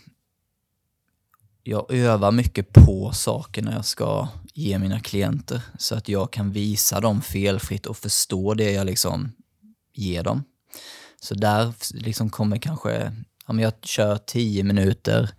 Jag 1.66 1.92
övar 1.92 2.32
mycket 2.32 2.72
på 2.72 3.10
saker 3.12 3.62
när 3.62 3.72
jag 3.72 3.84
ska 3.84 4.28
ge 4.54 4.78
mina 4.78 5.00
klienter 5.00 5.62
så 5.78 5.94
att 5.94 6.08
jag 6.08 6.32
kan 6.32 6.52
visa 6.52 7.00
dem 7.00 7.22
felfritt 7.22 7.86
och 7.86 7.96
förstå 7.96 8.54
det 8.54 8.72
jag 8.72 8.86
liksom 8.86 9.32
ger 9.92 10.22
dem. 10.22 10.44
Så 11.24 11.34
där 11.34 11.72
liksom 11.94 12.30
kommer 12.30 12.56
kanske, 12.56 13.12
om 13.46 13.60
jag 13.60 13.72
kör 13.82 14.16
10 14.16 14.64
minuter 14.64 15.30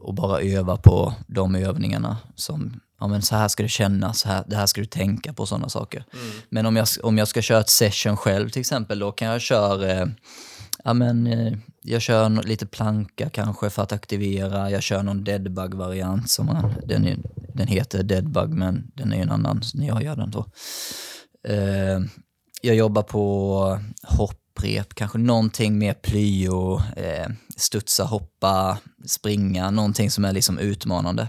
och 0.00 0.14
bara 0.14 0.40
övar 0.40 0.76
på 0.76 1.14
de 1.26 1.54
övningarna 1.54 2.16
som, 2.34 2.80
ja 3.00 3.06
men 3.06 3.22
så 3.22 3.36
här 3.36 3.48
ska 3.48 3.62
det 3.62 3.68
kännas, 3.68 4.18
så 4.18 4.28
här, 4.28 4.44
det 4.46 4.56
här 4.56 4.66
ska 4.66 4.80
du 4.80 4.86
tänka 4.86 5.32
på 5.32 5.46
sådana 5.46 5.68
saker. 5.68 6.04
Mm. 6.12 6.34
Men 6.48 6.66
om 6.66 6.76
jag, 6.76 6.86
om 7.02 7.18
jag 7.18 7.28
ska 7.28 7.42
köra 7.42 7.60
ett 7.60 7.68
session 7.68 8.16
själv 8.16 8.48
till 8.48 8.60
exempel, 8.60 8.98
då 8.98 9.12
kan 9.12 9.28
jag 9.28 9.40
köra, 9.40 9.92
eh, 9.92 10.06
ja 10.84 10.94
men 10.94 11.26
eh, 11.26 11.52
jag 11.82 12.02
kör 12.02 12.42
lite 12.42 12.66
planka 12.66 13.30
kanske 13.30 13.70
för 13.70 13.82
att 13.82 13.92
aktivera, 13.92 14.70
jag 14.70 14.82
kör 14.82 15.02
någon 15.02 15.24
deadbug-variant 15.24 16.30
som 16.30 16.46
man, 16.46 16.74
den, 16.86 17.06
är, 17.06 17.18
den 17.54 17.66
heter 17.66 18.02
deadbug 18.02 18.48
men 18.48 18.90
den 18.94 19.12
är 19.12 19.22
en 19.22 19.30
annan 19.30 19.62
när 19.74 19.86
jag 19.86 20.02
gör 20.02 20.16
den 20.16 20.30
då. 20.30 20.46
Eh, 21.48 22.00
jag 22.62 22.76
jobbar 22.76 23.02
på 23.02 23.80
hopprep, 24.56 24.94
kanske 24.94 25.18
någonting 25.18 25.78
med 25.78 26.02
plyo, 26.02 26.80
eh, 26.96 27.26
studsa, 27.56 28.04
hoppa, 28.04 28.78
springa, 29.06 29.70
någonting 29.70 30.10
som 30.10 30.24
är 30.24 30.32
liksom 30.32 30.58
utmanande. 30.58 31.28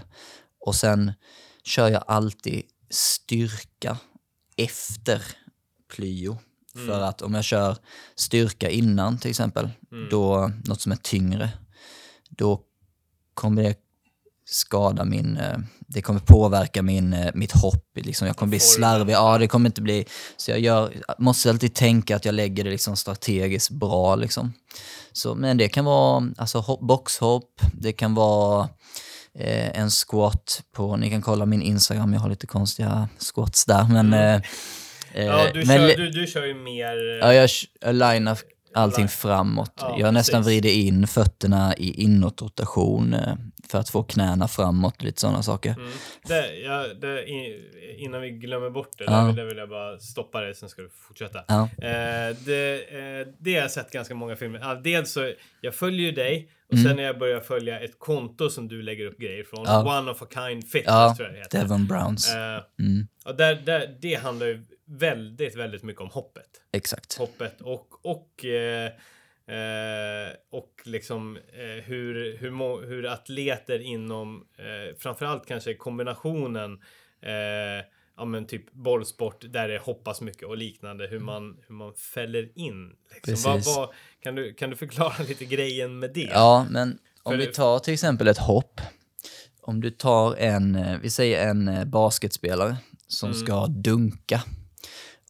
Och 0.60 0.74
sen 0.74 1.12
kör 1.64 1.88
jag 1.88 2.04
alltid 2.06 2.62
styrka 2.90 3.98
efter 4.56 5.22
plyo. 5.96 6.38
För 6.86 7.00
att 7.00 7.22
om 7.22 7.34
jag 7.34 7.44
kör 7.44 7.76
styrka 8.14 8.70
innan 8.70 9.18
till 9.18 9.30
exempel, 9.30 9.70
då, 10.10 10.50
något 10.64 10.80
som 10.80 10.92
är 10.92 10.96
tyngre, 10.96 11.50
då 12.30 12.62
kommer 13.34 13.62
det 13.62 13.74
skada 14.50 15.04
min, 15.04 15.36
eh, 15.36 15.58
det 15.86 16.02
kommer 16.02 16.20
påverka 16.20 16.82
min, 16.82 17.12
eh, 17.12 17.30
mitt 17.34 17.52
hopp. 17.52 17.84
Liksom. 17.96 18.26
Jag 18.26 18.36
kommer 18.36 18.50
bli 18.50 18.60
slarvig, 18.60 19.14
ja 19.14 19.38
det 19.38 19.48
kommer 19.48 19.68
inte 19.68 19.82
bli, 19.82 20.04
så 20.36 20.50
jag 20.50 20.60
gör, 20.60 20.92
måste 21.18 21.50
alltid 21.50 21.74
tänka 21.74 22.16
att 22.16 22.24
jag 22.24 22.34
lägger 22.34 22.64
det 22.64 22.70
liksom 22.70 22.96
strategiskt 22.96 23.70
bra. 23.70 24.14
Liksom. 24.16 24.52
Så, 25.12 25.34
men 25.34 25.56
det 25.56 25.68
kan 25.68 25.84
vara 25.84 26.28
alltså, 26.36 26.58
hopp, 26.58 26.80
boxhopp, 26.80 27.60
det 27.72 27.92
kan 27.92 28.14
vara 28.14 28.68
eh, 29.38 29.78
en 29.80 29.90
squat 29.90 30.62
på, 30.76 30.96
ni 30.96 31.10
kan 31.10 31.22
kolla 31.22 31.46
min 31.46 31.62
Instagram, 31.62 32.12
jag 32.12 32.20
har 32.20 32.30
lite 32.30 32.46
konstiga 32.46 33.08
squats 33.18 33.64
där. 33.64 33.86
Men, 33.92 34.12
eh, 34.12 34.34
eh, 34.34 34.40
Mm. 35.14 35.26
Ja, 35.26 35.46
du, 35.54 35.64
men 35.66 35.78
kör, 35.78 35.96
du, 35.96 36.10
du 36.10 36.26
kör 36.26 36.46
ju 36.46 36.54
mer... 36.54 37.22
eh, 37.22 37.28
Ja, 37.28 37.34
jag, 37.34 37.94
linar 37.94 38.38
allting 38.78 39.08
framåt. 39.08 39.72
Ja, 39.76 39.96
jag 39.98 40.14
nästan 40.14 40.42
vrider 40.42 40.70
in 40.70 41.06
fötterna 41.06 41.74
i 41.76 42.02
inåtrotation 42.02 43.14
eh, 43.14 43.34
för 43.70 43.78
att 43.78 43.88
få 43.90 44.02
knäna 44.02 44.48
framåt, 44.48 45.02
lite 45.02 45.20
sådana 45.20 45.42
saker. 45.42 45.70
Mm. 45.70 45.90
Det, 46.28 46.56
ja, 46.56 46.86
det, 47.00 47.24
innan 47.98 48.20
vi 48.20 48.30
glömmer 48.30 48.70
bort 48.70 48.90
det, 48.98 49.04
Ja. 49.04 49.10
där, 49.12 49.26
vill- 49.26 49.36
där 49.36 49.44
vill 49.44 49.56
jag 49.58 49.68
bara 49.68 49.98
stoppa 49.98 50.40
dig, 50.40 50.54
sen 50.54 50.68
ska 50.68 50.82
du 50.82 50.90
fortsätta. 51.08 51.38
Ja. 51.48 51.62
Eh, 51.62 52.36
det, 52.46 52.74
eh, 52.90 53.26
det 53.40 53.54
har 53.54 53.60
jag 53.62 53.70
sett 53.70 53.90
ganska 53.90 54.14
många 54.14 54.36
filmer. 54.36 54.80
Dels 54.84 55.12
så, 55.12 55.32
jag 55.60 55.74
följer 55.74 56.06
ju 56.06 56.12
dig 56.12 56.48
och 56.68 56.74
Mm. 56.74 56.84
sen 56.86 56.96
när 56.96 57.02
jag 57.02 57.18
börjar 57.18 57.40
följa 57.40 57.80
ett 57.80 57.98
konto 57.98 58.50
som 58.50 58.68
du 58.68 58.82
lägger 58.82 59.06
upp 59.06 59.18
grejer 59.18 59.44
från, 59.44 59.64
Ja. 59.66 59.98
One 59.98 60.10
of 60.10 60.22
a 60.22 60.26
kind 60.34 60.68
fitness 60.68 61.16
tror 61.16 61.28
jag 61.28 61.34
det 61.36 61.38
heter. 61.38 61.58
Devon 61.60 61.86
Browns. 61.86 62.34
Eh, 62.34 62.38
Mm, 62.80 63.08
och 63.24 63.34
där, 63.36 63.54
där, 63.66 63.96
det 64.00 64.14
handlar 64.14 64.46
ju 64.46 64.64
väldigt, 64.88 65.56
väldigt 65.56 65.82
mycket 65.82 66.02
om 66.02 66.08
hoppet. 66.10 66.48
exakt. 66.72 67.18
Hoppet 67.18 67.60
och, 67.60 68.06
och, 68.06 68.44
eh, 68.44 68.86
eh, 69.46 70.32
och 70.50 70.72
liksom 70.84 71.36
eh, 71.36 71.84
hur, 71.84 72.36
hur, 72.38 72.86
hur 72.86 73.06
atleter 73.06 73.78
inom 73.78 74.46
eh, 74.58 74.96
framförallt 74.98 75.46
kanske 75.46 75.74
kombinationen 75.74 76.72
eh, 77.22 77.84
ja 78.16 78.24
men 78.24 78.46
typ 78.46 78.72
bollsport 78.72 79.44
där 79.52 79.68
det 79.68 79.78
hoppas 79.78 80.20
mycket 80.20 80.42
och 80.48 80.56
liknande 80.56 81.06
hur 81.06 81.18
man, 81.20 81.58
hur 81.68 81.74
man 81.74 81.94
fäller 81.94 82.58
in. 82.58 82.92
Liksom. 83.26 83.52
Vad, 83.52 83.64
vad, 83.76 83.88
kan, 84.20 84.34
du, 84.34 84.54
kan 84.54 84.70
du 84.70 84.76
förklara 84.76 85.14
lite 85.28 85.44
grejen 85.44 85.98
med 85.98 86.10
det? 86.14 86.20
Ja, 86.32 86.66
men 86.70 86.98
om 87.22 87.32
För- 87.32 87.38
vi 87.38 87.46
tar 87.46 87.78
till 87.78 87.94
exempel 87.94 88.28
ett 88.28 88.38
hopp. 88.38 88.80
Om 89.60 89.80
du 89.80 89.90
tar 89.90 90.36
en, 90.36 90.74
eh, 90.74 90.98
vi 91.02 91.10
säger 91.10 91.48
en 91.48 91.68
eh, 91.68 91.84
basketspelare 91.84 92.76
som 93.06 93.30
Mm. 93.30 93.46
ska 93.46 93.66
dunka. 93.66 94.42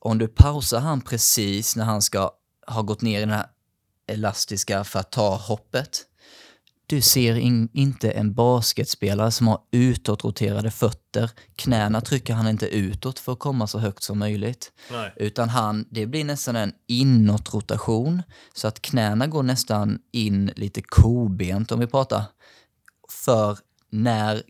Om 0.01 0.19
du 0.19 0.29
pausar 0.29 0.81
han 0.81 1.01
precis 1.01 1.77
när 1.77 1.85
han 1.85 2.03
ska 2.03 2.31
ha 2.67 2.83
gått 2.83 3.03
ner 3.03 3.19
i 3.19 3.21
den 3.21 3.31
här 3.31 3.47
elastiska 4.07 4.85
för 4.85 4.99
att 4.99 5.13
ta 5.13 5.37
hoppet. 5.37 6.05
Du 6.87 7.01
ser 7.01 7.35
in, 7.35 7.69
inte 7.73 8.11
en 8.11 8.35
basketspelare 8.35 9.31
som 9.31 9.49
har 9.49 9.61
utåtroterade 9.71 10.71
fötter. 10.71 11.31
Knäna 11.57 12.01
trycker 12.01 12.35
han 12.35 12.49
inte 12.49 12.67
utåt 12.67 13.19
för 13.19 13.33
att 13.33 13.39
komma 13.39 13.67
så 13.67 13.79
högt 13.79 14.03
som 14.03 14.19
möjligt. 14.19 14.73
Nej. 14.91 15.13
Utan 15.17 15.49
han, 15.49 15.87
det 15.91 16.07
blir 16.07 16.25
nästan 16.25 16.57
en 16.57 16.73
inåtrotation 16.87 18.23
så 18.55 18.69
att 18.69 18.83
knäna 18.83 19.27
går 19.27 19.43
nästan 19.43 19.99
in 20.13 20.51
lite 20.57 20.83
kobent 20.83 21.73
om 21.73 21.81
vi 21.81 21.87
pratar. 21.87 22.23
För 23.09 23.59
när, 23.91 24.43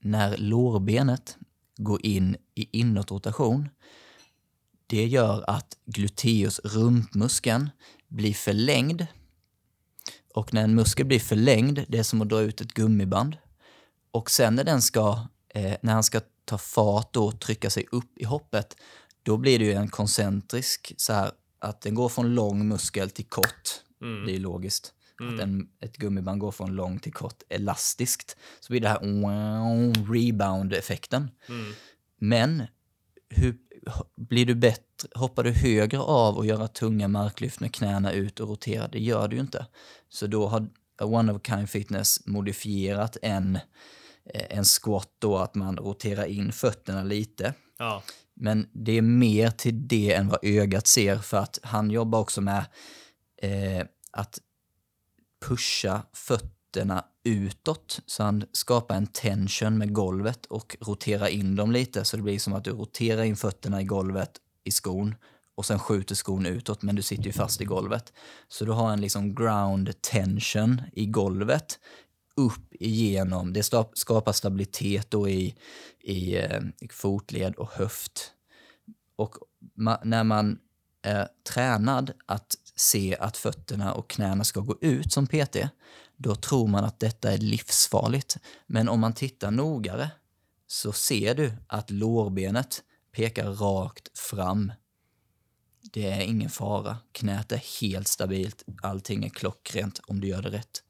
när 0.00 0.36
lårbenet 0.36 1.36
går 1.76 2.06
in 2.06 2.36
i 2.54 2.78
inåtrotation, 2.78 3.68
det 4.86 5.06
gör 5.06 5.44
att 5.50 5.76
gluteus 5.86 6.60
rumpmuskeln 6.64 7.70
blir 8.08 8.34
förlängd 8.34 9.06
Och 10.34 10.54
när 10.54 10.64
en 10.64 10.74
muskel 10.74 11.06
blir 11.06 11.18
förlängd, 11.20 11.84
det 11.88 11.98
är 11.98 12.02
som 12.02 12.22
att 12.22 12.28
dra 12.28 12.40
ut 12.40 12.60
ett 12.60 12.74
gummiband. 12.74 13.36
Och 14.10 14.30
sen 14.30 14.54
när 14.54 14.64
den 14.64 14.82
ska, 14.82 15.26
eh, 15.54 15.76
när 15.82 15.92
han 15.92 16.02
ska 16.02 16.20
ta 16.44 16.58
fart 16.58 17.16
och 17.16 17.40
trycka 17.40 17.70
sig 17.70 17.86
upp 17.92 18.18
i 18.18 18.24
hoppet, 18.24 18.76
då 19.22 19.36
blir 19.36 19.58
det 19.58 19.64
ju 19.64 19.72
en 19.72 19.88
koncentrisk 19.88 20.94
så 20.96 21.12
här 21.12 21.30
att 21.58 21.80
den 21.80 21.94
går 21.94 22.08
från 22.08 22.34
lång 22.34 22.68
muskel 22.68 23.10
till 23.10 23.24
kort. 23.24 23.70
Det 24.26 24.34
är 24.34 24.38
logiskt. 24.38 24.92
Att 25.34 25.40
en, 25.40 25.68
ett 25.80 25.96
gummiband 25.96 26.40
går 26.40 26.52
från 26.52 26.74
lång 26.74 26.98
till 26.98 27.12
kort 27.12 27.42
elastiskt. 27.48 28.36
Så 28.60 28.72
blir 28.72 28.80
det 28.80 28.88
här 28.88 29.00
wow, 29.00 29.92
rebound-effekten. 30.14 31.30
Men 32.18 32.62
hur, 33.28 33.56
blir 34.16 34.46
du 34.46 34.54
bättre, 34.54 35.08
hoppar 35.14 35.44
du 35.44 35.50
högre 35.50 35.98
av 35.98 36.36
och 36.36 36.46
göra 36.46 36.68
tunga 36.68 37.08
marklyft 37.08 37.60
med 37.60 37.74
knäna 37.74 38.12
ut 38.12 38.40
och 38.40 38.48
rotera? 38.48 38.88
Det 38.88 38.98
gör 38.98 39.28
du 39.28 39.36
ju 39.36 39.42
inte. 39.42 39.66
Så 40.08 40.26
då 40.26 40.46
har 40.46 40.68
One 41.02 41.32
of 41.32 41.42
Kind 41.46 41.70
Fitness 41.70 42.26
modifierat 42.26 43.16
en, 43.22 43.56
eh, 44.34 44.58
en 44.58 44.64
squat 44.64 45.08
då 45.18 45.38
att 45.38 45.54
man 45.54 45.76
roterar 45.76 46.24
in 46.24 46.52
fötterna 46.52 47.02
lite. 47.02 47.54
Ja. 47.78 48.02
Men 48.34 48.68
det 48.72 48.92
är 48.92 49.02
mer 49.02 49.50
till 49.50 49.88
det 49.88 50.14
än 50.14 50.28
vad 50.28 50.38
ögat 50.42 50.86
ser 50.86 51.18
för 51.18 51.36
att 51.36 51.58
han 51.62 51.90
jobbar 51.90 52.18
också 52.18 52.40
med 52.40 52.64
eh, 53.42 53.86
att 54.10 54.40
pusha 55.46 56.02
fötterna 56.12 57.04
utåt. 57.26 58.00
Så 58.06 58.22
han 58.22 58.44
skapar 58.52 58.94
en 58.94 59.06
tension 59.06 59.78
med 59.78 59.92
golvet 59.92 60.46
och 60.46 60.76
roterar 60.80 61.26
in 61.26 61.56
dem 61.56 61.72
lite. 61.72 62.04
Så 62.04 62.16
det 62.16 62.22
blir 62.22 62.38
som 62.38 62.52
att 62.52 62.64
du 62.64 62.70
roterar 62.70 63.22
in 63.22 63.36
fötterna 63.36 63.80
i 63.80 63.84
golvet 63.84 64.30
i 64.64 64.70
skon 64.70 65.14
och 65.54 65.66
sen 65.66 65.78
skjuter 65.78 66.14
skon 66.14 66.46
utåt 66.46 66.82
men 66.82 66.96
du 66.96 67.02
sitter 67.02 67.24
ju 67.24 67.32
fast 67.32 67.60
i 67.60 67.64
golvet. 67.64 68.12
Så 68.48 68.64
du 68.64 68.72
har 68.72 68.92
en 68.92 69.00
liksom 69.00 69.34
ground 69.34 70.02
tension 70.02 70.82
i 70.92 71.06
golvet 71.06 71.78
upp 72.36 72.74
igenom, 72.80 73.52
det 73.52 73.62
skapar 73.94 74.32
stabilitet 74.32 75.10
då 75.10 75.28
i, 75.28 75.54
i, 76.00 76.36
i 76.80 76.88
fotled 76.90 77.54
och 77.54 77.70
höft. 77.70 78.32
Och 79.16 79.36
ma- 79.76 80.00
när 80.04 80.24
man 80.24 80.58
är 81.02 81.28
tränad 81.52 82.12
att 82.26 82.56
se 82.76 83.16
att 83.20 83.36
fötterna 83.36 83.94
och 83.94 84.10
knäna 84.10 84.44
ska 84.44 84.60
gå 84.60 84.76
ut 84.80 85.12
som 85.12 85.26
PT, 85.26 85.56
då 86.16 86.34
tror 86.34 86.68
man 86.68 86.84
att 86.84 87.00
detta 87.00 87.32
är 87.32 87.38
livsfarligt. 87.38 88.36
Men 88.66 88.88
om 88.88 89.00
man 89.00 89.12
tittar 89.14 89.50
nogare 89.50 90.10
så 90.66 90.92
ser 90.92 91.34
du 91.34 91.52
att 91.66 91.90
lårbenet 91.90 92.82
pekar 93.12 93.52
rakt 93.52 94.18
fram. 94.18 94.72
Det 95.92 96.10
är 96.10 96.20
ingen 96.20 96.50
fara. 96.50 96.98
Knät 97.12 97.52
är 97.52 97.80
helt 97.80 98.08
stabilt. 98.08 98.64
Allting 98.82 99.24
är 99.24 99.28
klockrent 99.28 100.00
om 100.06 100.20
du 100.20 100.28
gör 100.28 100.42
det 100.42 100.50
rätt. 100.50 100.82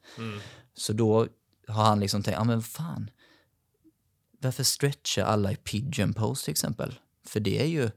Så 0.75 0.93
då 0.93 1.27
har 1.69 1.85
han 1.85 2.01
liksom 2.01 2.23
tänkt, 2.23 2.37
ja 2.37 2.45
men 2.45 2.63
fan, 2.63 3.11
varför 4.41 4.65
stretchar 4.65 5.25
alla 5.25 5.53
i 5.53 5.57
pigeon 5.57 6.15
pose 6.15 6.45
till 6.45 6.53
exempel? 6.53 6.99
För 7.27 7.41
det 7.41 7.63
är 7.63 7.67
ju, 7.67 7.91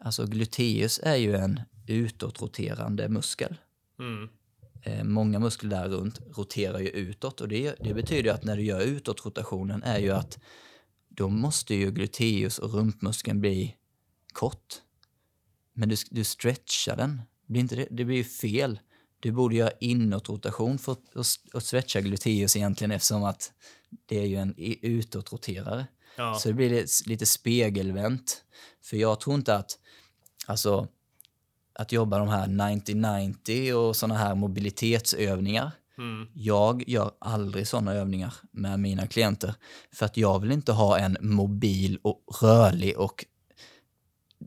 alltså 0.00 0.26
gluteus 0.26 1.00
är 1.02 1.16
ju 1.16 1.36
en 1.36 1.60
utåtroterande 1.86 3.08
muskel. 3.08 3.56
Mm. 3.98 4.28
Eh, 4.82 5.04
många 5.04 5.38
muskler 5.38 5.70
där 5.70 5.88
runt 5.88 6.20
roterar 6.36 6.78
ju 6.78 6.88
utåt 6.88 7.40
och 7.40 7.48
det, 7.48 7.74
det 7.80 7.94
betyder 7.94 8.32
att 8.32 8.44
när 8.44 8.56
du 8.56 8.62
gör 8.62 8.80
utåtrotationen 8.80 9.82
är 9.82 9.98
ju 9.98 10.10
att 10.10 10.38
då 11.08 11.28
måste 11.28 11.74
ju 11.74 11.90
gluteus 11.90 12.58
och 12.58 12.74
rumpmuskeln 12.74 13.40
bli 13.40 13.76
kort. 14.32 14.74
Men 15.72 15.88
du, 15.88 15.96
du 16.10 16.24
stretchar 16.24 16.96
den. 16.96 17.22
Blir 17.46 17.60
inte 17.60 17.76
det, 17.76 17.88
det 17.90 18.04
blir 18.04 18.16
ju 18.16 18.24
fel. 18.24 18.80
Du 19.20 19.32
borde 19.32 19.56
göra 19.56 19.72
inåtrotation 19.80 20.78
för 20.78 20.92
att, 20.92 21.16
att, 21.54 21.64
stretcha 21.64 22.00
gluteus 22.00 22.56
egentligen 22.56 22.90
eftersom 22.90 23.24
att 23.24 23.52
det 24.06 24.18
är 24.18 24.26
ju 24.26 24.36
en 24.36 24.54
utåtroterare. 24.82 25.86
Ja. 26.16 26.34
Så 26.34 26.48
det 26.48 26.54
blir 26.54 26.70
lite, 26.70 26.92
lite 27.06 27.26
spegelvänt. 27.26 28.44
För 28.82 28.96
jag 28.96 29.20
tror 29.20 29.36
inte 29.36 29.56
att, 29.56 29.78
alltså, 30.46 30.88
att 31.74 31.92
jobba 31.92 32.18
de 32.18 32.28
här 32.28 32.46
90-90 32.46 33.72
och 33.72 33.96
såna 33.96 34.16
här 34.16 34.34
mobilitetsövningar. 34.34 35.70
Mm. 35.98 36.28
Jag 36.34 36.84
gör 36.86 37.10
aldrig 37.18 37.68
såna 37.68 37.92
övningar 37.92 38.34
med 38.50 38.80
mina 38.80 39.06
klienter. 39.06 39.54
För 39.94 40.06
att 40.06 40.16
jag 40.16 40.40
vill 40.40 40.52
inte 40.52 40.72
ha 40.72 40.98
en 40.98 41.16
mobil 41.20 41.98
och 42.02 42.24
rörlig 42.42 42.98
och 42.98 43.24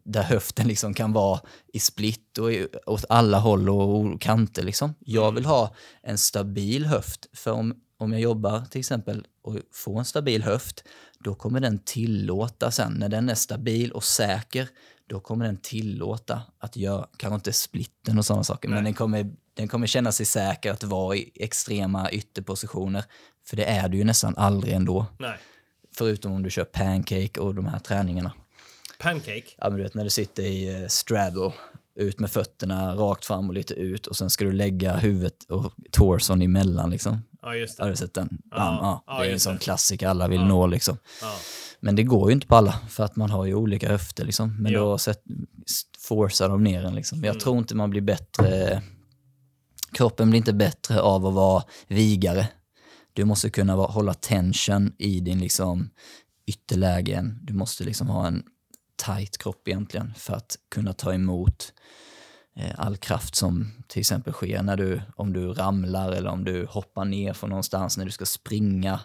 där 0.04 0.24
höften 0.24 0.68
liksom 0.68 0.94
kan 0.94 1.14
vara 1.14 1.40
i 1.74 1.80
split 1.80 2.38
och 2.38 2.54
i, 2.54 2.68
åt 2.86 3.06
alla 3.10 3.40
håll 3.40 3.70
och 3.70 4.22
kanter. 4.22 4.64
Liksom. 4.64 4.94
Jag 5.00 5.32
vill 5.32 5.46
ha 5.46 5.76
en 6.04 6.18
stabil 6.18 6.86
höft. 6.86 7.28
För 7.34 7.52
om, 7.52 7.76
om 7.98 8.12
jag 8.12 8.22
jobbar 8.22 8.66
till 8.66 8.80
exempel 8.80 9.28
och 9.42 9.58
får 9.74 10.00
en 10.00 10.06
stabil 10.06 10.44
höft, 10.44 10.84
då 11.20 11.36
kommer 11.36 11.60
den 11.60 11.80
tillåta 11.80 12.72
sen, 12.72 12.94
när 12.94 13.10
den 13.10 13.30
är 13.30 13.36
stabil 13.36 13.92
och 13.92 14.04
säker, 14.04 14.70
då 15.10 15.20
kommer 15.20 15.46
den 15.46 15.58
tillåta 15.58 16.42
att 16.60 16.76
göra, 16.78 17.08
kanske 17.18 17.36
inte 17.36 17.54
splitten 17.54 18.18
och 18.18 18.26
sådana 18.26 18.44
saker, 18.44 18.70
men 18.70 18.76
Nej. 18.76 18.84
den 18.84 18.94
kommer, 18.94 19.32
den 19.54 19.68
kommer 19.68 19.88
känna 19.88 20.12
sig 20.12 20.26
säker 20.26 20.72
att 20.72 20.84
vara 20.84 21.16
i 21.16 21.32
extrema 21.36 22.12
ytterpositioner. 22.12 23.04
För 23.48 23.58
det 23.58 23.66
är 23.66 23.90
du 23.90 23.98
ju 23.98 24.04
nästan 24.04 24.36
aldrig 24.38 24.74
ändå. 24.74 25.06
Nej. 25.20 25.38
Förutom 25.96 26.32
om 26.32 26.44
du 26.44 26.50
kör 26.50 26.64
pancake 26.66 27.40
och 27.40 27.56
de 27.56 27.66
här 27.66 27.80
träningarna. 27.80 28.32
Pancake. 29.00 29.44
Ja, 29.58 29.70
men 29.70 29.78
du 29.78 29.84
vet 29.84 29.94
när 29.94 30.04
du 30.04 30.10
sitter 30.10 30.44
i 30.44 30.82
eh, 30.82 30.88
straddle, 30.88 31.52
ut 31.96 32.20
med 32.20 32.32
fötterna 32.32 32.96
rakt 32.96 33.26
fram 33.26 33.48
och 33.48 33.54
lite 33.54 33.74
ut 33.74 34.08
och 34.08 34.16
sen 34.16 34.30
ska 34.30 34.46
du 34.46 34.52
lägga 34.52 34.96
huvudet 34.96 35.44
och 35.50 35.74
torson 35.92 36.42
emellan 36.42 36.90
liksom. 36.90 37.22
Ja, 37.42 37.56
just 37.56 37.80
Har 37.80 37.86
det. 37.86 37.92
du 37.92 37.98
sett 37.98 38.14
den? 38.14 38.38
Ja, 38.52 38.58
Ja, 38.58 39.04
ja, 39.08 39.24
det 39.24 39.30
är 39.30 39.34
en 39.34 39.40
sån 39.40 39.58
klassiker 39.58 40.08
alla 40.08 40.28
vill 40.28 40.44
nå 40.46 40.68
liksom. 40.68 40.98
Ja. 41.22 41.36
Men 41.86 41.96
det 41.96 42.04
går 42.04 42.30
ju 42.30 42.34
inte 42.34 42.48
på 42.48 42.56
alla 42.56 42.80
för 42.90 43.04
att 43.04 43.16
man 43.16 43.30
har 43.30 43.46
ju 43.46 43.54
olika 43.56 43.90
höfter 43.90 44.26
liksom. 44.26 44.58
Men 44.62 44.72
Ja. 44.72 44.80
då 44.80 44.98
set, 44.98 45.24
forcar 46.00 46.50
de 46.50 46.64
ner 46.64 46.84
en 46.86 46.96
liksom. 46.96 47.18
Jag 47.24 47.30
Mm. 47.36 47.40
tror 47.40 47.58
inte 47.58 47.76
man 47.76 47.90
blir 47.90 48.02
bättre, 48.02 48.82
kroppen 49.92 50.30
blir 50.30 50.38
inte 50.38 50.54
bättre 50.54 51.02
av 51.02 51.26
att 51.26 51.34
vara 51.34 51.64
vigare. 51.88 52.48
Du 53.14 53.26
måste 53.26 53.50
kunna 53.50 53.76
vara, 53.76 53.88
hålla 53.88 54.14
tension 54.14 54.94
i 54.98 55.20
din 55.20 55.40
liksom 55.40 55.90
ytterlägen. 56.48 57.40
Du 57.44 57.54
måste 57.54 57.84
liksom 57.84 58.08
ha 58.10 58.28
en 58.28 58.44
tight 59.06 59.38
kropp 59.38 59.68
egentligen 59.68 60.14
för 60.18 60.34
att 60.36 60.56
kunna 60.72 60.94
ta 60.94 61.14
emot 61.14 61.74
eh, 62.56 62.72
all 62.78 62.98
kraft 62.98 63.36
som 63.36 63.72
till 63.88 64.00
exempel 64.00 64.34
sker 64.34 64.62
när 64.64 64.78
du, 64.78 65.02
om 65.16 65.34
du 65.34 65.54
ramlar 65.54 66.12
eller 66.12 66.30
om 66.30 66.44
du 66.44 66.66
hoppar 66.70 67.06
ner 67.06 67.34
från 67.34 67.50
någonstans 67.50 67.98
när 67.98 68.06
du 68.06 68.12
ska 68.12 68.26
springa. 68.26 69.00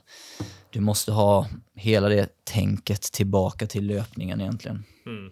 Du 0.72 0.80
måste 0.80 1.12
ha 1.12 1.46
hela 1.74 2.08
det 2.08 2.44
tänket 2.44 3.02
tillbaka 3.02 3.66
till 3.66 3.86
löpningen 3.86 4.40
egentligen. 4.40 4.84
Mm. 5.06 5.30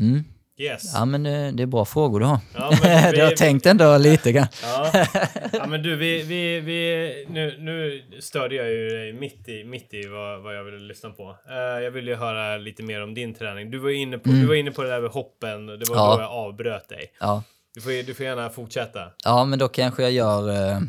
Mm. 0.00 0.24
Yes. 0.58 0.92
Ja 0.94 1.04
men 1.04 1.26
eh, 1.26 1.52
det 1.52 1.62
är 1.62 1.66
bra 1.66 1.84
frågor 1.84 2.20
du 2.20 2.26
har. 2.26 2.38
Ja, 2.54 2.70
vi- 2.82 3.12
du 3.16 3.22
har 3.24 3.30
tänkt 3.36 3.66
ändå 3.66 3.98
lite 3.98 4.32
grann. 4.32 4.46
Ja. 4.62 5.06
ja, 5.52 5.66
men 5.66 5.82
du, 5.82 5.96
vi, 5.96 6.22
vi, 6.22 6.60
vi, 6.60 7.26
nu, 7.28 7.56
nu 7.60 8.02
störde 8.20 8.54
jag 8.54 8.70
ju 8.70 8.88
dig 8.88 9.12
mitt 9.12 9.48
i, 9.48 9.64
mitt 9.64 9.94
i 9.94 10.06
vad, 10.06 10.42
vad 10.42 10.56
jag 10.56 10.64
ville 10.64 10.78
lyssna 10.78 11.10
på. 11.10 11.36
Eh, 11.50 11.54
jag 11.84 11.90
ville 11.90 12.10
ju 12.10 12.16
höra 12.16 12.56
lite 12.56 12.82
mer 12.82 13.02
om 13.02 13.14
din 13.14 13.34
träning. 13.34 13.70
Du 13.70 13.78
var 13.78 13.90
inne 13.90 14.18
på, 14.18 14.28
du 14.28 14.46
var 14.46 14.54
inne 14.54 14.70
på 14.70 14.82
det 14.82 14.88
där 14.88 15.00
med 15.00 15.10
hoppen. 15.10 15.66
Det 15.66 15.88
var 15.88 15.96
Ja. 15.96 16.14
då 16.16 16.22
jag 16.22 16.30
avbröt 16.30 16.88
dig. 16.88 17.12
Ja. 17.20 17.42
Du 17.74 17.80
får, 17.80 18.06
du 18.06 18.14
får 18.14 18.26
gärna 18.26 18.50
fortsätta. 18.50 19.00
ja 19.24 19.44
men 19.44 19.58
då 19.58 19.68
kanske 19.68 20.02
jag 20.02 20.12
gör 20.12 20.50
eh, 20.72 20.80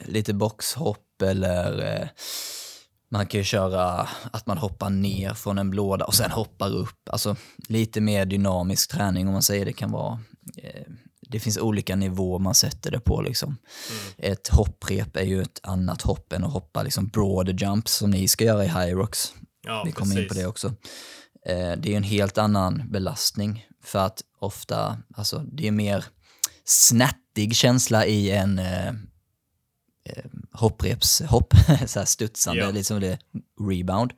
lite 0.00 0.34
boxhopp 0.34 1.22
eller 1.22 1.96
eh, 2.00 2.08
man 3.10 3.26
kan 3.26 3.40
ju 3.40 3.44
köra 3.44 4.08
att 4.32 4.46
man 4.46 4.58
hoppar 4.58 4.90
ner 4.90 5.34
från 5.34 5.58
en 5.58 5.70
blåda 5.70 6.04
och 6.04 6.14
sen 6.14 6.30
hoppar 6.30 6.74
upp. 6.74 7.08
Alltså 7.10 7.36
lite 7.68 8.00
mer 8.00 8.24
dynamisk 8.26 8.90
träning 8.90 9.26
om 9.26 9.32
man 9.32 9.42
säger 9.42 9.64
det 9.64 9.72
kan 9.72 9.90
vara. 9.90 10.20
Eh, 10.56 10.82
det 11.30 11.40
finns 11.40 11.58
olika 11.58 11.96
nivåer 11.96 12.38
man 12.38 12.54
sätter 12.54 12.90
det 12.90 13.00
på 13.00 13.22
liksom. 13.22 13.56
Ett 14.16 14.48
hopprep 14.48 15.16
är 15.16 15.24
ju 15.24 15.42
ett 15.42 15.60
annat 15.62 16.02
hopp 16.02 16.32
än 16.32 16.44
att 16.44 16.52
hoppa 16.52 16.82
liksom 16.82 17.08
broader 17.08 17.52
jumps 17.52 17.92
som 17.94 18.10
ni 18.10 18.28
ska 18.28 18.44
göra 18.44 18.64
i 18.64 18.68
Hyrox. 18.68 19.32
Ja, 19.66 19.82
Vi 19.86 19.92
kommer 19.92 20.20
in 20.22 20.28
på 20.28 20.34
det 20.34 20.46
också. 20.46 20.66
Eh, 21.46 21.72
det 21.76 21.92
är 21.92 21.96
en 21.96 22.02
helt 22.02 22.38
annan 22.38 22.82
belastning 22.90 23.66
för 23.84 23.98
att 23.98 24.22
ofta, 24.38 24.98
alltså 25.16 25.38
det 25.38 25.66
är 25.66 25.72
mer 25.72 26.04
snärtig 26.64 27.56
känsla 27.56 28.06
i 28.06 28.30
en 28.30 28.58
eh, 28.58 28.92
eh, 30.16 30.24
hopprepshopp, 30.52 31.54
så 31.86 31.98
här 31.98 32.06
studsande, 32.06 32.60
Ja. 32.62 32.70
liksom 32.70 33.00
det 33.00 33.18
rebound. 33.68 34.12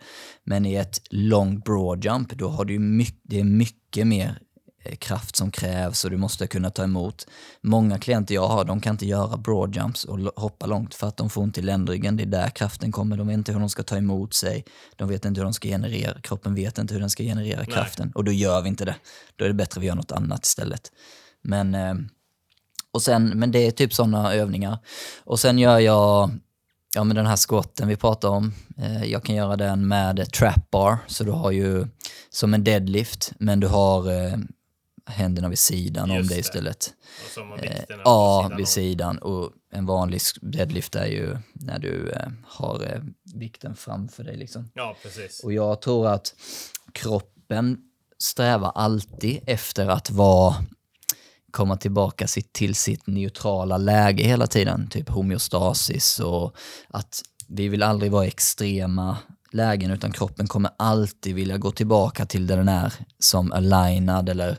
Men 0.45 0.66
i 0.66 0.74
ett 0.74 1.03
long 1.11 1.61
broad 1.61 2.05
jump, 2.05 2.32
då 2.32 2.49
har 2.49 2.64
du 2.64 2.78
mycket, 2.78 3.20
det 3.22 3.41
är 3.41 3.45
mycket 3.45 4.07
mer 4.07 4.38
eh, 4.84 4.97
kraft 4.97 5.36
som 5.36 5.51
krävs 5.51 6.05
och 6.05 6.11
du 6.11 6.16
måste 6.16 6.47
kunna 6.47 6.70
ta 6.70 6.84
emot. 6.84 7.26
Många 7.62 7.99
klienter 7.99 8.34
jag 8.34 8.49
har, 8.49 8.64
de 8.64 8.80
kan 8.80 8.95
inte 8.95 9.07
göra 9.07 9.36
broad 9.36 9.76
jumps 9.76 10.05
och 10.05 10.18
hoppa 10.36 10.66
långt 10.66 10.95
för 10.95 11.07
att 11.09 11.16
de 11.16 11.30
får 11.30 11.43
ont 11.43 11.59
i 11.59 11.62
ländryggen. 11.62 12.16
Det 12.16 12.22
är 12.22 12.26
där 12.26 12.49
kraften 12.51 12.93
kommer. 12.93 13.16
De 13.16 13.26
vet 13.26 13.34
inte 13.34 13.53
hur 13.53 13.61
de 13.61 13.70
ska 13.70 13.82
ta 13.82 13.97
emot 13.97 14.34
sig. 14.34 14.64
De 14.97 15.09
vet 15.09 15.24
inte 15.24 15.41
hur 15.41 15.45
de 15.45 15.53
ska 15.55 15.68
generera, 15.68 16.20
kroppen 16.20 16.55
vet 16.55 16.78
inte 16.78 16.95
hur 16.95 17.01
den 17.01 17.11
ska 17.11 17.22
generera 17.22 17.64
kraften. 17.66 18.12
Och 18.14 18.24
då 18.24 18.32
gör 18.32 18.62
vi 18.62 18.68
inte 18.68 18.84
det. 18.84 18.97
Då 19.36 19.45
är 19.45 19.49
det 19.49 19.55
bättre 19.55 19.78
att 19.78 19.82
vi 19.82 19.86
gör 19.86 19.95
något 19.95 20.12
annat 20.12 20.47
istället. 20.47 20.93
Men 21.43 21.74
eh, 21.74 21.95
Och 22.93 23.03
sen, 23.03 23.28
men 23.28 23.51
det 23.53 23.59
är 23.66 23.70
typ 23.70 23.95
sådana 23.95 24.34
övningar. 24.34 24.78
Och 25.24 25.41
sen 25.41 25.59
gör 25.59 25.78
jag, 25.78 26.30
ja 26.95 27.05
men 27.05 27.16
den 27.16 27.26
här 27.26 27.36
squatten 27.49 27.88
vi 27.88 27.97
pratade 27.97 28.36
om, 28.36 28.53
eh, 28.78 29.05
jag 29.05 29.24
kan 29.24 29.34
göra 29.36 29.57
den 29.57 29.88
med 29.88 30.32
trap 30.32 30.70
bar, 30.70 30.99
så 31.07 31.24
du 31.24 31.30
har 31.30 31.51
ju 31.51 31.86
som 32.30 32.55
en 32.55 32.64
deadlift, 32.64 33.32
men 33.38 33.61
du 33.61 33.66
har 33.66 34.12
eh, 34.12 34.36
händerna 35.07 35.49
vid 35.49 35.59
sidan 35.59 36.11
om 36.11 36.16
Just 36.16 36.28
det 36.28 36.34
det. 36.34 36.41
istället. 36.41 36.95
Och 37.53 37.64
Eh, 37.64 37.82
ja, 38.05 38.49
vid 38.57 38.61
om. 38.61 38.66
sidan. 38.66 39.18
Och 39.18 39.51
en 39.72 39.86
vanlig 39.86 40.20
deadlift 40.43 40.95
är 40.95 41.07
ju 41.07 41.36
när 41.53 41.78
du 41.78 42.11
eh, 42.11 42.28
har 42.47 42.82
eh, 42.95 43.03
vikten 43.34 43.76
framför 43.76 44.24
dig 44.24 44.36
liksom. 44.36 44.70
Ja, 44.74 44.97
precis. 45.03 45.41
Och 45.45 45.53
jag 45.53 45.80
tror 45.82 46.09
att 46.09 46.34
kroppen 46.93 47.78
strävar 48.18 48.72
alltid 48.74 49.41
efter 49.47 49.86
att 49.88 50.11
vara 50.11 50.55
komma 51.51 51.77
tillbaka 51.77 52.27
sitt, 52.27 52.53
till 52.53 52.75
sitt 52.75 53.07
neutrala 53.07 53.77
läge 53.77 54.25
hela 54.25 54.47
tiden, 54.47 54.89
typ 54.89 55.09
homeostasis 55.09 56.21
och 56.21 56.57
att 56.89 57.23
vi 57.49 57.69
vill 57.69 57.83
aldrig 57.83 58.13
vara 58.13 58.27
extrema 58.27 59.17
lägen 59.53 59.91
utan 59.91 60.13
kroppen 60.13 60.47
kommer 60.47 60.71
alltid 60.77 61.35
vilja 61.35 61.59
gå 61.59 61.71
tillbaka 61.71 62.27
till 62.27 62.47
där 62.47 62.57
den 62.57 62.69
är 62.69 62.95
som 63.19 63.53
alignad 63.53 64.29
eller 64.29 64.59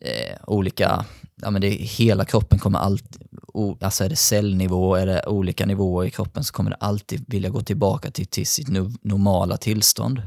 eh, 0.00 0.36
olika, 0.46 1.04
ja 1.42 1.50
men 1.50 1.62
det, 1.62 1.68
hela 1.68 2.24
kroppen 2.24 2.58
kommer 2.58 2.78
alltid, 2.78 3.22
o, 3.54 3.78
alltså 3.80 4.04
är 4.04 4.08
det 4.08 4.16
cellnivå, 4.16 4.94
är 4.94 5.06
det 5.06 5.26
olika 5.26 5.66
nivåer 5.66 6.06
i 6.06 6.10
kroppen 6.10 6.44
så 6.44 6.52
kommer 6.52 6.70
det 6.70 6.76
alltid 6.76 7.24
vilja 7.28 7.50
gå 7.50 7.60
tillbaka 7.60 8.10
till, 8.10 8.26
till 8.26 8.46
sitt 8.46 8.68
no, 8.68 8.92
normala 9.02 9.56
tillstånd. 9.56 10.22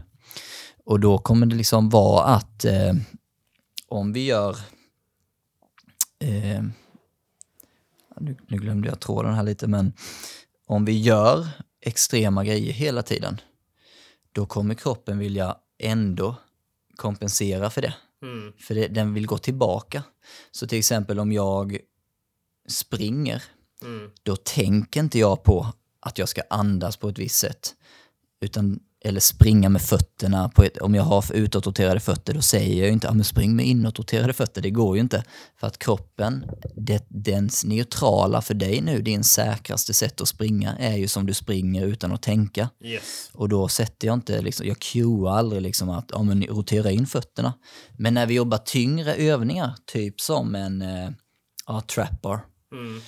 Och 0.86 1.00
då 1.00 1.18
kommer 1.18 1.46
det 1.46 1.56
liksom 1.56 1.90
vara 1.90 2.24
att 2.24 2.66
eh, 2.66 2.94
om 3.88 4.14
vi 4.14 4.26
gör 4.26 4.58
eh, 6.24 6.64
nu, 8.20 8.38
nu 8.48 8.58
glömde 8.58 8.90
jag 8.90 9.00
tråden 9.00 9.34
här 9.34 9.44
lite, 9.44 9.68
men 9.68 9.94
om 10.66 10.86
vi 10.86 11.02
gör 11.02 11.48
extrema 11.82 12.44
grejer 12.46 12.74
hela 12.74 13.04
tiden, 13.04 13.42
då 14.32 14.46
kommer 14.46 14.76
kroppen 14.76 15.18
vilja 15.18 15.58
ändå 15.80 16.36
kompensera 16.96 17.70
för 17.70 17.82
det. 17.82 17.94
Mm. 18.22 18.54
För 18.60 18.76
det, 18.76 18.88
den 18.88 19.14
vill 19.14 19.28
gå 19.28 19.38
tillbaka. 19.38 20.04
Så 20.52 20.68
till 20.68 20.80
exempel 20.80 21.20
om 21.20 21.32
jag 21.32 21.78
springer, 22.68 23.44
Mm. 23.82 24.12
då 24.24 24.36
tänker 24.36 25.00
inte 25.00 25.20
jag 25.20 25.44
på 25.44 25.68
att 26.00 26.18
jag 26.18 26.30
ska 26.30 26.42
andas 26.50 26.98
på 26.98 27.10
ett 27.10 27.20
visst 27.20 27.38
sätt. 27.40 27.76
Utan, 28.42 28.80
eller 29.04 29.20
springa 29.20 29.70
med 29.70 29.82
fötterna. 29.82 30.50
På 30.50 30.64
ett, 30.64 30.78
om 30.78 30.96
jag 30.96 31.04
har 31.04 31.34
utåtroterade 31.34 32.00
fötter, 32.00 32.34
då 32.34 32.42
säger 32.42 32.84
jag 32.84 32.94
inte 32.94 33.10
att 33.10 33.28
spring 33.28 33.56
med 33.56 33.66
inåtroterade 33.66 34.34
fötter. 34.34 34.62
Det 34.62 34.70
går 34.70 34.96
ju 34.96 35.02
inte. 35.02 35.24
För 35.60 35.68
att 35.68 35.80
kroppen, 35.80 36.46
det, 36.76 37.06
dens 37.10 37.66
neutrala 37.66 38.42
för 38.42 38.54
dig 38.54 38.82
nu, 38.82 39.02
din 39.02 39.24
säkraste 39.24 39.94
sätt 39.94 40.22
att 40.22 40.28
springa, 40.28 40.76
är 40.76 40.98
ju 40.98 41.08
som 41.08 41.26
du 41.26 41.34
springer 41.34 41.86
utan 41.86 42.12
att 42.12 42.22
tänka. 42.22 42.70
Yes. 42.84 43.30
Och 43.34 43.50
då 43.50 43.68
sätter 43.68 44.08
jag 44.08 44.14
inte, 44.14 44.42
liksom, 44.42 44.68
jag 44.68 44.80
cuear 44.80 45.38
aldrig 45.38 45.62
liksom 45.62 45.90
att 45.90 46.10
ja, 46.12 46.24
men 46.24 46.44
rotera 46.44 46.92
in 46.92 47.06
fötterna. 47.06 47.54
Men 47.98 48.14
när 48.14 48.26
vi 48.26 48.34
jobbar 48.34 48.58
tyngre 48.58 49.14
övningar, 49.14 49.76
typ 49.86 50.22
som 50.22 50.56
en 50.56 50.82
eh, 50.82 51.80
trap 51.88 52.22
bar, 52.22 52.40
Mm. 52.74 53.02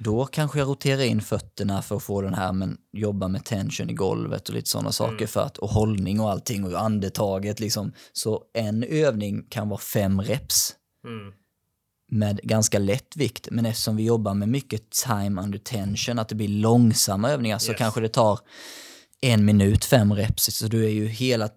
Då 0.00 0.26
kanske 0.26 0.58
jag 0.58 0.68
roterar 0.68 1.02
in 1.02 1.20
fötterna 1.22 1.82
för 1.82 1.96
att 1.96 2.02
få 2.02 2.22
den 2.22 2.34
här, 2.34 2.52
men 2.52 2.76
jobba 2.92 3.28
med 3.28 3.44
tension 3.44 3.90
i 3.90 3.92
golvet 3.92 4.48
och 4.48 4.54
lite 4.54 4.70
sådana 4.70 4.92
saker 4.92 5.26
för 5.26 5.40
att, 5.40 5.58
och 5.58 5.68
hållning 5.70 6.20
och 6.20 6.30
allting 6.30 6.64
och 6.64 6.80
andetaget 6.80 7.60
liksom. 7.60 7.92
Så 8.12 8.42
en 8.54 8.82
övning 8.84 9.46
kan 9.48 9.68
vara 9.68 9.80
fem 9.80 10.20
reps 10.20 10.74
Mm. 11.06 11.32
med 12.12 12.40
ganska 12.42 12.78
lätt 12.78 13.16
vikt, 13.16 13.48
men 13.50 13.66
eftersom 13.66 13.96
vi 13.96 14.04
jobbar 14.04 14.34
med 14.34 14.48
mycket 14.48 14.90
time 14.90 15.42
under 15.42 15.58
tension, 15.58 16.18
att 16.18 16.28
det 16.28 16.34
blir 16.34 16.48
långsamma 16.48 17.30
övningar, 17.30 17.58
så 17.58 17.70
Yes. 17.70 17.78
kanske 17.78 18.00
det 18.00 18.08
tar 18.08 18.38
en 19.22 19.44
minut, 19.44 19.84
fem 19.84 20.12
reps, 20.14 20.56
så 20.56 20.66
du 20.66 20.84
är 20.84 20.88
ju 20.90 21.06
hela, 21.06 21.48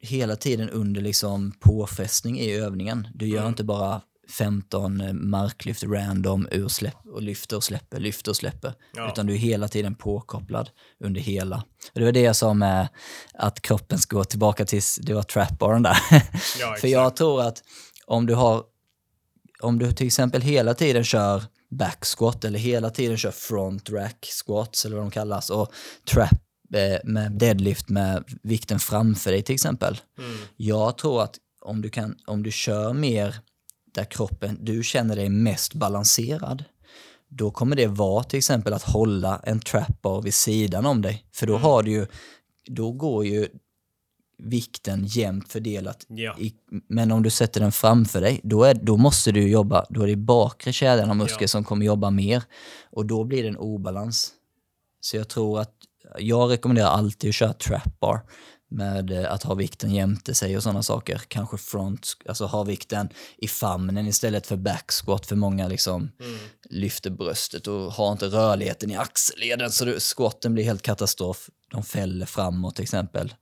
hela 0.00 0.36
tiden 0.36 0.70
under 0.70 1.00
liksom 1.00 1.52
påfästning 1.60 2.40
i 2.40 2.52
övningen. 2.52 3.08
Du 3.14 3.26
gör 3.26 3.38
Mm. 3.38 3.48
inte 3.48 3.64
bara 3.64 4.00
15 4.30 5.00
eh, 5.00 5.12
marklyft 5.12 5.82
random 5.82 6.48
ur 6.50 6.68
släpp 6.68 7.06
och 7.06 7.22
lyfter 7.22 7.56
och 7.56 7.64
släpper, 7.64 8.00
lyfter 8.00 8.30
och 8.30 8.36
släpper. 8.36 8.74
Ja. 8.94 9.12
Utan 9.12 9.26
du 9.26 9.34
är 9.34 9.38
hela 9.38 9.68
tiden 9.68 9.94
påkopplad 9.94 10.70
under 11.04 11.20
hela. 11.20 11.56
Och 11.92 12.00
det 12.00 12.04
var 12.04 12.12
det 12.12 12.20
jag 12.20 12.36
sa 12.36 12.54
med 12.54 12.88
att 13.34 13.62
kroppen 13.62 13.98
ska 13.98 14.16
gå 14.16 14.24
tillbaka 14.24 14.64
till, 14.64 14.82
det 15.00 15.14
var 15.14 15.22
trapbaren 15.22 15.82
där. 15.82 15.98
Ja, 16.60 16.76
För 16.80 16.88
jag 16.88 17.16
tror 17.16 17.42
att 17.42 17.62
om 18.06 18.26
du 18.26 18.34
har, 18.34 18.62
om 19.62 19.78
du 19.78 19.92
till 19.92 20.06
exempel 20.06 20.42
hela 20.42 20.74
tiden 20.74 21.04
kör 21.04 21.42
back 21.70 22.04
squat 22.04 22.44
eller 22.44 22.58
hela 22.58 22.90
tiden 22.90 23.16
kör 23.16 23.30
front 23.30 23.90
rack 23.90 24.26
squats 24.44 24.84
eller 24.84 24.96
vad 24.96 25.04
de 25.04 25.10
kallas 25.10 25.50
och 25.50 25.72
trap 26.10 26.32
eh, 26.74 26.98
med 27.04 27.32
deadlift 27.32 27.88
med 27.88 28.24
vikten 28.42 28.78
framför 28.78 29.30
dig 29.30 29.42
till 29.42 29.54
exempel. 29.54 30.00
Mm. 30.18 30.36
Jag 30.56 30.98
tror 30.98 31.22
att 31.22 31.36
om 31.60 31.82
du, 31.82 31.90
kan, 31.90 32.16
om 32.26 32.42
du 32.42 32.52
kör 32.52 32.92
mer 32.92 33.40
där 33.98 34.04
kroppen, 34.04 34.58
du 34.60 34.82
känner 34.82 35.16
dig 35.16 35.28
mest 35.28 35.74
balanserad, 35.74 36.64
då 37.28 37.50
kommer 37.50 37.76
det 37.76 37.86
vara 37.86 38.24
till 38.24 38.38
exempel 38.38 38.72
att 38.72 38.82
hålla 38.82 39.40
en 39.44 39.60
trap 39.60 40.02
bar 40.02 40.22
vid 40.22 40.34
sidan 40.34 40.86
om 40.86 41.02
dig. 41.02 41.24
För 41.32 41.46
då 41.46 41.56
har 41.56 41.82
du 41.82 41.90
ju, 41.90 42.06
då 42.66 42.92
går 42.92 43.26
ju 43.26 43.48
vikten 44.38 45.04
jämnt 45.06 45.52
fördelat. 45.52 46.06
Ja. 46.08 46.36
I, 46.38 46.54
men 46.88 47.12
om 47.12 47.22
du 47.22 47.30
sätter 47.30 47.60
den 47.60 47.72
framför 47.72 48.20
dig, 48.20 48.40
då, 48.42 48.64
är, 48.64 48.74
då 48.74 48.96
måste 48.96 49.32
du 49.32 49.48
jobba, 49.48 49.86
då 49.90 50.02
är 50.02 50.06
det 50.06 50.16
bakre 50.16 50.72
kedjan 50.72 51.10
av 51.10 51.16
muskeln 51.16 51.38
Ja. 51.40 51.48
som 51.48 51.64
kommer 51.64 51.86
jobba 51.86 52.10
mer. 52.10 52.42
Och 52.90 53.06
då 53.06 53.24
blir 53.24 53.42
det 53.42 53.48
en 53.48 53.56
obalans. 53.56 54.32
Så 55.00 55.16
jag 55.16 55.28
tror 55.28 55.60
att, 55.60 55.74
jag 56.18 56.50
rekommenderar 56.50 56.88
alltid 56.88 57.28
att 57.30 57.34
köra 57.34 57.52
trap 57.52 58.00
bar 58.00 58.20
med 58.68 59.10
eh, 59.10 59.32
att 59.32 59.42
ha 59.42 59.54
vikten 59.54 59.94
jämte 59.94 60.34
sig 60.34 60.56
och 60.56 60.62
sådana 60.62 60.82
saker. 60.82 61.22
Kanske 61.28 61.58
front, 61.58 62.12
alltså 62.28 62.46
ha 62.46 62.64
vikten 62.64 63.08
i 63.36 63.48
famnen 63.48 64.06
istället 64.06 64.46
för 64.46 64.56
back 64.56 64.90
squat 64.92 65.26
för 65.26 65.36
många 65.36 65.68
liksom 65.68 66.10
Mm. 66.20 66.38
lyfter 66.70 67.10
bröstet 67.10 67.66
och 67.66 67.92
har 67.92 68.12
inte 68.12 68.26
rörligheten 68.26 68.90
i 68.90 68.96
axelleden 68.96 69.72
så 69.72 69.84
du, 69.84 70.00
squatten 70.00 70.54
blir 70.54 70.64
helt 70.64 70.82
katastrof. 70.82 71.50
De 71.70 71.82
fäller 71.82 72.26
framåt 72.26 72.74
till 72.74 72.82
exempel. 72.82 73.34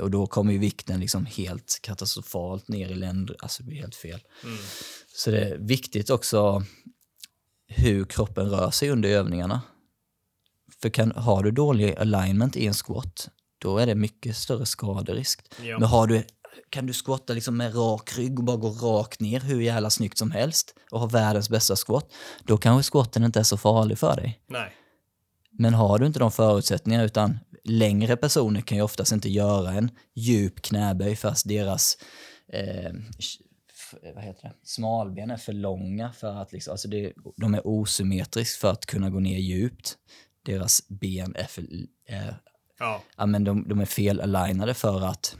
Och 0.00 0.10
då 0.10 0.26
kommer 0.26 0.52
ju 0.52 0.58
vikten 0.58 1.00
liksom 1.00 1.26
helt 1.26 1.78
katastrofalt 1.82 2.68
ner 2.68 2.88
i 2.88 2.94
länder, 2.94 3.36
alltså 3.38 3.62
det 3.62 3.68
blir 3.68 3.78
helt 3.80 3.94
fel. 3.94 4.20
Mm. 4.44 4.58
Så 5.14 5.30
det 5.30 5.40
är 5.40 5.58
viktigt 5.58 6.10
också 6.10 6.64
hur 7.66 8.04
kroppen 8.04 8.50
rör 8.50 8.70
sig 8.70 8.90
under 8.90 9.08
övningarna. 9.08 9.60
För 10.82 10.88
kan, 10.90 11.12
har 11.12 11.42
du 11.42 11.50
dålig 11.50 11.96
alignment 11.96 12.56
i 12.56 12.66
en 12.66 12.74
squat, 12.74 13.28
då 13.58 13.78
är 13.78 13.86
det 13.86 13.94
mycket 13.94 14.36
större 14.36 14.66
skaderisk. 14.66 15.40
Ja. 15.62 15.78
Men 15.78 15.88
har 15.88 16.06
du, 16.06 16.24
kan 16.70 16.86
du 16.86 16.92
squatta 16.92 17.32
liksom 17.32 17.56
med 17.56 17.76
rak 17.76 18.18
rygg 18.18 18.38
och 18.38 18.44
bara 18.44 18.56
gå 18.56 18.68
rakt 18.70 19.20
ner 19.20 19.40
hur 19.40 19.60
jävla 19.60 19.90
snyggt 19.90 20.18
som 20.18 20.30
helst 20.30 20.74
och 20.90 21.00
ha 21.00 21.06
världens 21.06 21.50
bästa 21.50 21.76
squat, 21.76 22.12
då 22.44 22.56
kanske 22.56 22.90
squatten 22.90 23.24
inte 23.24 23.38
är 23.38 23.42
så 23.44 23.56
farlig 23.56 23.98
för 23.98 24.16
dig. 24.16 24.40
Nej. 24.46 24.72
Men 25.50 25.74
har 25.74 25.98
du 25.98 26.06
inte 26.06 26.18
de 26.18 26.30
förutsättningarna 26.32 27.04
utan 27.04 27.38
längre 27.64 28.16
personer 28.16 28.60
kan 28.60 28.76
ju 28.78 28.82
oftast 28.82 29.12
inte 29.12 29.28
göra 29.28 29.72
en 29.72 29.90
djup 30.14 30.62
knäböj 30.62 31.16
fast 31.16 31.48
deras 31.48 31.98
eh, 32.52 32.92
f- 33.68 33.94
vad 34.14 34.24
heter 34.24 34.42
det? 34.42 34.54
smalben 34.62 35.30
är 35.30 35.36
för 35.36 35.52
långa 35.52 36.12
för 36.12 36.42
att 36.42 36.52
liksom, 36.52 36.70
alltså 36.70 36.88
det, 36.88 37.12
de 37.36 37.54
är 37.54 37.66
osymmetriska 37.66 38.60
för 38.60 38.70
att 38.72 38.86
kunna 38.86 39.10
gå 39.10 39.20
ner 39.20 39.38
djupt. 39.38 39.96
Deras 40.42 40.88
ben 40.88 41.36
är, 41.36 41.44
för, 41.44 41.64
är, 42.06 42.40
Ja. 42.78 43.02
ja, 43.16 43.26
men 43.26 43.44
de, 43.44 43.68
de 43.68 43.80
är 43.80 43.84
fel 43.84 44.20
alignade 44.20 44.74
för 44.74 45.06
att 45.06 45.36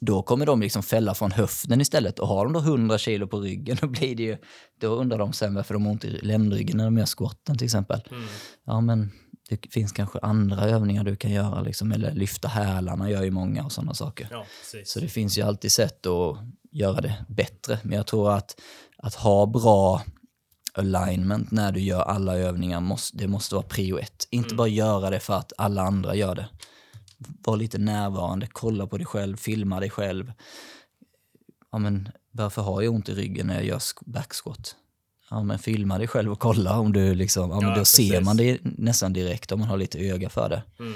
då 0.00 0.22
kommer 0.22 0.46
de 0.46 0.60
liksom 0.60 0.82
fälla 0.82 1.14
från 1.14 1.32
höften 1.32 1.80
istället. 1.80 2.18
Och 2.18 2.28
har 2.28 2.44
de 2.44 2.52
då 2.52 2.60
100 2.60 2.98
kilo 2.98 3.26
på 3.26 3.40
ryggen, 3.40 3.76
då 3.80 3.86
blir 3.86 4.16
det 4.16 4.22
ju, 4.22 4.36
då 4.80 4.86
undrar 4.86 5.18
de 5.18 5.32
sen 5.32 5.54
varför 5.54 5.74
de 5.74 5.84
har 5.84 5.92
ont 5.92 6.04
i 6.04 6.10
ländryggen 6.10 6.76
när 6.76 6.84
de 6.84 6.98
gör 6.98 7.06
squatten 7.06 7.58
till 7.58 7.64
exempel. 7.64 8.02
Mm. 8.10 8.24
Ja, 8.64 8.80
men 8.80 9.10
det 9.48 9.72
finns 9.72 9.92
kanske 9.92 10.18
andra 10.18 10.64
övningar 10.64 11.04
du 11.04 11.16
kan 11.16 11.30
göra, 11.30 11.60
liksom, 11.60 11.92
eller 11.92 12.14
lyfta 12.14 12.48
hälarna 12.48 13.10
gör 13.10 13.22
ju 13.22 13.30
många 13.30 13.64
och 13.64 13.72
sådana 13.72 13.94
saker. 13.94 14.28
Ja. 14.30 14.46
Så 14.84 15.00
det 15.00 15.08
finns 15.08 15.38
ju 15.38 15.42
alltid 15.42 15.72
sätt 15.72 16.06
att 16.06 16.38
göra 16.72 17.00
det 17.00 17.24
bättre. 17.28 17.78
Men 17.82 17.96
jag 17.96 18.06
tror 18.06 18.32
att, 18.32 18.60
att 18.96 19.14
ha 19.14 19.46
bra 19.46 20.02
alignment 20.74 21.50
när 21.50 21.72
du 21.72 21.80
gör 21.80 22.00
alla 22.02 22.36
övningar, 22.38 22.80
måste, 22.80 23.16
det 23.16 23.26
måste 23.28 23.54
vara 23.54 23.64
prio 23.68 23.98
ett. 23.98 24.26
Inte 24.30 24.46
Mm. 24.48 24.56
bara 24.56 24.68
göra 24.68 25.10
det 25.10 25.20
för 25.20 25.34
att 25.34 25.52
alla 25.58 25.82
andra 25.82 26.14
gör 26.14 26.34
det. 26.34 26.48
Var 27.18 27.56
lite 27.56 27.78
närvarande, 27.78 28.48
kolla 28.52 28.86
på 28.86 28.96
dig 28.96 29.06
själv, 29.06 29.36
filma 29.36 29.80
dig 29.80 29.90
själv. 29.90 30.32
Ja, 31.72 31.78
men 31.78 32.08
varför 32.30 32.62
har 32.62 32.82
jag 32.82 32.94
ont 32.94 33.08
i 33.08 33.14
ryggen 33.14 33.46
när 33.46 33.54
jag 33.54 33.64
gör 33.64 33.80
backsquat? 34.06 34.76
Ja, 35.30 35.42
men 35.42 35.58
filma 35.58 35.98
dig 35.98 36.06
själv 36.08 36.32
och 36.32 36.38
kolla 36.40 36.78
om 36.78 36.92
du 36.92 37.14
liksom, 37.14 37.50
ja, 37.50 37.60
men 37.60 37.68
Ja, 37.70 37.76
då 37.78 37.84
ser 37.84 38.02
precis. 38.10 38.24
man 38.24 38.36
det 38.36 38.58
nästan 38.62 39.12
direkt 39.12 39.52
om 39.52 39.60
man 39.60 39.68
har 39.68 39.76
lite 39.76 39.98
öga 39.98 40.28
för 40.28 40.48
det. 40.48 40.62
Mm. 40.78 40.92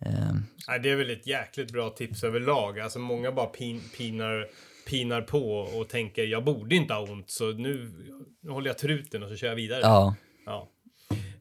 Ehm, 0.00 0.44
Nej, 0.68 0.80
det 0.80 0.90
är 0.90 0.96
väl 0.96 1.10
ett 1.10 1.26
jäkligt 1.26 1.72
bra 1.72 1.90
tips 1.90 2.24
överlag. 2.24 2.80
Alltså 2.80 2.98
många 2.98 3.32
bara 3.32 3.46
pin, 3.46 3.80
pinar 3.96 4.46
pinar 4.86 5.22
på 5.22 5.58
och 5.58 5.88
tänker 5.88 6.24
jag 6.24 6.44
borde 6.44 6.74
inte 6.74 6.94
ha 6.94 7.00
ont 7.00 7.30
så 7.30 7.52
nu, 7.52 7.90
nu 8.42 8.50
håller 8.50 8.66
jag 8.70 8.78
truten 8.78 9.22
och 9.22 9.28
så 9.28 9.36
kör 9.36 9.48
jag 9.48 9.56
vidare. 9.56 9.80
Ja, 9.82 10.14
Ja. 10.46 10.68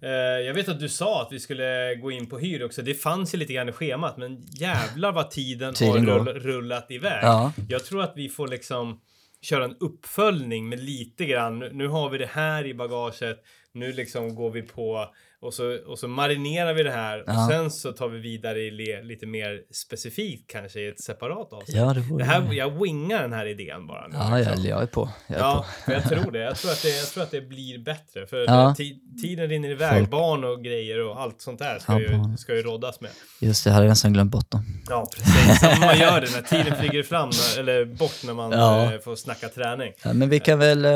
Eh, 0.01 0.09
jag 0.45 0.53
vet 0.53 0.69
att 0.69 0.79
du 0.79 0.89
sa 0.89 1.21
att 1.21 1.31
vi 1.31 1.39
skulle 1.39 1.95
gå 1.95 2.11
in 2.11 2.25
på 2.29 2.37
hyr 2.37 2.63
också. 2.63 2.81
Det 2.81 2.93
fanns 2.93 3.33
ju 3.33 3.37
lite 3.37 3.53
grann 3.53 3.69
i 3.69 3.71
schemat, 3.71 4.17
men 4.17 4.41
jävlar 4.41 5.11
vad 5.11 5.31
tiden, 5.31 5.73
Tiden 5.73 6.07
har 6.09 6.19
rull, 6.19 6.27
rullat 6.27 6.91
iväg. 6.91 7.19
Ja. 7.23 7.53
Jag 7.69 7.85
tror 7.85 8.03
att 8.03 8.13
vi 8.15 8.29
får 8.29 8.47
liksom 8.47 9.01
köra 9.41 9.65
en 9.65 9.75
uppföljning 9.79 10.69
med 10.69 10.79
lite 10.79 11.25
grann. 11.25 11.59
Nu 11.59 11.87
har 11.87 12.09
vi 12.09 12.17
det 12.17 12.29
här 12.31 12.65
i 12.65 12.73
bagaget. 12.73 13.43
Nu 13.71 13.93
liksom 13.93 14.35
går 14.35 14.51
vi 14.51 14.61
på 14.61 15.13
och 15.41 15.53
så, 15.53 15.77
och 15.87 15.99
så 15.99 16.07
marinerar 16.07 16.73
vi 16.73 16.83
det 16.83 16.91
här 16.91 17.19
och 17.19 17.25
Ja. 17.27 17.47
sen 17.51 17.71
så 17.71 17.91
tar 17.91 18.07
vi 18.09 18.19
vidare 18.19 18.59
i 18.59 18.71
le, 18.71 19.03
lite 19.03 19.25
mer 19.25 19.59
specifikt 19.73 20.49
kanske 20.51 20.79
i 20.79 20.87
ett 20.87 21.01
separat 21.01 21.53
avsnitt. 21.53 21.77
ja 21.77 21.93
det 21.93 21.99
vore 21.99 22.23
det 22.23 22.29
här, 22.29 22.53
jag 22.53 22.81
wingar 22.83 23.21
den 23.21 23.33
här 23.33 23.45
idén 23.45 23.87
bara. 23.87 24.07
Nu, 24.07 24.15
Ja, 24.17 24.37
liksom. 24.37 24.53
jag, 24.63 24.65
jag 24.71 24.81
är 24.81 24.85
på. 24.87 25.09
Jag 25.27 25.37
är 25.37 25.41
Ja, 25.41 25.65
på. 25.85 25.91
jag 25.91 26.03
tror 26.03 26.31
det. 26.31 26.39
Jag 26.39 26.55
tror 26.57 26.71
att 26.71 26.81
det, 26.81 26.97
jag 26.97 27.07
tror 27.07 27.23
att 27.23 27.31
det 27.31 27.41
blir 27.41 27.83
bättre. 27.83 28.27
För 28.27 28.37
Ja. 28.37 28.75
tiden 29.21 29.47
rinner 29.49 29.69
iväg. 29.69 29.97
Folk- 29.99 30.09
Barn 30.11 30.43
och 30.43 30.63
grejer 30.63 31.01
och 31.07 31.21
allt 31.21 31.41
sånt 31.41 31.59
där 31.59 31.79
ska, 31.79 31.93
Ja, 31.93 31.99
ju, 31.99 32.37
ska 32.37 32.55
ju 32.55 32.61
råddas 32.61 33.01
med. 33.01 33.11
Just 33.41 33.63
det, 33.63 33.71
hade 33.71 33.85
jag 33.85 33.89
nästan 33.89 34.13
glömt 34.13 34.31
bort 34.31 34.51
dem. 34.51 34.61
Ja, 34.89 35.09
precis. 35.15 35.59
Som 35.59 35.79
man 35.79 35.99
gör 35.99 36.21
det 36.21 36.27
när 36.35 36.41
tiden 36.63 36.79
flyger 36.79 37.03
fram 37.03 37.29
eller 37.59 37.85
bort 37.85 38.23
när 38.25 38.33
man 38.33 38.53
eh, 38.53 38.99
får 38.99 39.15
snacka 39.15 39.49
träning. 39.49 39.93
Men 40.13 40.29
vi 40.29 40.39
kan 40.39 40.59
väl 40.59 40.85
eh, 40.85 40.91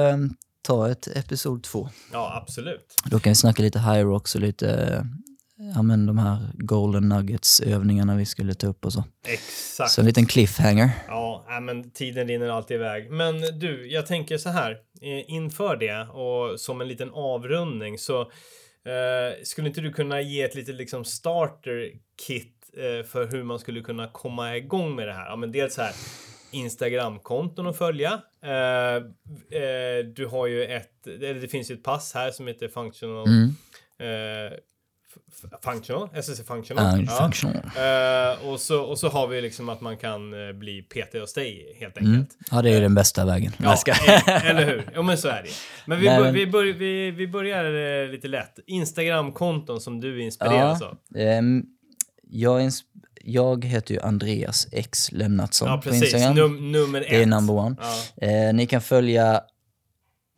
ta 0.69 0.91
ett 0.91 1.07
episod 1.07 1.63
två. 1.63 1.89
Ja, 2.13 2.41
absolut. 2.41 2.95
Då 3.05 3.19
kan 3.19 3.31
vi 3.31 3.35
snacka 3.35 3.61
lite 3.63 3.79
high 3.79 3.99
rocks 4.05 4.35
och 4.35 4.41
lite, 4.41 4.69
eh, 4.69 5.01
ja 5.75 5.81
men 5.81 6.05
de 6.05 6.17
här 6.17 6.37
golden 6.53 7.09
nuggets 7.09 7.61
övningarna 7.61 8.15
vi 8.15 8.25
skulle 8.25 8.53
ta 8.53 8.67
upp 8.67 8.85
och 8.85 8.93
så. 8.93 9.03
Exakt. 9.27 9.91
Så 9.91 10.01
en 10.01 10.07
liten 10.07 10.25
cliffhanger. 10.25 10.89
Ja, 11.07 11.45
men 11.61 11.91
tiden 11.91 12.27
rinner 12.27 12.49
alltid 12.49 12.75
iväg. 12.75 13.11
Men 13.11 13.41
du, 13.59 13.91
jag 13.91 14.05
tänker 14.05 14.37
så 14.37 14.49
här. 14.49 14.71
eh, 15.01 15.33
Inför 15.33 15.75
det 15.75 16.07
och 16.09 16.59
som 16.59 16.81
en 16.81 16.87
liten 16.87 17.09
avrundning 17.13 17.97
så 17.97 18.21
eh, 18.21 19.43
skulle 19.43 19.67
inte 19.67 19.81
du 19.81 19.93
kunna 19.93 20.21
ge 20.21 20.41
ett 20.41 20.55
litet 20.55 20.75
liksom 20.75 21.05
starter 21.05 21.89
kit 22.27 22.55
eh, 22.77 23.05
för 23.05 23.27
hur 23.31 23.43
man 23.43 23.59
skulle 23.59 23.81
kunna 23.81 24.07
komma 24.07 24.57
igång 24.57 24.95
med 24.95 25.07
det 25.07 25.13
här? 25.13 25.25
Ja, 25.29 25.35
men 25.35 25.51
dels 25.51 25.73
så 25.73 25.81
här 25.81 25.93
Instagramkonton 26.51 27.67
att 27.67 27.77
följa. 27.77 28.21
Eh, 28.43 28.95
eh, 29.61 30.05
du 30.15 30.25
har 30.31 30.47
ju 30.47 30.63
ett, 30.65 31.07
eller 31.07 31.33
det 31.33 31.47
finns 31.47 31.71
ju 31.71 31.75
ett 31.75 31.83
pass 31.83 32.13
här 32.13 32.31
som 32.31 32.47
heter 32.47 32.67
Functional 32.67 33.27
Mm. 33.27 33.55
eh, 33.99 34.57
Functional, 35.63 36.09
SSC 36.13 36.43
Functional. 36.47 37.05
Ja, 37.07 37.11
functional. 37.17 37.55
Eh, 37.55 38.47
och, 38.49 38.59
så, 38.59 38.81
och 38.83 38.99
så 38.99 39.09
har 39.09 39.27
vi 39.27 39.41
liksom 39.41 39.69
att 39.69 39.81
man 39.81 39.97
kan 39.97 40.47
eh, 40.47 40.53
bli 40.53 40.81
PT 40.81 41.13
hos 41.19 41.33
dig 41.33 41.77
helt 41.79 41.97
Mm. 41.97 42.13
enkelt. 42.13 42.37
Ja, 42.51 42.61
det 42.61 42.69
är 42.69 42.73
ju 42.73 42.79
den 42.79 42.95
bästa 42.95 43.25
vägen. 43.25 43.51
Ja, 43.57 43.77
eh, 43.87 44.45
eller 44.49 44.65
hur? 44.65 44.89
Ja, 44.95 45.01
men 45.01 45.17
så 45.17 45.27
är 45.27 45.43
det. 45.43 45.49
Men 45.85 45.99
vi, 45.99 46.05
Nej, 46.05 46.19
bör, 46.23 46.31
vi, 46.31 46.47
bör, 46.47 46.63
vi, 46.63 47.11
vi 47.11 47.27
börjar 47.27 48.07
lite 48.11 48.27
lätt. 48.27 48.59
Instagramkonton 48.67 49.81
som 49.81 49.99
du 50.01 50.21
inspireras 50.23 50.81
av. 50.81 50.97
Ehm, 51.15 51.63
jag, 52.31 52.61
ins- 52.61 52.83
jag 53.31 53.65
heter 53.65 53.93
ju 53.93 54.01
Andreas 54.01 54.67
X 54.71 55.11
Lennartsson 55.11 55.67
Ja, 55.67 55.77
på. 55.77 55.89
Instagram. 55.95 56.35
Num, 56.35 56.71
nummer 56.71 57.01
ett. 57.01 57.07
det 57.09 57.21
är 57.21 57.25
number 57.25 57.53
one. 57.53 57.75
Ja, 58.17 58.27
Eh, 58.27 58.53
ni 58.53 58.67
kan 58.67 58.81
följa 58.81 59.41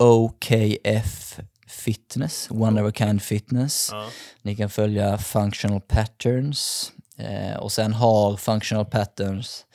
OKF 0.03 1.39
Fitness, 1.67 2.47
One 2.51 2.81
of 2.81 2.89
a 2.89 2.91
Kind 2.97 3.21
Fitness. 3.21 3.89
ja. 3.91 4.05
Ni 4.41 4.55
kan 4.55 4.69
följa 4.69 5.17
Functional 5.17 5.81
Patterns. 5.81 6.91
Eh, 7.17 7.57
och 7.57 7.71
sen 7.71 7.93
har 7.93 8.37
Functional 8.37 8.85
Patterns 8.85 9.65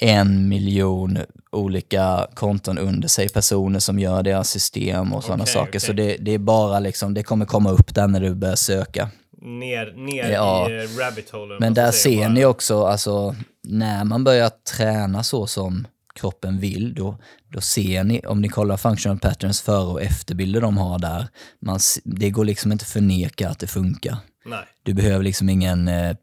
en 0.00 0.48
miljon 0.48 1.18
olika 1.52 2.26
konton 2.34 2.78
under 2.78 3.08
sig, 3.08 3.28
personer 3.28 3.78
som 3.78 3.98
gör 3.98 4.22
deras 4.22 4.50
system 4.50 5.12
och 5.12 5.24
sådana 5.24 5.42
Okej, 5.42 5.54
saker. 5.54 5.78
Så 5.78 5.92
okej. 5.92 6.06
det, 6.06 6.24
det 6.24 6.30
är 6.34 6.38
bara 6.38 6.80
liksom, 6.80 7.14
det 7.14 7.22
kommer 7.22 7.46
komma 7.46 7.70
upp 7.70 7.94
där 7.94 8.06
när 8.08 8.20
du 8.20 8.34
börjar 8.34 8.56
söka. 8.56 9.10
Ner, 9.46 9.92
ner 9.96 10.30
Ja. 10.30 10.70
i 10.70 10.74
eh, 10.76 10.88
rabbit 10.98 11.30
hole. 11.30 11.56
Men 11.60 11.74
där 11.74 11.90
ser 11.92 12.18
bara. 12.18 12.28
ni 12.28 12.44
också, 12.44 12.84
alltså 12.84 13.34
när 13.62 14.04
man 14.04 14.24
börjar 14.24 14.50
träna 14.76 15.22
så 15.22 15.46
som 15.46 15.86
kroppen 16.14 16.58
vill, 16.60 16.94
då, 16.94 17.18
då 17.52 17.60
ser 17.60 18.04
ni, 18.04 18.20
om 18.20 18.40
ni 18.40 18.48
kollar 18.48 18.76
functional 18.76 19.18
patterns 19.18 19.60
före 19.60 19.86
och 19.86 20.02
efterbilder 20.02 20.60
de 20.60 20.76
har 20.78 20.98
där, 20.98 21.28
man, 21.60 21.78
det 22.04 22.30
går 22.30 22.44
liksom 22.44 22.72
inte 22.72 22.84
förneka 22.84 23.48
att 23.48 23.58
det 23.58 23.66
funkar. 23.66 24.16
Nej. 24.44 24.64
Du 24.82 24.94
behöver 24.94 25.24
liksom 25.24 25.48
ingen 25.48 25.88
eh, 25.88 26.16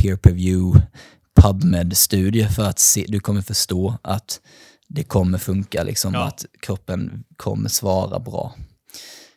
peer 0.00 0.16
preview 0.16 0.80
PubMed-studie 1.40 2.48
för 2.48 2.64
att 2.64 2.78
se, 2.78 3.04
du 3.08 3.20
kommer 3.20 3.42
förstå 3.42 3.98
att 4.02 4.40
det 4.88 5.02
kommer 5.04 5.38
funka, 5.38 5.82
liksom, 5.82 6.14
Ja. 6.14 6.24
att 6.24 6.44
kroppen 6.60 7.24
kommer 7.36 7.68
svara 7.68 8.18
bra. 8.18 8.54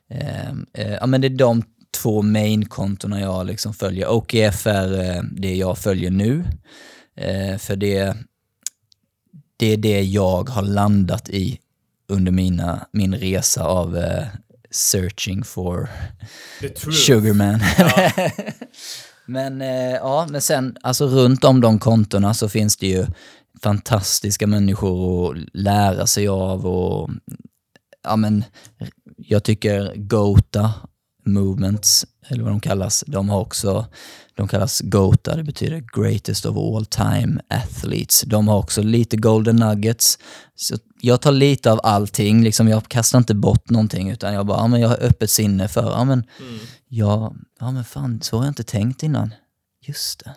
Eh, 0.09 0.49
eh, 0.73 0.93
ja, 0.93 1.05
men 1.05 1.21
det 1.21 1.27
är 1.27 1.37
de 1.37 1.63
två 2.01 2.21
main-kontona 2.21 3.21
jag 3.21 3.45
liksom 3.45 3.73
följer. 3.73 4.07
OKF 4.07 4.67
är 4.67 5.15
eh, 5.15 5.23
det 5.31 5.55
jag 5.55 5.77
följer 5.77 6.11
nu, 6.11 6.45
eh, 7.15 7.57
för 7.57 7.75
det, 7.75 8.17
det 9.57 9.73
är 9.73 9.77
det 9.77 10.01
jag 10.01 10.49
har 10.49 10.61
landat 10.61 11.29
i 11.29 11.59
under 12.07 12.31
mina, 12.31 12.87
min 12.91 13.15
resa 13.15 13.63
av 13.63 13.97
eh, 13.97 14.25
searching 14.71 15.43
for. 15.43 15.89
Sugarman. 17.05 17.59
Ja. 17.77 18.11
men 19.25 19.59
ja, 19.91 20.27
men 20.29 20.41
sen 20.41 20.77
alltså 20.81 21.07
runt 21.07 21.43
om 21.43 21.61
de 21.61 21.79
kontona 21.79 22.33
så 22.33 22.49
finns 22.49 22.77
det 22.77 22.87
ju 22.87 23.05
fantastiska 23.63 24.47
människor 24.47 25.31
att 25.31 25.37
lära 25.53 26.07
sig 26.07 26.27
av 26.27 26.67
och 26.67 27.09
ja 28.03 28.15
men 28.15 28.43
jag 29.17 29.43
tycker 29.43 29.93
Gota 29.95 30.73
Movements, 31.27 32.05
eller 32.27 32.43
vad 32.43 32.51
de 32.51 32.59
kallas, 32.59 33.03
de 33.07 33.29
har 33.29 33.39
också, 33.39 33.85
de 34.35 34.47
kallas 34.47 34.81
Gota, 34.81 35.35
det 35.35 35.43
betyder 35.43 35.83
Greatest 36.01 36.45
of 36.45 36.57
All 36.57 36.85
Time 36.85 37.41
Athletes. 37.49 38.21
De 38.21 38.47
har 38.47 38.57
också 38.57 38.81
lite 38.81 39.17
Golden 39.17 39.55
Nuggets. 39.55 40.19
Så 40.55 40.77
jag 41.01 41.21
tar 41.21 41.31
lite 41.31 41.71
av 41.71 41.79
allting, 41.83 42.43
liksom 42.43 42.67
jag 42.67 42.87
kastar 42.87 43.17
inte 43.17 43.35
bort 43.35 43.69
någonting 43.69 44.09
utan 44.09 44.33
jag 44.33 44.45
bara, 44.45 44.57
ja 44.57 44.67
men 44.67 44.81
jag 44.81 44.89
har 44.89 44.97
öppet 45.03 45.29
sinne 45.29 45.67
för, 45.67 45.91
ja 45.91 46.03
men 46.03 46.23
Mm. 46.39 46.59
Ja, 46.89 47.33
ja 47.59 47.71
men 47.71 47.83
fan, 47.83 48.21
så 48.21 48.37
har 48.37 48.43
jag 48.43 48.51
inte 48.51 48.63
tänkt 48.63 49.03
innan. 49.03 49.33
Just 49.81 50.25
det. 50.25 50.35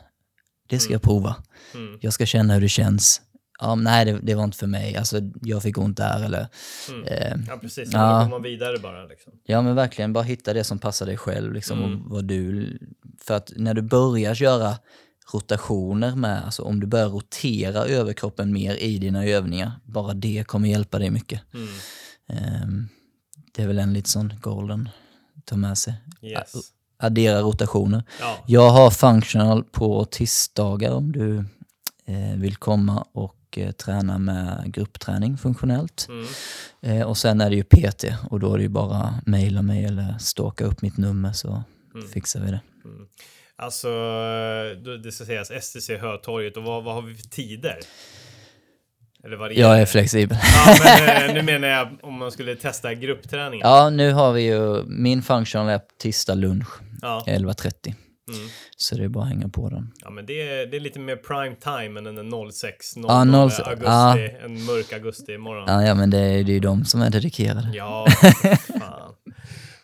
Det 0.68 0.78
ska 0.78 0.92
jag 0.92 1.02
prova. 1.02 1.36
Mm. 1.74 1.98
Jag 2.00 2.12
ska 2.12 2.26
känna 2.26 2.54
hur 2.54 2.60
det 2.60 2.68
känns. 2.68 3.20
Ja, 3.60 3.74
nej, 3.74 4.04
det, 4.04 4.18
det 4.22 4.34
var 4.34 4.44
inte 4.44 4.56
för 4.58 4.66
mig. 4.66 4.96
Alltså, 4.96 5.20
jag 5.42 5.62
fick 5.62 5.78
ont 5.78 5.96
där 5.96 6.24
eller... 6.24 6.46
Mm. 6.90 7.04
Eh, 7.06 7.36
Ja, 7.48 7.56
precis. 7.56 7.90
Ja. 7.92 8.18
Då 8.18 8.24
går 8.24 8.30
man 8.30 8.42
vidare 8.42 8.78
bara. 8.78 9.04
Liksom. 9.04 9.32
ja, 9.44 9.62
men 9.62 9.74
verkligen 9.74 10.12
bara 10.12 10.24
hitta 10.24 10.52
det 10.52 10.64
som 10.64 10.78
passar 10.78 11.06
dig 11.06 11.16
själv. 11.16 11.52
Liksom, 11.52 11.78
Mm. 11.84 12.02
och 12.04 12.10
vad 12.10 12.24
du, 12.24 12.78
för 13.20 13.34
att 13.36 13.52
när 13.56 13.74
du 13.74 13.82
börjar 13.82 14.34
göra 14.34 14.74
rotationer 15.32 16.16
med, 16.16 16.44
alltså 16.44 16.62
om 16.62 16.80
du 16.80 16.86
börjar 16.86 17.08
rotera 17.08 17.84
överkroppen 17.84 18.52
mer 18.52 18.74
i 18.76 18.98
dina 18.98 19.24
övningar, 19.24 19.72
bara 19.84 20.14
det 20.14 20.44
kommer 20.46 20.68
hjälpa 20.68 20.98
dig 20.98 21.10
mycket. 21.10 21.40
Mm. 21.54 21.68
Ehm, 22.28 22.88
det 23.54 23.62
är 23.62 23.66
väl 23.66 23.78
en 23.78 23.92
lite 23.92 24.10
sån 24.10 24.32
golden 24.40 24.88
ta 25.44 25.56
med 25.56 25.78
sig. 25.78 25.94
Yes. 26.22 26.52
Addera 26.98 27.40
rotationer. 27.40 28.02
Ja. 28.20 28.36
Jag 28.46 28.70
har 28.70 28.90
functional 28.90 29.64
på 29.64 30.04
tisdagar 30.04 30.90
om 30.92 31.12
du 31.12 31.38
eh, 32.06 32.36
vill 32.36 32.56
komma 32.56 33.04
och 33.12 33.34
eh, 33.58 33.70
träna 33.70 34.18
med 34.18 34.62
gruppträning 34.74 35.38
funktionellt. 35.38 36.06
Mm. 36.08 36.26
Eh, 36.82 37.06
och 37.06 37.16
sen 37.18 37.40
är 37.40 37.50
det 37.50 37.56
ju 37.56 37.64
PT 37.64 38.04
och 38.30 38.40
då 38.40 38.52
är 38.54 38.56
det 38.56 38.62
ju 38.62 38.68
bara 38.68 39.14
mejla 39.26 39.62
mig 39.62 39.84
eller 39.84 40.14
stalka 40.18 40.64
upp 40.64 40.82
mitt 40.82 40.96
nummer 40.96 41.32
så 41.32 41.62
Mm. 41.94 42.08
fixar 42.08 42.40
vi 42.40 42.46
det. 42.50 42.60
Mm. 42.84 43.06
Alltså, 43.56 43.88
då- 44.84 44.96
det 44.96 45.12
ska 45.12 45.24
sägas 45.24 45.50
STC 45.50 45.96
Hötorget 45.96 46.56
och 46.56 46.62
vad, 46.62 46.84
vad 46.84 46.94
har 46.94 47.02
vi 47.02 47.14
för 47.14 47.28
tider? 47.28 47.78
Eller 49.24 49.36
vad 49.36 49.50
det 49.50 49.54
Jag 49.54 49.80
är 49.80 49.86
flexibel. 49.86 50.38
Ja, 50.42 50.76
men 50.84 51.28
eh, 51.28 51.34
nu 51.34 51.42
menar 51.42 51.68
jag 51.68 51.88
om 52.02 52.14
man 52.14 52.30
skulle 52.32 52.56
testa 52.56 52.94
gruppträningen. 52.94 53.68
Ja, 53.68 53.90
nu 53.90 54.12
har 54.12 54.32
vi 54.32 54.42
ju, 54.42 54.82
min 54.86 55.22
functional 55.22 55.68
är 55.68 55.80
tisdag 56.02 56.34
lunch 56.34 56.68
Ja. 57.02 57.24
11.30. 57.26 57.94
Mm. 58.28 58.48
Så 58.76 58.94
det 58.94 59.04
är 59.04 59.08
bara 59.08 59.24
att 59.24 59.30
hänga 59.30 59.48
på 59.48 59.68
den. 59.68 59.92
Ja, 60.02 60.10
men 60.10 60.26
det 60.26 60.48
är, 60.48 60.66
det 60.66 60.76
är 60.76 60.80
lite 60.80 60.98
mer 60.98 61.16
prime 61.16 61.56
time 61.56 61.98
än 62.10 62.16
den 62.16 62.52
06, 62.52 62.96
00 62.96 63.04
Ja, 63.08 63.50
06, 63.50 63.68
augusti, 63.68 63.84
ja. 63.86 64.18
en 64.18 64.64
mörk 64.64 64.92
augusti 64.92 65.32
imorgon. 65.32 65.64
Ja, 65.68 65.82
ja 65.82 65.94
men 65.94 66.10
det 66.10 66.18
är 66.18 66.44
det 66.44 66.52
är 66.52 66.54
ju 66.54 66.60
de 66.60 66.84
som 66.84 67.00
är 67.02 67.10
dedikerade. 67.10 67.70
Ja, 67.74 68.06
fan. 68.80 69.14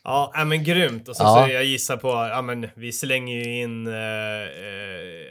Ja, 0.04 0.30
ja, 0.34 0.44
men 0.44 0.64
grymt. 0.64 1.08
Och 1.08 1.16
så, 1.16 1.22
Ja. 1.22 1.44
så 1.46 1.52
jag 1.52 1.64
gissar 1.64 1.96
på, 1.96 2.08
ja 2.08 2.42
men 2.42 2.66
vi 2.76 2.92
slänger 2.92 3.36
ju 3.44 3.60
in 3.62 3.86
eh, 3.86 3.94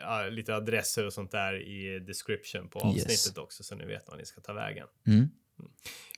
ja, 0.01 0.27
lite 0.31 0.55
adresser 0.55 1.05
och 1.05 1.13
sånt 1.13 1.31
där 1.31 1.61
i 1.67 1.99
description 1.99 2.67
på 2.69 2.79
Yes. 2.95 3.05
avsnittet 3.05 3.37
också 3.37 3.63
så 3.63 3.75
ni 3.75 3.85
vet 3.85 4.03
vad 4.07 4.17
ni 4.17 4.25
ska 4.25 4.41
ta 4.41 4.53
vägen. 4.53 4.87
Mm. 5.07 5.29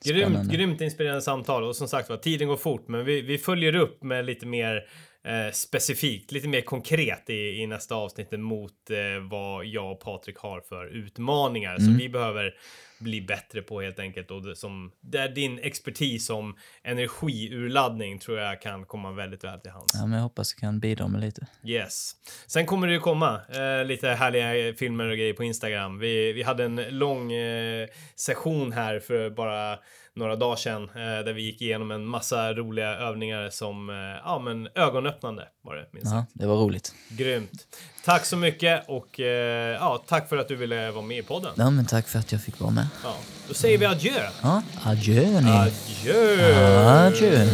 Grymt, 0.06 0.52
grymt 0.52 0.82
inspirerande 0.82 1.22
samtal 1.22 1.64
och 1.64 1.76
som 1.76 1.88
sagt 1.88 2.10
var, 2.10 2.18
tiden 2.18 2.48
går 2.48 2.58
fort 2.58 2.88
men 2.88 3.06
vi, 3.06 3.22
vi 3.22 3.38
följer 3.38 3.76
upp 3.76 4.04
med 4.04 4.26
lite 4.26 4.46
mer 4.46 4.84
eh, 5.28 5.52
specifikt, 5.52 6.32
lite 6.32 6.48
mer 6.48 6.62
konkret 6.62 7.30
i, 7.30 7.62
i 7.62 7.68
nästa 7.68 7.96
avsnitt 7.96 8.32
mot 8.32 8.90
eh, 8.90 9.30
vad 9.30 9.66
jag 9.66 9.92
och 9.92 10.00
Patrik 10.00 10.38
har 10.38 10.62
för 10.62 10.86
utmaningar 10.88 11.72
Mm. 11.76 11.86
som 11.86 11.98
vi 11.98 12.10
behöver 12.10 12.54
bli 13.00 13.22
bättre 13.22 13.62
på 13.62 13.82
helt 13.82 14.00
enkelt 14.00 14.32
och 14.32 14.42
det, 14.46 14.56
som, 14.56 14.92
där 15.02 15.30
din 15.30 15.60
expertis 15.60 16.30
om 16.30 16.56
energiurladdning 16.84 18.20
tror 18.20 18.40
jag 18.40 18.62
kan 18.62 18.86
komma 18.86 19.12
väldigt 19.12 19.44
väl 19.44 19.60
till 19.60 19.72
hands. 19.72 19.94
Ja, 19.94 20.06
men 20.06 20.12
jag 20.18 20.24
hoppas 20.24 20.54
jag 20.54 20.60
kan 20.60 20.80
bidra 20.80 21.08
med 21.08 21.22
lite. 21.22 21.48
Yes. 21.66 22.12
Sen 22.48 22.66
kommer 22.66 22.88
det 22.88 22.94
ju 22.94 23.00
komma 23.00 23.42
eh, 23.50 23.86
lite 23.86 24.10
härliga 24.10 24.74
filmer 24.74 25.10
och 25.10 25.18
grejer 25.18 25.34
på 25.34 25.44
Instagram. 25.44 26.00
Vi, 26.00 26.34
vi 26.34 26.44
hade 26.44 26.64
en 26.64 26.76
lång 26.90 27.34
eh, 27.34 27.88
session 28.16 28.72
här 28.72 29.00
för 29.00 29.30
bara 29.30 29.80
några 30.18 30.36
dagar 30.36 30.56
sedan 30.56 30.84
eh, 30.84 31.26
där 31.26 31.34
vi 31.34 31.42
gick 31.42 31.62
igenom 31.62 31.92
en 31.92 32.06
massa 32.06 32.54
roliga 32.54 32.88
övningar 32.96 33.50
som 33.50 33.90
eh, 33.90 33.96
ja, 33.96 34.40
men 34.40 34.68
ögonöppnande 34.76 35.44
var 35.64 35.76
det 35.76 35.86
minst 35.92 36.12
Ja, 36.12 36.26
det 36.34 36.46
var 36.46 36.56
roligt. 36.56 36.94
Grymt. 37.10 37.68
Tack 38.06 38.26
så 38.26 38.38
mycket 38.38 38.84
och 38.88 39.20
eh, 39.20 39.74
ja, 39.74 40.04
tack 40.08 40.30
för 40.30 40.38
att 40.38 40.48
du 40.48 40.56
ville 40.56 40.92
vara 40.92 41.06
med 41.06 41.18
i 41.18 41.24
podden. 41.24 41.52
Ja, 41.56 41.70
men 41.70 41.86
tack 41.86 42.08
för 42.08 42.20
att 42.20 42.32
jag 42.32 42.42
fick 42.44 42.60
vara 42.60 42.72
med. 42.72 42.88
Ja, 43.04 43.16
då 43.48 43.54
säger 43.54 43.78
vi 43.78 43.86
adjö. 43.86 44.30
Ja, 44.42 44.62
adjö 44.84 45.42
ni. 45.42 45.50
Adjö! 45.52 47.06
Adjö. 47.06 47.46